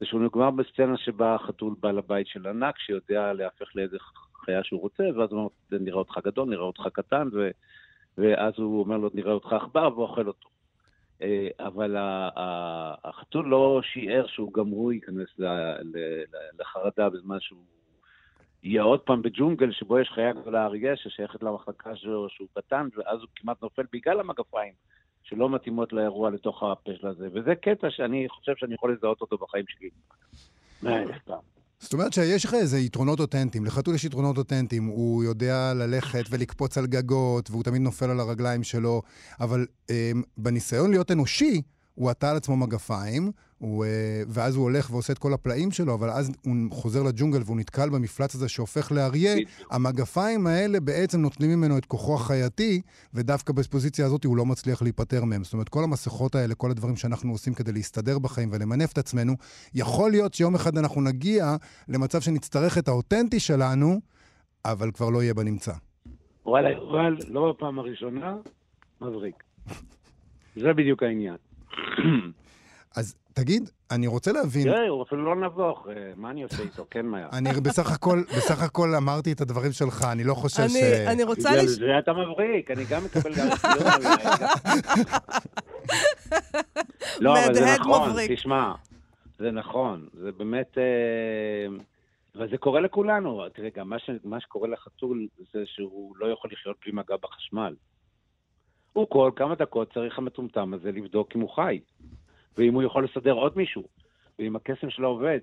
זה 0.00 0.06
שהוא 0.06 0.20
נגמר 0.20 0.50
בסצנה 0.50 0.96
שבה 0.96 1.34
החתול 1.34 1.74
בא 1.80 1.90
לבית 1.90 2.26
של 2.26 2.46
ענק, 2.46 2.78
שיודע 2.78 3.32
להפך 3.32 3.76
לאיזה 3.76 3.96
חיה 4.44 4.64
שהוא 4.64 4.80
רוצה, 4.80 5.04
ואז 5.16 5.30
הוא 5.30 5.38
אומר, 5.38 5.48
"זה 5.70 5.78
נראה 5.78 5.98
אותך 5.98 6.18
גדול, 6.24 6.48
נראה 6.48 6.64
אותך 6.64 6.88
קטן, 6.92 7.28
ו... 7.32 7.50
ואז 8.18 8.52
הוא 8.56 8.80
אומר 8.80 8.96
לו, 8.96 9.10
נראה 9.14 9.32
אותך 9.32 9.52
עכבר, 9.52 9.88
ואוכל 9.96 10.28
אותו. 10.28 10.48
אה, 11.22 11.48
אבל 11.60 11.96
החתול 13.04 13.48
לא 13.48 13.80
שיער 13.82 14.26
שהוא 14.26 14.52
גם 14.52 14.66
הוא 14.66 14.92
ייכנס 14.92 15.28
לחרדה 16.58 17.10
בזמן 17.10 17.40
שהוא 17.40 17.58
יהיה 18.62 18.82
עוד 18.82 19.00
פעם 19.00 19.22
בג'ונגל 19.22 19.72
שבו 19.72 19.98
יש 19.98 20.08
חיה 20.08 20.32
גדולה 20.32 20.64
אריה 20.64 20.96
ששייכת 20.96 21.42
למחלקה 21.42 21.96
שהוא 21.96 22.48
קטן, 22.54 22.88
ואז 22.96 23.20
הוא 23.20 23.28
כמעט 23.36 23.62
נופל 23.62 23.82
בגלל 23.92 24.20
המגפיים 24.20 24.72
שלא 25.28 25.50
מתאימות 25.50 25.92
לאירוע 25.92 26.30
לתוך 26.30 26.62
הפשל 26.62 27.06
הזה. 27.06 27.28
וזה 27.34 27.54
קטע 27.54 27.86
שאני 27.90 28.26
חושב 28.28 28.52
שאני 28.56 28.74
יכול 28.74 28.94
לזהות 28.94 29.20
אותו 29.20 29.38
בחיים 29.38 29.64
שלי. 29.68 29.88
מאה 30.82 31.02
אלף 31.02 31.16
פעם. 31.24 31.38
זאת 31.80 31.92
אומרת 31.92 32.12
שיש 32.12 32.44
לך 32.44 32.54
איזה 32.54 32.78
יתרונות 32.78 33.20
אותנטיים. 33.20 33.64
לחתול 33.64 33.94
יש 33.94 34.04
יתרונות 34.04 34.38
אותנטיים. 34.38 34.86
הוא 34.86 35.24
יודע 35.24 35.72
ללכת 35.74 36.24
ולקפוץ 36.30 36.78
על 36.78 36.86
גגות, 36.86 37.50
והוא 37.50 37.62
תמיד 37.62 37.82
נופל 37.82 38.10
על 38.10 38.20
הרגליים 38.20 38.62
שלו, 38.62 39.02
אבל 39.40 39.66
אמ, 39.90 40.22
בניסיון 40.36 40.90
להיות 40.90 41.10
אנושי, 41.10 41.62
הוא 41.98 42.10
עטה 42.10 42.30
על 42.30 42.36
עצמו 42.36 42.56
מגפיים, 42.56 43.32
הוא, 43.58 43.84
אה, 43.84 44.22
ואז 44.28 44.56
הוא 44.56 44.64
הולך 44.64 44.90
ועושה 44.90 45.12
את 45.12 45.18
כל 45.18 45.32
הפלאים 45.32 45.70
שלו, 45.70 45.94
אבל 45.94 46.10
אז 46.10 46.30
הוא 46.44 46.54
חוזר 46.70 47.02
לג'ונגל 47.02 47.40
והוא 47.44 47.56
נתקל 47.56 47.88
במפלץ 47.90 48.34
הזה 48.34 48.48
שהופך 48.48 48.92
לאריה. 48.92 49.36
המגפיים 49.70 50.46
האלה 50.46 50.80
בעצם 50.80 51.20
נותנים 51.20 51.50
ממנו 51.50 51.78
את 51.78 51.84
כוחו 51.84 52.14
החייתי, 52.14 52.80
ודווקא 53.14 53.52
בפוזיציה 53.52 54.06
הזאת 54.06 54.24
הוא 54.24 54.36
לא 54.36 54.46
מצליח 54.46 54.82
להיפטר 54.82 55.24
מהם. 55.24 55.44
זאת 55.44 55.52
אומרת, 55.52 55.68
כל 55.68 55.84
המסכות 55.84 56.34
האלה, 56.34 56.54
כל 56.54 56.70
הדברים 56.70 56.96
שאנחנו 56.96 57.32
עושים 57.32 57.54
כדי 57.54 57.72
להסתדר 57.72 58.18
בחיים 58.18 58.48
ולמנף 58.52 58.92
את 58.92 58.98
עצמנו, 58.98 59.32
יכול 59.74 60.10
להיות 60.10 60.34
שיום 60.34 60.54
אחד 60.54 60.78
אנחנו 60.78 61.00
נגיע 61.00 61.56
למצב 61.88 62.20
שנצטרך 62.20 62.78
את 62.78 62.88
האותנטי 62.88 63.40
שלנו, 63.40 64.00
אבל 64.64 64.90
כבר 64.90 65.10
לא 65.10 65.22
יהיה 65.22 65.34
בנמצא. 65.34 65.72
וואלה, 66.46 66.70
יובל, 66.70 67.16
לא 67.28 67.52
בפעם 67.52 67.78
הראשונה, 67.78 68.36
מבריק. 69.00 69.42
זה 70.56 70.72
בדיוק 70.72 71.02
העניין. 71.02 71.36
אז 72.96 73.16
תגיד, 73.32 73.70
אני 73.90 74.06
רוצה 74.06 74.32
להבין... 74.32 74.62
תראה, 74.62 74.88
הוא 74.88 75.02
אפילו 75.02 75.24
לא 75.24 75.36
נבוך, 75.36 75.86
אה, 75.90 76.12
מה 76.16 76.30
אני 76.30 76.42
עושה 76.42 76.62
איתו? 76.62 76.86
כן, 76.90 77.06
מאיה. 77.06 77.28
אני 77.32 77.50
בסך 77.62 77.92
הכל, 77.92 78.22
בסך 78.36 78.62
הכל 78.62 78.94
אמרתי 78.94 79.32
את 79.32 79.40
הדברים 79.40 79.72
שלך, 79.72 80.04
אני 80.12 80.24
לא 80.24 80.34
חושב 80.34 80.68
ש... 80.68 80.76
אני, 81.06 81.24
רוצה 81.24 81.50
בגלל 81.50 81.64
לש... 81.64 81.70
זה 81.70 81.98
אתה 81.98 82.12
מבריק, 82.12 82.70
אני 82.70 82.84
גם 82.90 83.04
מקבל 83.04 83.34
גם 83.34 83.48
ציון. 83.56 83.78
לא, 87.20 87.44
אבל 87.44 87.54
זה 87.54 87.76
נכון, 87.80 88.10
מבריק. 88.10 88.32
תשמע, 88.32 88.72
זה 89.38 89.50
נכון, 89.50 90.08
זה 90.12 90.32
באמת... 90.32 90.78
אה, 90.78 91.76
אבל 92.36 92.50
זה 92.50 92.58
קורה 92.58 92.80
לכולנו. 92.80 93.48
תראה, 93.48 93.68
גם 93.76 93.88
מה, 93.88 93.98
ש... 93.98 94.10
מה 94.24 94.40
שקורה 94.40 94.68
לחתול 94.68 95.26
זה 95.52 95.62
שהוא 95.66 96.16
לא 96.16 96.26
יכול 96.26 96.50
לחיות 96.52 96.76
בלי 96.82 96.92
מגע 96.92 97.16
בחשמל. 97.22 97.74
הוא 98.98 99.06
כל 99.10 99.30
כמה 99.36 99.54
דקות 99.54 99.92
צריך 99.94 100.18
המטומטם 100.18 100.74
הזה 100.74 100.92
לבדוק 100.92 101.36
אם 101.36 101.40
הוא 101.40 101.50
חי, 101.50 101.80
ואם 102.56 102.74
הוא 102.74 102.82
יכול 102.82 103.04
לסדר 103.04 103.32
עוד 103.32 103.56
מישהו, 103.56 103.82
ואם 104.38 104.56
הקסם 104.56 104.90
שלו 104.90 105.08
עובד. 105.08 105.38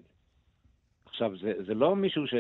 עכשיו, 1.05 1.31
זה, 1.41 1.53
זה 1.67 1.73
לא 1.73 1.95
מישהו 1.95 2.27
ש... 2.27 2.33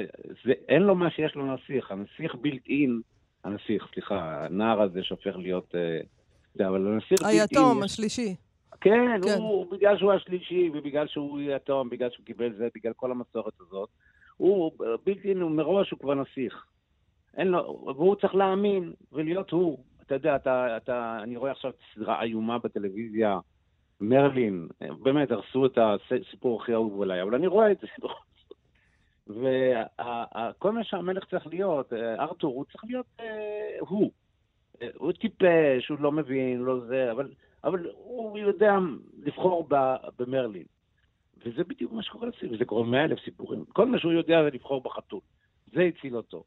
זה, 0.45 0.53
אין 0.67 0.81
לו 0.81 0.95
מה 0.95 1.09
שיש 1.11 1.35
לו 1.35 1.55
נסיך. 1.55 1.91
הנסיך 1.91 2.35
בילט 2.35 2.67
אין, 2.67 3.01
הנסיך, 3.43 3.87
סליחה, 3.93 4.45
הנער 4.45 4.81
הזה 4.81 5.03
שהופך 5.03 5.35
להיות... 5.35 5.75
אה, 5.75 5.99
זה, 6.55 6.67
אבל 6.67 6.87
הנסיך 6.87 7.21
בילט 7.21 7.31
אין... 7.31 7.39
היתום, 7.41 7.77
יש- 7.77 7.83
השלישי. 7.85 8.35
כן, 8.81 9.21
כן. 9.23 9.37
הוא, 9.37 9.71
בגלל 9.71 9.97
שהוא 9.97 10.13
השלישי, 10.13 10.69
ובגלל 10.73 11.07
שהוא 11.07 11.41
יתום, 11.41 11.89
בגלל 11.89 12.09
שהוא 12.11 12.25
קיבל 12.25 12.53
זה, 12.57 12.67
בגלל 12.75 12.93
כל 12.93 13.11
המסורת 13.11 13.53
הזאת, 13.59 13.89
הוא 14.37 14.71
בלתי, 15.03 15.33
הוא 15.33 15.51
מראש 15.51 15.91
הוא 15.91 15.99
כבר 15.99 16.13
נסיך. 16.13 16.65
אין 17.37 17.47
לו, 17.47 17.83
והוא 17.85 18.15
צריך 18.15 18.35
להאמין 18.35 18.93
ולהיות 19.11 19.51
הוא. 19.51 19.83
אתה 20.05 20.15
יודע, 20.15 20.35
אתה, 20.35 20.77
אתה, 20.77 21.19
אני 21.23 21.37
רואה 21.37 21.51
עכשיו 21.51 21.71
סדרה 21.93 22.23
איומה 22.23 22.57
בטלוויזיה, 22.59 23.39
מרלין, 24.01 24.67
באמת, 25.01 25.31
הרסו 25.31 25.65
את 25.65 25.77
הסיפור 25.77 26.61
הכי 26.61 26.73
אהוב 26.73 27.01
עליי, 27.01 27.21
אבל 27.21 27.35
אני 27.35 27.47
רואה 27.47 27.71
את 27.71 27.79
זה. 27.79 27.87
וכל 29.27 30.71
מה 30.71 30.83
שהמלך 30.83 31.25
צריך 31.25 31.47
להיות, 31.47 31.93
אה, 31.93 32.23
ארתור, 32.23 32.55
הוא 32.55 32.65
צריך 32.65 32.83
להיות 32.83 33.05
אה, 33.19 33.75
הוא. 33.79 34.11
אה, 34.81 34.87
הוא 34.95 35.11
טיפש, 35.11 35.89
הוא 35.89 35.99
לא 35.99 36.11
מבין, 36.11 36.59
לא 36.59 36.79
זה, 36.79 37.11
אבל, 37.11 37.33
אבל 37.63 37.89
הוא 37.93 38.37
יודע 38.37 38.73
לבחור 39.23 39.67
ב, 39.69 39.75
במרלין. 40.19 40.65
וזה 41.45 41.63
בדיוק 41.63 41.91
מה 41.91 42.03
שקורה 42.03 42.27
לסיפור, 42.27 42.53
וזה 42.53 42.65
קורה 42.65 42.83
מאה 42.83 43.03
אלף 43.03 43.19
סיפורים. 43.19 43.65
כל 43.65 43.85
מה 43.85 43.99
שהוא 43.99 44.11
יודע 44.11 44.43
זה 44.43 44.49
לבחור 44.49 44.81
בחתול. 44.81 45.19
זה 45.73 45.81
הציל 45.81 46.17
אותו. 46.17 46.43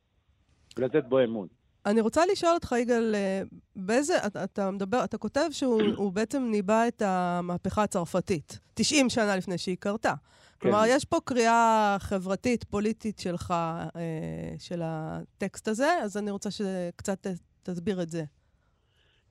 ולתת 0.78 1.04
בו 1.04 1.24
אמון. 1.24 1.48
אני 1.87 2.01
רוצה 2.01 2.22
לשאול 2.33 2.55
אותך, 2.55 2.74
יגאל, 2.83 3.14
אה, 3.14 3.43
באיזה... 3.76 4.26
אתה, 4.26 4.45
אתה 4.45 4.70
מדבר, 4.70 5.05
אתה 5.05 5.18
כותב 5.18 5.49
שהוא 5.51 5.83
הוא 5.97 6.12
בעצם 6.12 6.43
ניבא 6.51 6.89
את 6.89 7.03
המהפכה 7.05 7.83
הצרפתית, 7.83 8.61
90 8.74 9.11
שנה 9.11 9.37
לפני 9.37 9.59
שהיא 9.59 9.76
קרתה. 9.81 10.14
כלומר, 10.61 10.83
יש 10.89 11.05
פה 11.05 11.16
קריאה 11.24 11.97
חברתית, 11.99 12.64
פוליטית 12.64 13.18
שלך, 13.18 13.51
אה, 13.51 14.55
של 14.59 14.81
הטקסט 14.85 15.68
הזה, 15.68 15.89
אז 16.03 16.16
אני 16.16 16.31
רוצה 16.31 16.51
שקצת 16.51 17.26
תסביר 17.62 18.03
את 18.03 18.09
זה. 18.09 18.22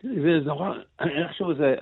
זה 0.02 0.40
נורא, 0.46 0.74
איכשהו 1.20 1.56
זה, 1.56 1.76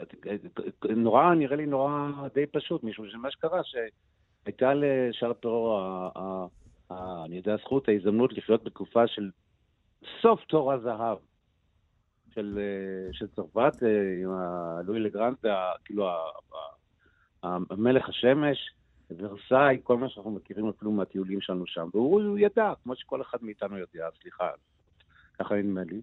נורא, 0.95 1.34
נראה 1.34 1.55
לי 1.55 1.66
נורא 1.66 1.91
די 2.34 2.45
פשוט, 2.45 2.84
משום 2.84 3.05
שמה 3.09 3.32
שקרה, 3.32 3.61
שהייתה 3.63 4.74
לשאר 4.74 5.34
פרו, 5.34 5.80
אני 7.26 7.38
יודע, 7.38 7.53
הזכות, 7.53 7.89
ההזדמנות 7.89 8.34
לחיות 8.34 8.63
בתקופה 8.63 9.07
של 9.07 9.30
סוף 10.21 10.43
תור 10.45 10.73
הזהב 10.73 11.17
של, 12.33 12.59
אה, 12.61 13.13
של 13.13 13.27
צרפת, 13.27 13.83
אה, 13.83 14.23
עם 14.23 14.31
הלואי 14.31 14.99
לגרנט, 14.99 15.45
כאילו 15.85 16.09
המלך 17.43 18.09
השמש, 18.09 18.57
ורסאי, 19.17 19.77
כל 19.83 19.97
מה 19.97 20.09
שאנחנו 20.09 20.31
מכירים 20.31 20.69
אפילו 20.69 20.91
מהטיולים 20.91 21.41
שלנו 21.41 21.67
שם, 21.67 21.89
והוא 21.93 22.21
הוא 22.23 22.37
ידע, 22.39 22.73
כמו 22.83 22.95
שכל 22.95 23.21
אחד 23.21 23.37
מאיתנו 23.41 23.77
יודע, 23.77 24.07
סליחה, 24.21 24.49
ככה 25.39 25.55
נדמה 25.55 25.81
לי, 25.83 26.01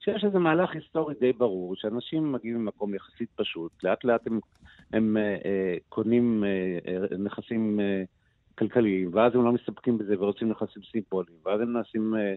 שיש 0.00 0.24
איזה 0.24 0.38
מהלך 0.38 0.70
היסטורי 0.74 1.14
די 1.20 1.32
ברור, 1.32 1.76
שאנשים 1.76 2.32
מגיעים 2.32 2.64
ממקום 2.64 2.94
יחסית 2.94 3.28
פשוט, 3.34 3.72
לאט 3.84 4.04
לאט 4.04 4.26
הם, 4.26 4.40
הם 4.92 5.16
אה, 5.16 5.22
אה, 5.44 5.76
קונים 5.88 6.44
אה, 6.44 6.78
אה, 6.88 7.16
נכסים 7.18 7.80
אה, 7.80 8.02
כלכליים, 8.58 9.10
ואז 9.14 9.34
הם 9.34 9.44
לא 9.44 9.52
מסתפקים 9.52 9.98
בזה 9.98 10.14
ורוצים 10.18 10.48
נכסים 10.48 10.82
סימבוליים, 10.92 11.38
ואז 11.44 11.60
הם 11.60 11.72
נעשים 11.72 12.16
אה, 12.16 12.34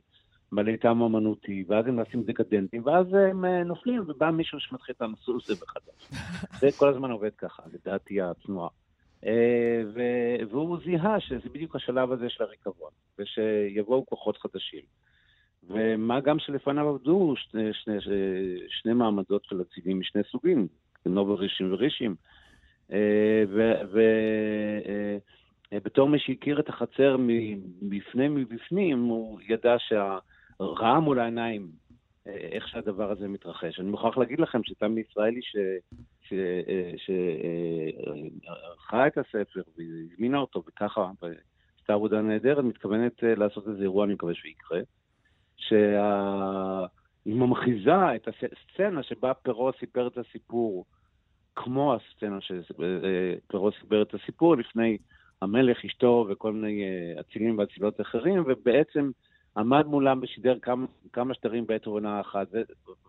בעלי 0.51 0.77
טעם 0.77 1.01
אמנותי, 1.01 1.63
ואז 1.67 1.87
הם 1.87 1.95
נעשים 1.95 2.23
דקדנטים, 2.23 2.81
ואז 2.85 3.07
הם 3.13 3.45
אה, 3.45 3.63
נופלים, 3.63 4.03
ובא 4.07 4.31
מישהו 4.31 4.59
שמתחיל 4.59 4.95
את 4.97 5.01
המסלול 5.01 5.39
הזה 5.43 5.53
מחדש. 5.63 6.09
זה 6.61 6.67
כל 6.77 6.89
הזמן 6.89 7.11
עובד 7.11 7.35
ככה, 7.37 7.63
לדעתי 7.73 8.21
הצנועה. 8.21 8.69
אה, 9.25 9.83
ו- 9.93 10.49
והוא 10.49 10.77
זיהה 10.85 11.19
שזה 11.19 11.49
בדיוק 11.53 11.75
השלב 11.75 12.11
הזה 12.11 12.29
של 12.29 12.43
הריקבון, 12.43 12.91
ושיבואו 13.19 14.05
כוחות 14.05 14.37
חדשים. 14.37 14.81
ומה 15.69 16.19
גם 16.19 16.39
שלפניו 16.39 16.89
עבדו 16.89 17.33
שני, 17.37 17.73
שני, 17.73 18.01
שני, 18.01 18.13
שני 18.69 18.93
מעמדות 18.93 19.45
של 19.45 19.61
הציבים 19.61 19.99
משני 19.99 20.21
סוגים, 20.31 20.67
נובל 21.05 21.33
רישים 21.33 21.73
ורישים. 21.73 22.15
ובתור 25.71 26.09
מי 26.09 26.19
שהכיר 26.19 26.59
את 26.59 26.69
החצר 26.69 27.17
מבפני 27.19 28.27
מבפנים, 28.27 29.03
הוא 29.03 29.39
ידע 29.47 29.75
שהרעה 30.57 30.99
מול 30.99 31.19
העיניים, 31.19 31.71
אה, 32.27 32.31
איך 32.31 32.67
שהדבר 32.67 33.11
הזה 33.11 33.27
מתרחש. 33.27 33.79
אני 33.79 33.89
מוכרח 33.89 34.17
להגיד 34.17 34.39
לכם 34.39 34.63
שתמי 34.63 35.01
ישראלי 35.01 35.41
שערכה 36.97 39.07
את 39.07 39.17
הספר 39.17 39.61
והזמינה 39.77 40.37
אותו 40.37 40.63
וככה, 40.67 41.11
ועשתה 41.21 41.93
עבודה 41.93 42.21
נהדרת, 42.21 42.63
מתכוונת 42.63 43.23
אה, 43.23 43.35
לעשות 43.35 43.67
איזה 43.67 43.81
אירוע, 43.81 44.05
אני 44.05 44.13
מקווה 44.13 44.33
שיקרה. 44.33 44.79
שהיא 45.57 47.35
ממחיזה 47.35 48.15
את 48.15 48.27
הסצנה 48.27 49.03
שבה 49.03 49.33
פרו 49.33 49.71
סיפר 49.79 50.07
את 50.07 50.17
הסיפור, 50.17 50.85
כמו 51.55 51.95
הסצנה 51.95 52.41
שפרו 52.41 53.71
סיפר 53.71 54.01
את 54.01 54.13
הסיפור 54.13 54.57
לפני 54.57 54.97
המלך, 55.41 55.85
אשתו 55.85 56.27
וכל 56.29 56.53
מיני 56.53 56.83
אה, 56.83 57.21
אצילים 57.21 57.57
ואצילות 57.57 58.01
אחרים, 58.01 58.43
ובעצם 58.47 59.11
עמד 59.57 59.85
מולם 59.85 60.19
ושידר 60.23 60.57
כמה, 60.61 60.85
כמה 61.13 61.33
שדרים 61.33 61.67
בעת 61.67 61.87
ובעונה 61.87 62.21
אחת. 62.21 62.47
ו, 62.53 62.61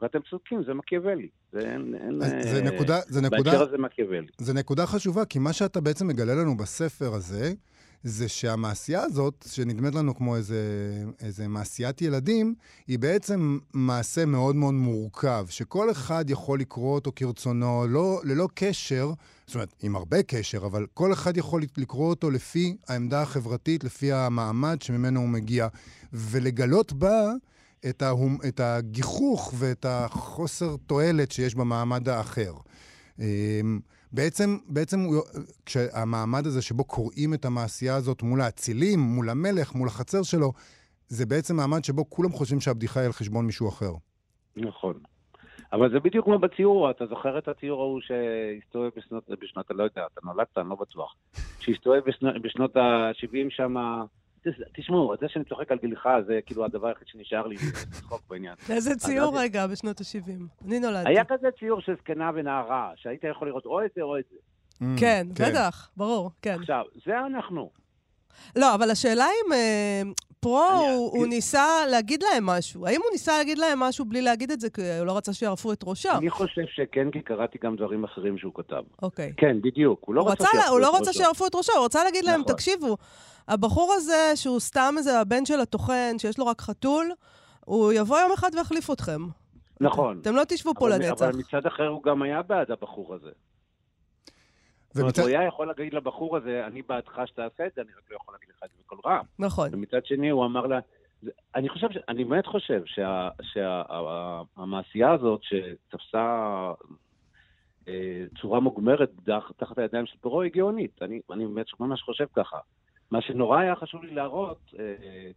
ואתם 0.02 0.18
צודקים, 0.30 0.64
זה 0.66 0.74
מקיאוולי. 0.74 1.28
זה 1.52 1.58
אין... 1.58 1.94
אין 1.94 2.22
אז 2.22 2.30
זה 2.42 2.56
אה, 2.56 2.74
נקודה, 2.74 3.00
זה 3.06 3.20
נקודה, 3.20 3.42
בהקשר 3.42 3.62
הזה 3.62 3.78
מקיאוולי. 3.78 4.26
זה 4.38 4.54
נקודה 4.54 4.86
חשובה, 4.86 5.24
כי 5.24 5.38
מה 5.38 5.52
שאתה 5.52 5.80
בעצם 5.80 6.06
מגלה 6.06 6.34
לנו 6.34 6.56
בספר 6.56 7.14
הזה, 7.14 7.52
זה 8.08 8.28
שהמעשייה 8.28 9.02
הזאת, 9.02 9.46
שנדמת 9.50 9.94
לנו 9.94 10.16
כמו 10.16 10.36
איזה, 10.36 10.62
איזה 11.20 11.48
מעשיית 11.48 12.02
ילדים, 12.02 12.54
היא 12.86 12.98
בעצם 12.98 13.58
מעשה 13.74 14.26
מאוד 14.26 14.56
מאוד 14.56 14.74
מורכב, 14.74 15.46
שכל 15.48 15.90
אחד 15.90 16.30
יכול 16.30 16.60
לקרוא 16.60 16.94
אותו 16.94 17.12
כרצונו, 17.16 17.86
לא, 17.88 18.20
ללא 18.24 18.48
קשר, 18.54 19.12
זאת 19.46 19.54
אומרת, 19.54 19.74
עם 19.82 19.96
הרבה 19.96 20.22
קשר, 20.22 20.66
אבל 20.66 20.86
כל 20.94 21.12
אחד 21.12 21.36
יכול 21.36 21.62
לקרוא 21.76 22.08
אותו 22.08 22.30
לפי 22.30 22.76
העמדה 22.88 23.22
החברתית, 23.22 23.84
לפי 23.84 24.12
המעמד 24.12 24.82
שממנו 24.82 25.20
הוא 25.20 25.28
מגיע, 25.28 25.68
ולגלות 26.12 26.92
בה 26.92 27.32
את, 27.88 28.02
ההום, 28.02 28.38
את 28.48 28.60
הגיחוך 28.60 29.54
ואת 29.58 29.86
החוסר 29.88 30.76
תועלת 30.86 31.32
שיש 31.32 31.54
במעמד 31.54 32.08
האחר. 32.08 32.52
בעצם, 34.12 34.56
בעצם 34.68 35.00
הוא- 35.00 35.22
כשהמעמד 35.66 36.46
הזה 36.46 36.62
שבו 36.62 36.84
קוראים 36.84 37.34
את 37.34 37.44
המעשייה 37.44 37.94
הזאת 37.96 38.22
מול 38.22 38.40
האצילים, 38.40 39.00
מול 39.00 39.30
המלך, 39.30 39.74
מול 39.74 39.88
החצר 39.88 40.22
שלו, 40.22 40.52
זה 41.08 41.26
בעצם 41.26 41.56
מעמד 41.56 41.84
שבו 41.84 42.10
כולם 42.10 42.32
חושבים 42.32 42.60
שהבדיחה 42.60 43.00
היא 43.00 43.06
על 43.06 43.12
חשבון 43.12 43.46
מישהו 43.46 43.68
אחר. 43.68 43.92
נכון. 44.56 44.94
אבל 45.72 45.90
זה 45.92 46.00
בדיוק 46.00 46.24
כמו 46.24 46.38
בציור, 46.38 46.90
אתה 46.90 47.06
זוכר 47.06 47.38
את 47.38 47.48
הציור 47.48 47.80
ההוא 47.82 48.00
שהסתובב 48.00 48.90
בשנות, 48.96 49.24
בשנות, 49.42 49.66
לא 49.70 49.84
יודע, 49.84 50.02
אתה 50.12 50.20
נולדת, 50.24 50.58
אני 50.58 50.68
לא 50.68 50.74
בטוח. 50.80 51.14
שהסתובב 51.60 52.00
בשנות, 52.06 52.42
בשנות 52.42 52.76
ה-70 52.76 53.50
שם, 53.50 53.74
תשמעו, 54.76 55.14
זה 55.20 55.26
שאני 55.28 55.44
צוחק 55.44 55.72
על 55.72 55.78
גילך, 55.78 56.08
זה 56.26 56.40
כאילו 56.46 56.64
הדבר 56.64 56.88
היחיד 56.88 57.08
שנשאר 57.08 57.46
לי 57.46 57.56
לצחוק 57.56 58.22
בעניין. 58.30 58.54
איזה 58.70 58.96
ציור 58.96 59.34
אז- 59.34 59.40
רגע 59.42 59.66
בשנות 59.66 60.00
ה-70. 60.00 60.66
אני 60.66 60.80
נולדתי. 60.80 61.08
היה 61.10 61.24
כזה 61.24 61.48
ציור 61.58 61.80
של 61.80 61.94
זקנה 61.96 62.30
ונערה, 62.34 62.90
שהיית 62.96 63.24
יכול 63.30 63.48
לראות 63.48 63.66
או 63.66 63.84
את 63.84 63.90
זה 63.96 64.02
או 64.02 64.18
את 64.18 64.24
זה. 64.30 64.36
כן, 65.00 65.26
בטח, 65.32 65.90
ברור, 65.96 66.30
כן. 66.42 66.56
עכשיו, 66.60 66.82
זה 67.06 67.18
אנחנו. 67.18 67.70
לא, 68.56 68.74
אבל 68.74 68.90
השאלה 68.90 69.24
אם 69.26 69.52
אה, 69.52 70.02
פרו, 70.40 70.62
הוא, 70.64 71.10
הוא 71.18 71.26
ניסה 71.26 71.66
להגיד 71.90 72.22
להם 72.22 72.46
משהו. 72.46 72.86
האם 72.86 73.00
הוא 73.04 73.10
ניסה 73.12 73.38
להגיד 73.38 73.58
להם 73.58 73.80
משהו 73.80 74.04
בלי 74.04 74.22
להגיד 74.22 74.50
את 74.50 74.60
זה, 74.60 74.70
כי 74.70 74.98
הוא 74.98 75.06
לא 75.06 75.16
רצה 75.16 75.32
שיערפו 75.32 75.72
את 75.72 75.84
ראשם? 75.86 76.14
אני 76.18 76.30
חושב 76.30 76.62
שכן, 76.74 77.10
כי 77.10 77.20
קראתי 77.22 77.58
גם 77.64 77.76
דברים 77.76 78.04
אחרים 78.04 78.38
שהוא 78.38 78.52
כתב. 78.54 78.82
אוקיי. 79.02 79.32
כן, 79.36 79.56
בדיוק. 79.62 80.00
הוא 80.06 80.14
לא 80.14 80.20
הוא, 80.20 80.30
רצה 80.30 80.48
לה- 80.54 80.78
לא 80.80 80.96
רצה. 80.96 81.12
שיערפו 81.12 81.46
את 81.46 81.54
ראשו, 81.54 81.72
הוא 81.76 81.84
רצה 81.84 82.04
להגיד 82.04 82.24
להם, 82.24 82.40
נכון. 82.40 82.52
תקשיבו, 82.54 82.96
הבחור 83.48 83.92
הזה, 83.96 84.32
שהוא 84.34 84.60
סתם 84.60 84.94
איזה 84.98 85.20
הבן 85.20 85.46
של 85.46 85.60
הטוחן, 85.60 86.14
שיש 86.18 86.38
לו 86.38 86.46
רק 86.46 86.60
חתול, 86.60 87.12
הוא 87.64 87.92
יבוא 87.92 88.18
יום 88.18 88.32
אחד 88.32 88.50
ויחליף 88.54 88.90
אתכם. 88.90 89.20
נכון. 89.80 90.18
אתם 90.22 90.36
לא 90.36 90.42
תשבו 90.48 90.72
פה 90.74 90.88
לנצח. 90.88 91.22
אבל 91.22 91.36
מצד 91.36 91.66
אחר 91.66 91.86
הוא 91.88 92.02
גם 92.02 92.22
היה 92.22 92.42
בעד 92.42 92.70
הבחור 92.70 93.14
הזה. 93.14 93.30
זאת 94.96 95.02
אומרת, 95.02 95.18
ומצד- 95.18 95.22
הוא 95.22 95.38
היה 95.38 95.48
יכול 95.48 95.66
להגיד 95.66 95.94
לבחור 95.94 96.36
הזה, 96.36 96.66
אני 96.66 96.82
בעדך 96.82 97.20
שתעשה 97.26 97.66
את 97.66 97.72
זה, 97.76 97.80
אני 97.82 97.90
רק 97.98 98.10
לא 98.10 98.16
יכול 98.16 98.34
להגיד 98.34 98.48
לך 98.56 98.62
את 98.64 98.70
זה 98.70 98.82
בקול 98.84 98.98
רם. 99.06 99.24
נכון. 99.38 99.68
ומצד 99.72 100.06
שני 100.06 100.28
הוא 100.28 100.44
אמר 100.44 100.66
לה, 100.66 100.78
אני 101.54 101.68
חושב, 101.68 101.86
ש- 101.92 102.04
אני 102.08 102.24
באמת 102.24 102.46
חושב 102.46 102.82
שהמעשייה 104.56 105.12
הזאת 105.12 105.40
שתפסה 105.42 106.48
אה, 107.88 108.24
צורה 108.40 108.60
מוגמרת 108.60 109.10
דח- 109.26 109.52
תחת 109.56 109.78
הידיים 109.78 110.06
של 110.06 110.16
פרעה 110.20 110.44
היא 110.44 110.52
גאונית. 110.52 111.02
אני, 111.02 111.20
אני 111.32 111.46
באמת 111.46 111.66
ממש 111.80 112.02
חושב 112.02 112.26
ככה. 112.36 112.58
מה 113.10 113.20
שנורא 113.22 113.58
היה 113.60 113.76
חשוב 113.76 114.04
לי 114.04 114.14
להראות, 114.14 114.58
אה, 114.78 115.30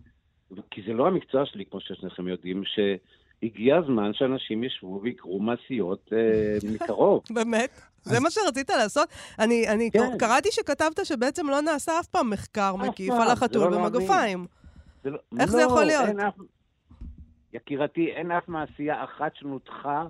כי 0.71 0.81
זה 0.87 0.93
לא 0.93 1.07
המקצוע 1.07 1.45
שלי, 1.45 1.65
כמו 1.65 1.79
ששניכם 1.79 2.27
יודעים, 2.27 2.63
שהגיע 2.65 3.77
הזמן 3.77 4.13
שאנשים 4.13 4.63
ישבו 4.63 4.99
ויקרו 5.03 5.39
מעשיות 5.39 6.09
אה, 6.13 6.57
מקרוב. 6.73 7.23
באמת? 7.35 7.81
זה 8.09 8.19
מה 8.19 8.29
שרצית 8.29 8.69
לעשות? 8.69 9.09
אני, 9.39 9.67
אני 9.67 9.91
כן. 9.91 10.17
קראתי 10.17 10.49
שכתבת 10.51 11.05
שבעצם 11.05 11.49
לא 11.49 11.61
נעשה 11.61 11.99
אף 11.99 12.07
פעם 12.07 12.29
מחקר 12.29 12.75
מקיף 12.75 13.13
על 13.13 13.27
זה 13.27 13.33
החתול 13.33 13.71
לא. 13.71 13.77
במגפיים. 13.77 14.45
זה 15.03 15.09
לא, 15.09 15.19
איך 15.39 15.51
זה 15.51 15.57
לא, 15.57 15.63
יכול 15.63 15.83
להיות? 15.83 16.07
אין 16.07 16.19
אף, 16.19 16.33
יקירתי, 17.53 18.11
אין 18.11 18.31
אף 18.31 18.47
מעשייה 18.47 19.03
אחת 19.03 19.35
שנותחה, 19.35 20.05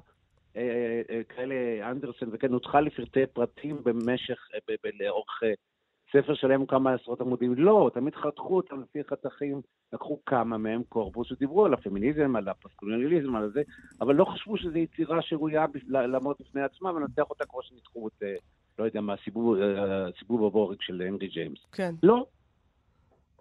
אה, 0.56 0.62
אה, 1.10 1.22
כאלה 1.36 1.56
אנדרסן 1.92 2.26
וכן, 2.32 2.48
נותחה 2.48 2.82
לפרטי 2.82 3.26
פרטים 3.34 3.84
במשך, 3.84 4.38
אה, 4.54 4.76
לאורך 5.00 5.40
אה, 5.44 5.54
ספר 6.14 6.34
שלם 6.34 6.66
כמה 6.66 6.94
עשרות 6.94 7.22
עמודים. 7.22 7.54
לא, 7.56 7.92
תמיד 7.94 8.16
חתכו 8.16 8.58
אותם 8.58 8.82
לפי 8.82 9.00
חתכים, 9.10 9.62
לקחו 9.94 10.20
כמה 10.26 10.58
מהם 10.58 10.82
קורפוס 10.90 11.32
ודיברו 11.32 11.66
על 11.66 11.74
הפמיניזם, 11.74 12.36
על 12.36 12.50
הפוסט-קולוניאליזם, 12.50 13.36
על 13.36 13.52
זה, 13.54 13.62
אבל 14.02 14.16
לא 14.16 14.26
חשבו 14.26 14.58
שזו 14.58 14.78
יצירה 14.78 15.22
שראויה 15.22 15.66
לעמוד 15.88 16.36
בפני 16.40 16.62
עצמה 16.62 16.92
ולנתח 16.94 17.30
אותה 17.30 17.46
כמו 17.46 17.60
שניתחו 17.64 18.08
את, 18.08 18.24
אה, 18.24 18.36
לא 18.80 18.84
יודע 18.84 19.02
מה, 19.02 19.16
סיבוב, 19.24 19.56
אה, 19.58 20.06
סיבוב 20.20 20.46
הבורג 20.46 20.78
של 20.82 21.02
הנרי 21.08 21.28
ג'יימס. 21.28 21.60
כן. 21.72 21.96
לא. 22.04 22.26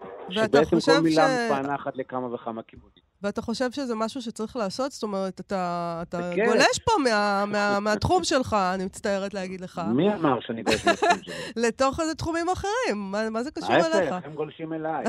ואתה 0.00 0.32
שבעצם 0.46 0.76
חושב 0.76 0.92
כל 0.92 1.02
מילה 1.02 1.22
ש- 1.28 1.50
מפענחת 1.50 1.96
לכמה 1.96 2.34
וכמה 2.34 2.62
כיוונים. 2.62 3.07
ואתה 3.22 3.42
חושב 3.42 3.72
שזה 3.72 3.94
משהו 3.94 4.22
שצריך 4.22 4.56
לעשות? 4.56 4.92
זאת 4.92 5.02
אומרת, 5.02 5.40
אתה, 5.40 6.02
אתה 6.08 6.30
כן. 6.36 6.46
גולש 6.46 6.78
פה 6.84 6.92
מה, 7.04 7.44
מה, 7.46 7.80
מהתחום 7.84 8.24
שלך, 8.24 8.56
אני 8.74 8.84
מצטערת 8.84 9.34
להגיד 9.34 9.60
לך, 9.60 9.80
מי 9.94 10.14
אמר 10.14 10.40
שאני 10.40 10.62
גולש 10.62 10.86
מהתחום 10.86 11.22
שלי? 11.22 11.34
לתוך 11.66 12.00
איזה 12.00 12.14
תחומים 12.14 12.46
אחרים. 12.48 12.96
מה, 12.96 13.30
מה 13.30 13.42
זה 13.42 13.50
קשור 13.50 13.74
אליך? 13.74 14.12
ההפך, 14.12 14.26
הם 14.26 14.34
גולשים 14.34 14.72
אליי. 14.72 15.04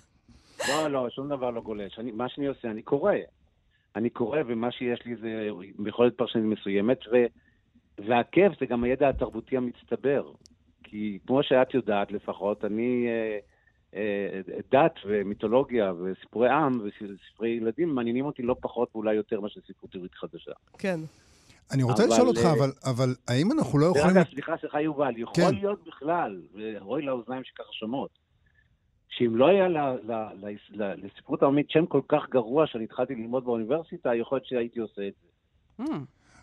לא, 0.68 0.88
לא, 0.88 1.10
שום 1.10 1.28
דבר 1.28 1.50
לא 1.50 1.60
גולש. 1.60 1.98
אני, 1.98 2.12
מה 2.12 2.28
שאני 2.28 2.46
עושה, 2.46 2.70
אני 2.70 2.82
קורא. 2.82 3.12
אני 3.96 4.10
קורא, 4.10 4.38
ומה 4.46 4.70
שיש 4.72 5.00
לי 5.06 5.16
זה 5.16 5.48
יכולת 5.86 6.16
פרשנית 6.16 6.44
מסוימת, 6.44 6.98
ו, 7.12 7.16
והכיף 8.08 8.52
זה 8.60 8.66
גם 8.66 8.84
הידע 8.84 9.08
התרבותי 9.08 9.56
המצטבר. 9.56 10.32
כי 10.82 11.18
כמו 11.26 11.42
שאת 11.42 11.74
יודעת 11.74 12.12
לפחות, 12.12 12.64
אני... 12.64 13.06
אה, 13.08 13.38
דת 14.72 14.94
ומיתולוגיה 15.06 15.92
וסיפורי 15.92 16.50
עם 16.50 16.80
וספרי 16.84 17.48
ילדים 17.48 17.88
מעניינים 17.88 18.24
אותי 18.24 18.42
לא 18.42 18.56
פחות 18.60 18.88
ואולי 18.94 19.14
יותר 19.14 19.40
מאשר 19.40 19.60
ספרות 19.68 19.94
עברית 19.94 20.14
חדשה. 20.14 20.52
כן. 20.78 21.00
אני 21.72 21.82
רוצה 21.82 22.04
אבל, 22.04 22.12
לשאול 22.12 22.28
אותך, 22.28 22.44
אה, 22.44 22.52
אבל, 22.52 22.72
אבל 22.84 23.14
האם 23.28 23.52
אנחנו 23.52 23.78
לא 23.78 23.86
דרך 23.86 23.96
יכולים... 23.96 24.16
אגב, 24.16 24.26
סליחה, 24.30 24.52
סליחה, 24.60 24.80
יובל, 24.80 25.12
יכול 25.16 25.34
כן. 25.34 25.54
להיות 25.54 25.84
בכלל, 25.86 26.42
ואוי 26.54 27.02
לאוזניים 27.02 27.44
שככה 27.44 27.72
שומעות, 27.72 28.10
שאם 29.08 29.36
לא 29.36 29.46
היה 29.46 29.68
ל- 29.68 29.78
ל- 29.78 30.46
ל- 30.46 30.82
ל- 30.82 31.06
לספרות 31.06 31.42
העממית 31.42 31.70
שם 31.70 31.86
כל 31.86 32.00
כך 32.08 32.22
גרוע 32.30 32.66
שאני 32.66 32.84
התחלתי 32.84 33.14
ללמוד 33.14 33.44
באוניברסיטה, 33.44 34.14
יכול 34.14 34.36
להיות 34.36 34.46
שהייתי 34.46 34.80
עושה 34.80 35.08
את 35.08 35.12
זה. 35.22 35.28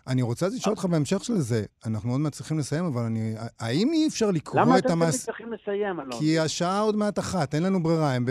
אני 0.06 0.22
רוצה 0.22 0.48
לשאול 0.48 0.74
אותך 0.74 0.84
בהמשך 0.84 1.24
של 1.24 1.38
זה, 1.38 1.64
אנחנו 1.86 2.12
עוד 2.12 2.20
מעט 2.20 2.32
צריכים 2.32 2.58
לסיים, 2.58 2.84
אבל 2.84 3.02
אני... 3.02 3.34
האם 3.60 3.92
אי 3.92 4.08
אפשר 4.08 4.30
לקרוא 4.30 4.60
למה 4.60 4.78
את 4.78 4.86
אתם 4.86 4.94
תמיד 4.94 5.02
המס... 5.02 5.24
צריכים 5.24 5.52
לסיים, 5.52 6.00
אלון? 6.00 6.18
כי 6.18 6.38
השעה 6.38 6.80
עוד 6.80 6.96
מעט 6.96 7.18
אחת, 7.18 7.54
אין 7.54 7.62
לנו 7.62 7.82
ברירה, 7.82 8.12
הם 8.14 8.26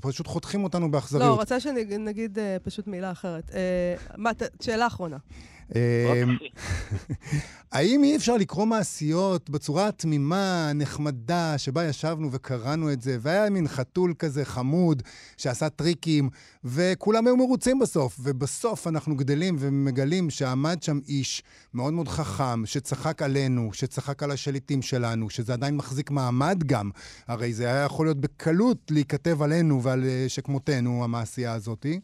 פשוט 0.00 0.26
חותכים 0.26 0.64
אותנו 0.64 0.86
לא, 0.86 0.92
באכזריות. 0.92 1.38
רוצה 1.38 1.60
שנגיד 1.60 2.38
אה, 2.38 2.56
פשוט 2.62 2.86
מילה 2.86 3.10
אחרת. 3.10 3.50
אה, 3.54 4.30
שאלה 4.60 4.86
אחרונה. 4.86 5.16
אוקיי. 5.70 6.48
האם 7.72 8.04
אי 8.04 8.16
אפשר 8.16 8.36
לקרוא 8.36 8.64
מעשיות 8.64 9.50
בצורה 9.50 9.88
התמימה, 9.88 10.70
הנחמדה, 10.70 11.58
שבה 11.58 11.84
ישבנו 11.84 12.32
וקראנו 12.32 12.92
את 12.92 13.02
זה, 13.02 13.16
והיה 13.20 13.50
מין 13.50 13.68
חתול 13.68 14.14
כזה 14.18 14.44
חמוד 14.44 15.02
שעשה 15.36 15.68
טריקים, 15.68 16.28
וכולם 16.64 17.26
היו 17.26 17.36
מרוצים 17.36 17.78
בסוף, 17.78 18.16
ובסוף 18.22 18.86
אנחנו 18.86 19.16
גדלים 19.16 19.56
ומגלים 19.58 20.30
שעמד 20.30 20.82
שם 20.82 20.98
איש 21.08 21.42
מאוד 21.74 21.92
מאוד 21.92 22.08
חכם, 22.08 22.66
שצחק 22.66 23.22
עלינו, 23.22 23.70
שצחק 23.72 24.22
על 24.22 24.30
השליטים 24.30 24.82
שלנו, 24.82 25.30
שזה 25.30 25.52
עדיין 25.52 25.76
מחזיק 25.76 26.10
מעמד 26.10 26.64
גם. 26.66 26.90
הרי 27.28 27.52
זה 27.52 27.66
היה 27.66 27.84
יכול 27.84 28.06
להיות 28.06 28.20
בקלות 28.20 28.90
להיכתב 28.90 29.42
עלינו 29.42 29.82
ועל 29.82 30.04
אה, 30.04 30.24
שכמותנו, 30.28 31.04
המעשייה 31.04 31.52
הזאתי. 31.52 32.00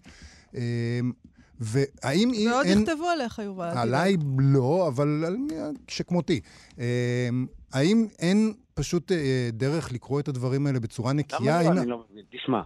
והאם 1.61 2.31
אי- 2.33 2.49
ועוד 2.49 2.67
אין... 2.67 2.79
יכתבו 2.79 3.09
עליך, 3.09 3.39
יובל. 3.39 3.71
עליי 3.77 4.17
לא, 4.39 4.89
אבל 4.89 5.23
על 5.27 5.37
מי 5.37 5.55
שכמותי. 5.89 6.41
אה, 6.79 7.29
האם 7.73 8.07
אין 8.19 8.53
פשוט 8.75 9.13
אה, 9.13 9.49
דרך 9.53 9.93
לקרוא 9.93 10.21
את 10.21 10.29
הדברים 10.29 10.67
האלה 10.67 10.81
בצורה 10.81 11.13
נקייה? 11.13 11.63
למה 11.63 11.75
לא? 11.75 11.81
אני 11.81 11.91
לא 11.91 12.05
מבין. 12.11 12.25
תשמע, 12.31 12.61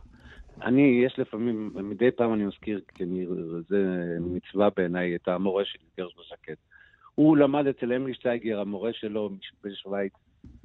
אני, 0.62 1.03
יש 1.07 1.18
לפעמים, 1.18 1.70
מדי 1.74 2.11
פעם 2.11 2.34
אני 2.34 2.45
מזכיר, 2.45 2.80
כי 2.95 3.05
אני, 3.05 3.26
זה 3.68 3.76
מצווה 4.20 4.68
בעיניי, 4.76 5.14
את 5.14 5.28
המורה 5.28 5.64
שלי, 5.64 5.84
גרש 5.99 6.12
שקד. 6.28 6.55
הוא 7.14 7.36
למד 7.36 7.66
אצל 7.66 7.93
אמילי 7.93 8.14
שטייגר, 8.14 8.61
המורה 8.61 8.91
שלו 8.93 9.30
בשוויץ, 9.64 10.12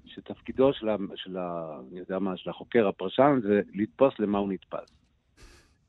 שתפקידו 0.06 0.74
של, 0.74 0.90
ה, 0.90 0.96
של 1.16 1.38
ה, 1.38 1.78
אני 1.92 2.00
יודע 2.00 2.20
מה, 2.20 2.38
של 2.38 2.50
החוקר, 2.50 2.88
הפרשן, 2.88 3.40
זה 3.44 3.62
לתפוס 3.74 4.14
למה 4.20 4.38
הוא 4.38 4.50
נתפס. 4.50 5.05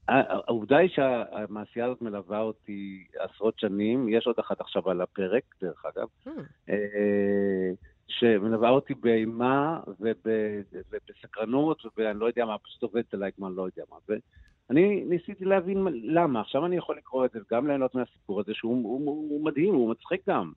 העובדה 0.09 0.77
היא 0.77 0.89
שהמעשייה 0.89 1.87
הזאת 1.87 2.03
מלווה 2.03 2.41
אותי 2.41 3.05
עשרות 3.19 3.59
שנים, 3.59 4.09
יש 4.09 4.27
עוד 4.27 4.37
אחת 4.39 4.61
עכשיו 4.61 4.91
על 4.91 5.01
הפרק, 5.01 5.43
דרך 5.63 5.85
אגב, 5.87 6.07
Hmm. 6.27 6.31
אה, 6.71 7.71
שמלווה 8.09 8.71
אותי 8.71 8.95
באימה 8.95 9.81
וב- 10.01 10.23
ובסקרנות, 10.93 11.83
ואני 11.97 12.19
לא 12.19 12.27
יודע 12.27 12.45
מה, 12.45 12.59
פשוט 12.59 12.83
עובדת 12.83 13.15
עליי 13.15 13.33
כמו 13.33 13.47
אני 13.49 13.57
לא 13.57 13.63
יודע 13.63 13.83
מה. 13.91 13.97
ואני 14.69 15.05
ניסיתי 15.05 15.45
להבין 15.45 15.83
מה- 15.83 15.91
למה. 15.93 16.41
עכשיו 16.41 16.67
אני 16.67 16.77
יכול 16.77 16.97
לקרוא 16.97 17.25
את 17.25 17.31
זה 17.31 17.39
וגם 17.51 17.67
ליהנות 17.67 17.95
מהסיפור 17.95 18.41
הזה, 18.41 18.55
שהוא 18.55 18.73
הוא, 18.85 19.07
הוא, 19.31 19.45
מדהים, 19.45 19.75
הוא 19.75 19.91
מצחיק 19.91 20.29
גם. 20.29 20.53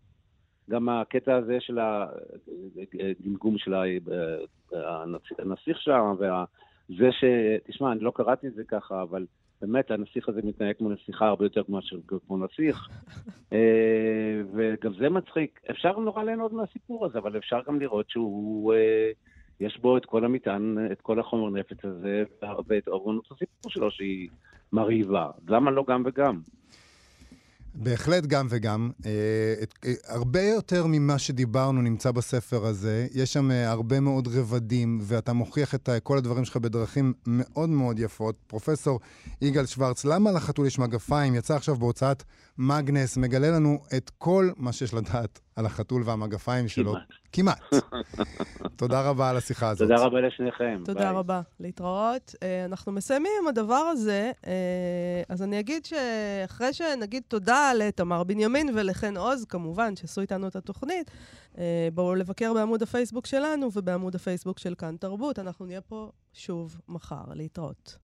גם 0.70 0.89
הקטע 0.89 1.36
הזה 1.36 1.58
של 1.60 1.80
הגמגום 1.80 3.58
של 3.58 3.74
ה- 3.74 3.84
הנסיך- 4.74 5.39
הנסיך 5.39 5.82
שם, 5.82 6.14
וזה 6.89 7.11
ש... 7.11 7.23
תשמע, 7.67 7.91
אני 7.91 7.99
לא 7.99 8.11
קראתי 8.15 8.47
את 8.47 8.53
זה 8.53 8.63
ככה, 8.63 9.01
אבל 9.01 9.25
באמת 9.61 9.91
הנסיך 9.91 10.29
הזה 10.29 10.41
מתנהג 10.43 10.75
כמו 10.77 10.89
נסיכה 10.89 11.27
הרבה 11.27 11.45
יותר 11.45 11.63
כמו, 11.63 11.79
כמו 12.27 12.37
נסיך. 12.37 12.87
אה, 13.53 14.41
וגם 14.53 14.93
זה 14.93 15.09
מצחיק. 15.09 15.59
אפשר 15.71 15.99
נורא 15.99 16.23
ליהנות 16.23 16.53
מהסיפור 16.53 17.05
הזה, 17.05 17.19
אבל 17.19 17.37
אפשר 17.37 17.59
גם 17.67 17.79
לראות 17.79 18.09
שהוא... 18.09 18.73
אה, 18.73 19.11
יש 19.59 19.79
בו 19.79 19.97
את 19.97 20.05
כל 20.05 20.25
המטען, 20.25 20.91
את 20.91 21.01
כל 21.01 21.19
החומר 21.19 21.59
נפץ 21.59 21.85
הזה, 21.85 22.23
ואת 22.67 22.87
אורגנות 22.87 23.25
הסיפור 23.31 23.71
שלו 23.71 23.91
שהיא 23.91 24.29
מרהיבה. 24.73 25.29
למה 25.47 25.71
לא 25.71 25.83
גם 25.87 26.03
וגם? 26.05 26.41
בהחלט 27.74 28.26
גם 28.26 28.47
וגם. 28.49 28.91
אה, 29.05 29.11
אה, 29.86 29.93
הרבה 30.07 30.41
יותר 30.41 30.86
ממה 30.88 31.20
שדיברנו 31.20 31.82
נמצא 31.82 32.11
בספר 32.11 32.65
הזה. 32.65 33.07
יש 33.13 33.34
שם 33.34 33.51
אה, 33.51 33.72
הרבה 33.72 33.99
מאוד 33.99 34.28
רבדים, 34.28 34.99
ואתה 35.01 35.34
מוכיח 35.34 35.76
את 35.76 35.89
כל 36.03 36.17
הדברים 36.17 36.45
שלך 36.45 36.57
בדרכים 36.57 37.13
מאוד 37.28 37.70
מאוד 37.70 37.99
יפות. 37.99 38.36
פרופסור 38.47 38.99
יגאל 39.41 39.65
שוורץ, 39.65 40.05
למה 40.05 40.32
לחתול 40.32 40.67
יש 40.67 40.80
מגפיים? 40.80 41.36
יצא 41.36 41.55
עכשיו 41.55 41.76
בהוצאת 41.76 42.24
מגנס, 42.62 43.18
מגלה 43.18 43.51
לנו 43.51 43.80
את 43.97 44.12
כל 44.18 44.49
מה 44.57 44.72
שיש 44.72 44.93
לדעת 44.93 45.39
על 45.55 45.66
החתול 45.66 46.03
והמגפיים 46.05 46.68
שלו. 46.68 46.93
כמעט. 47.32 47.60
תודה 48.76 49.10
רבה 49.10 49.30
על 49.30 49.38
השיחה 49.38 49.70
הזאת. 49.70 49.88
תודה 49.89 50.03
רבה 50.05 50.22
לשניכם. 50.22 50.82
תודה 50.86 50.99
ביי. 50.99 51.14
רבה. 51.14 51.41
להתראות. 51.60 52.36
אה, 52.43 52.66
אנחנו 52.66 52.91
מסיימים 52.91 53.32
עם 53.41 53.47
הדבר 53.47 53.76
הזה, 53.76 54.32
אה, 54.47 54.51
אז 55.30 55.41
אני 55.41 55.60
אגיד 55.60 55.86
שאחרי 55.86 56.74
שנגיד 56.74 57.24
תודה 57.28 57.72
לתמר 57.76 58.24
בנימין 58.24 58.70
ולחן 58.76 59.18
עוז, 59.18 59.45
כמובן, 59.45 59.95
שעשו 59.95 60.22
איתנו 60.22 60.47
את 60.47 60.55
התוכנית, 60.55 61.12
אה, 61.57 61.88
בואו 61.93 62.16
לבקר 62.16 62.53
בעמוד 62.53 62.82
הפייסבוק 62.82 63.26
שלנו 63.26 63.70
ובעמוד 63.74 64.16
הפייסבוק 64.16 64.60
של 64.60 64.76
כאן 64.78 64.95
תרבות. 64.99 65.39
אנחנו 65.39 65.66
נהיה 65.66 65.82
פה 65.82 66.12
שוב 66.34 66.78
מחר. 66.88 67.24
להתראות. 67.34 67.97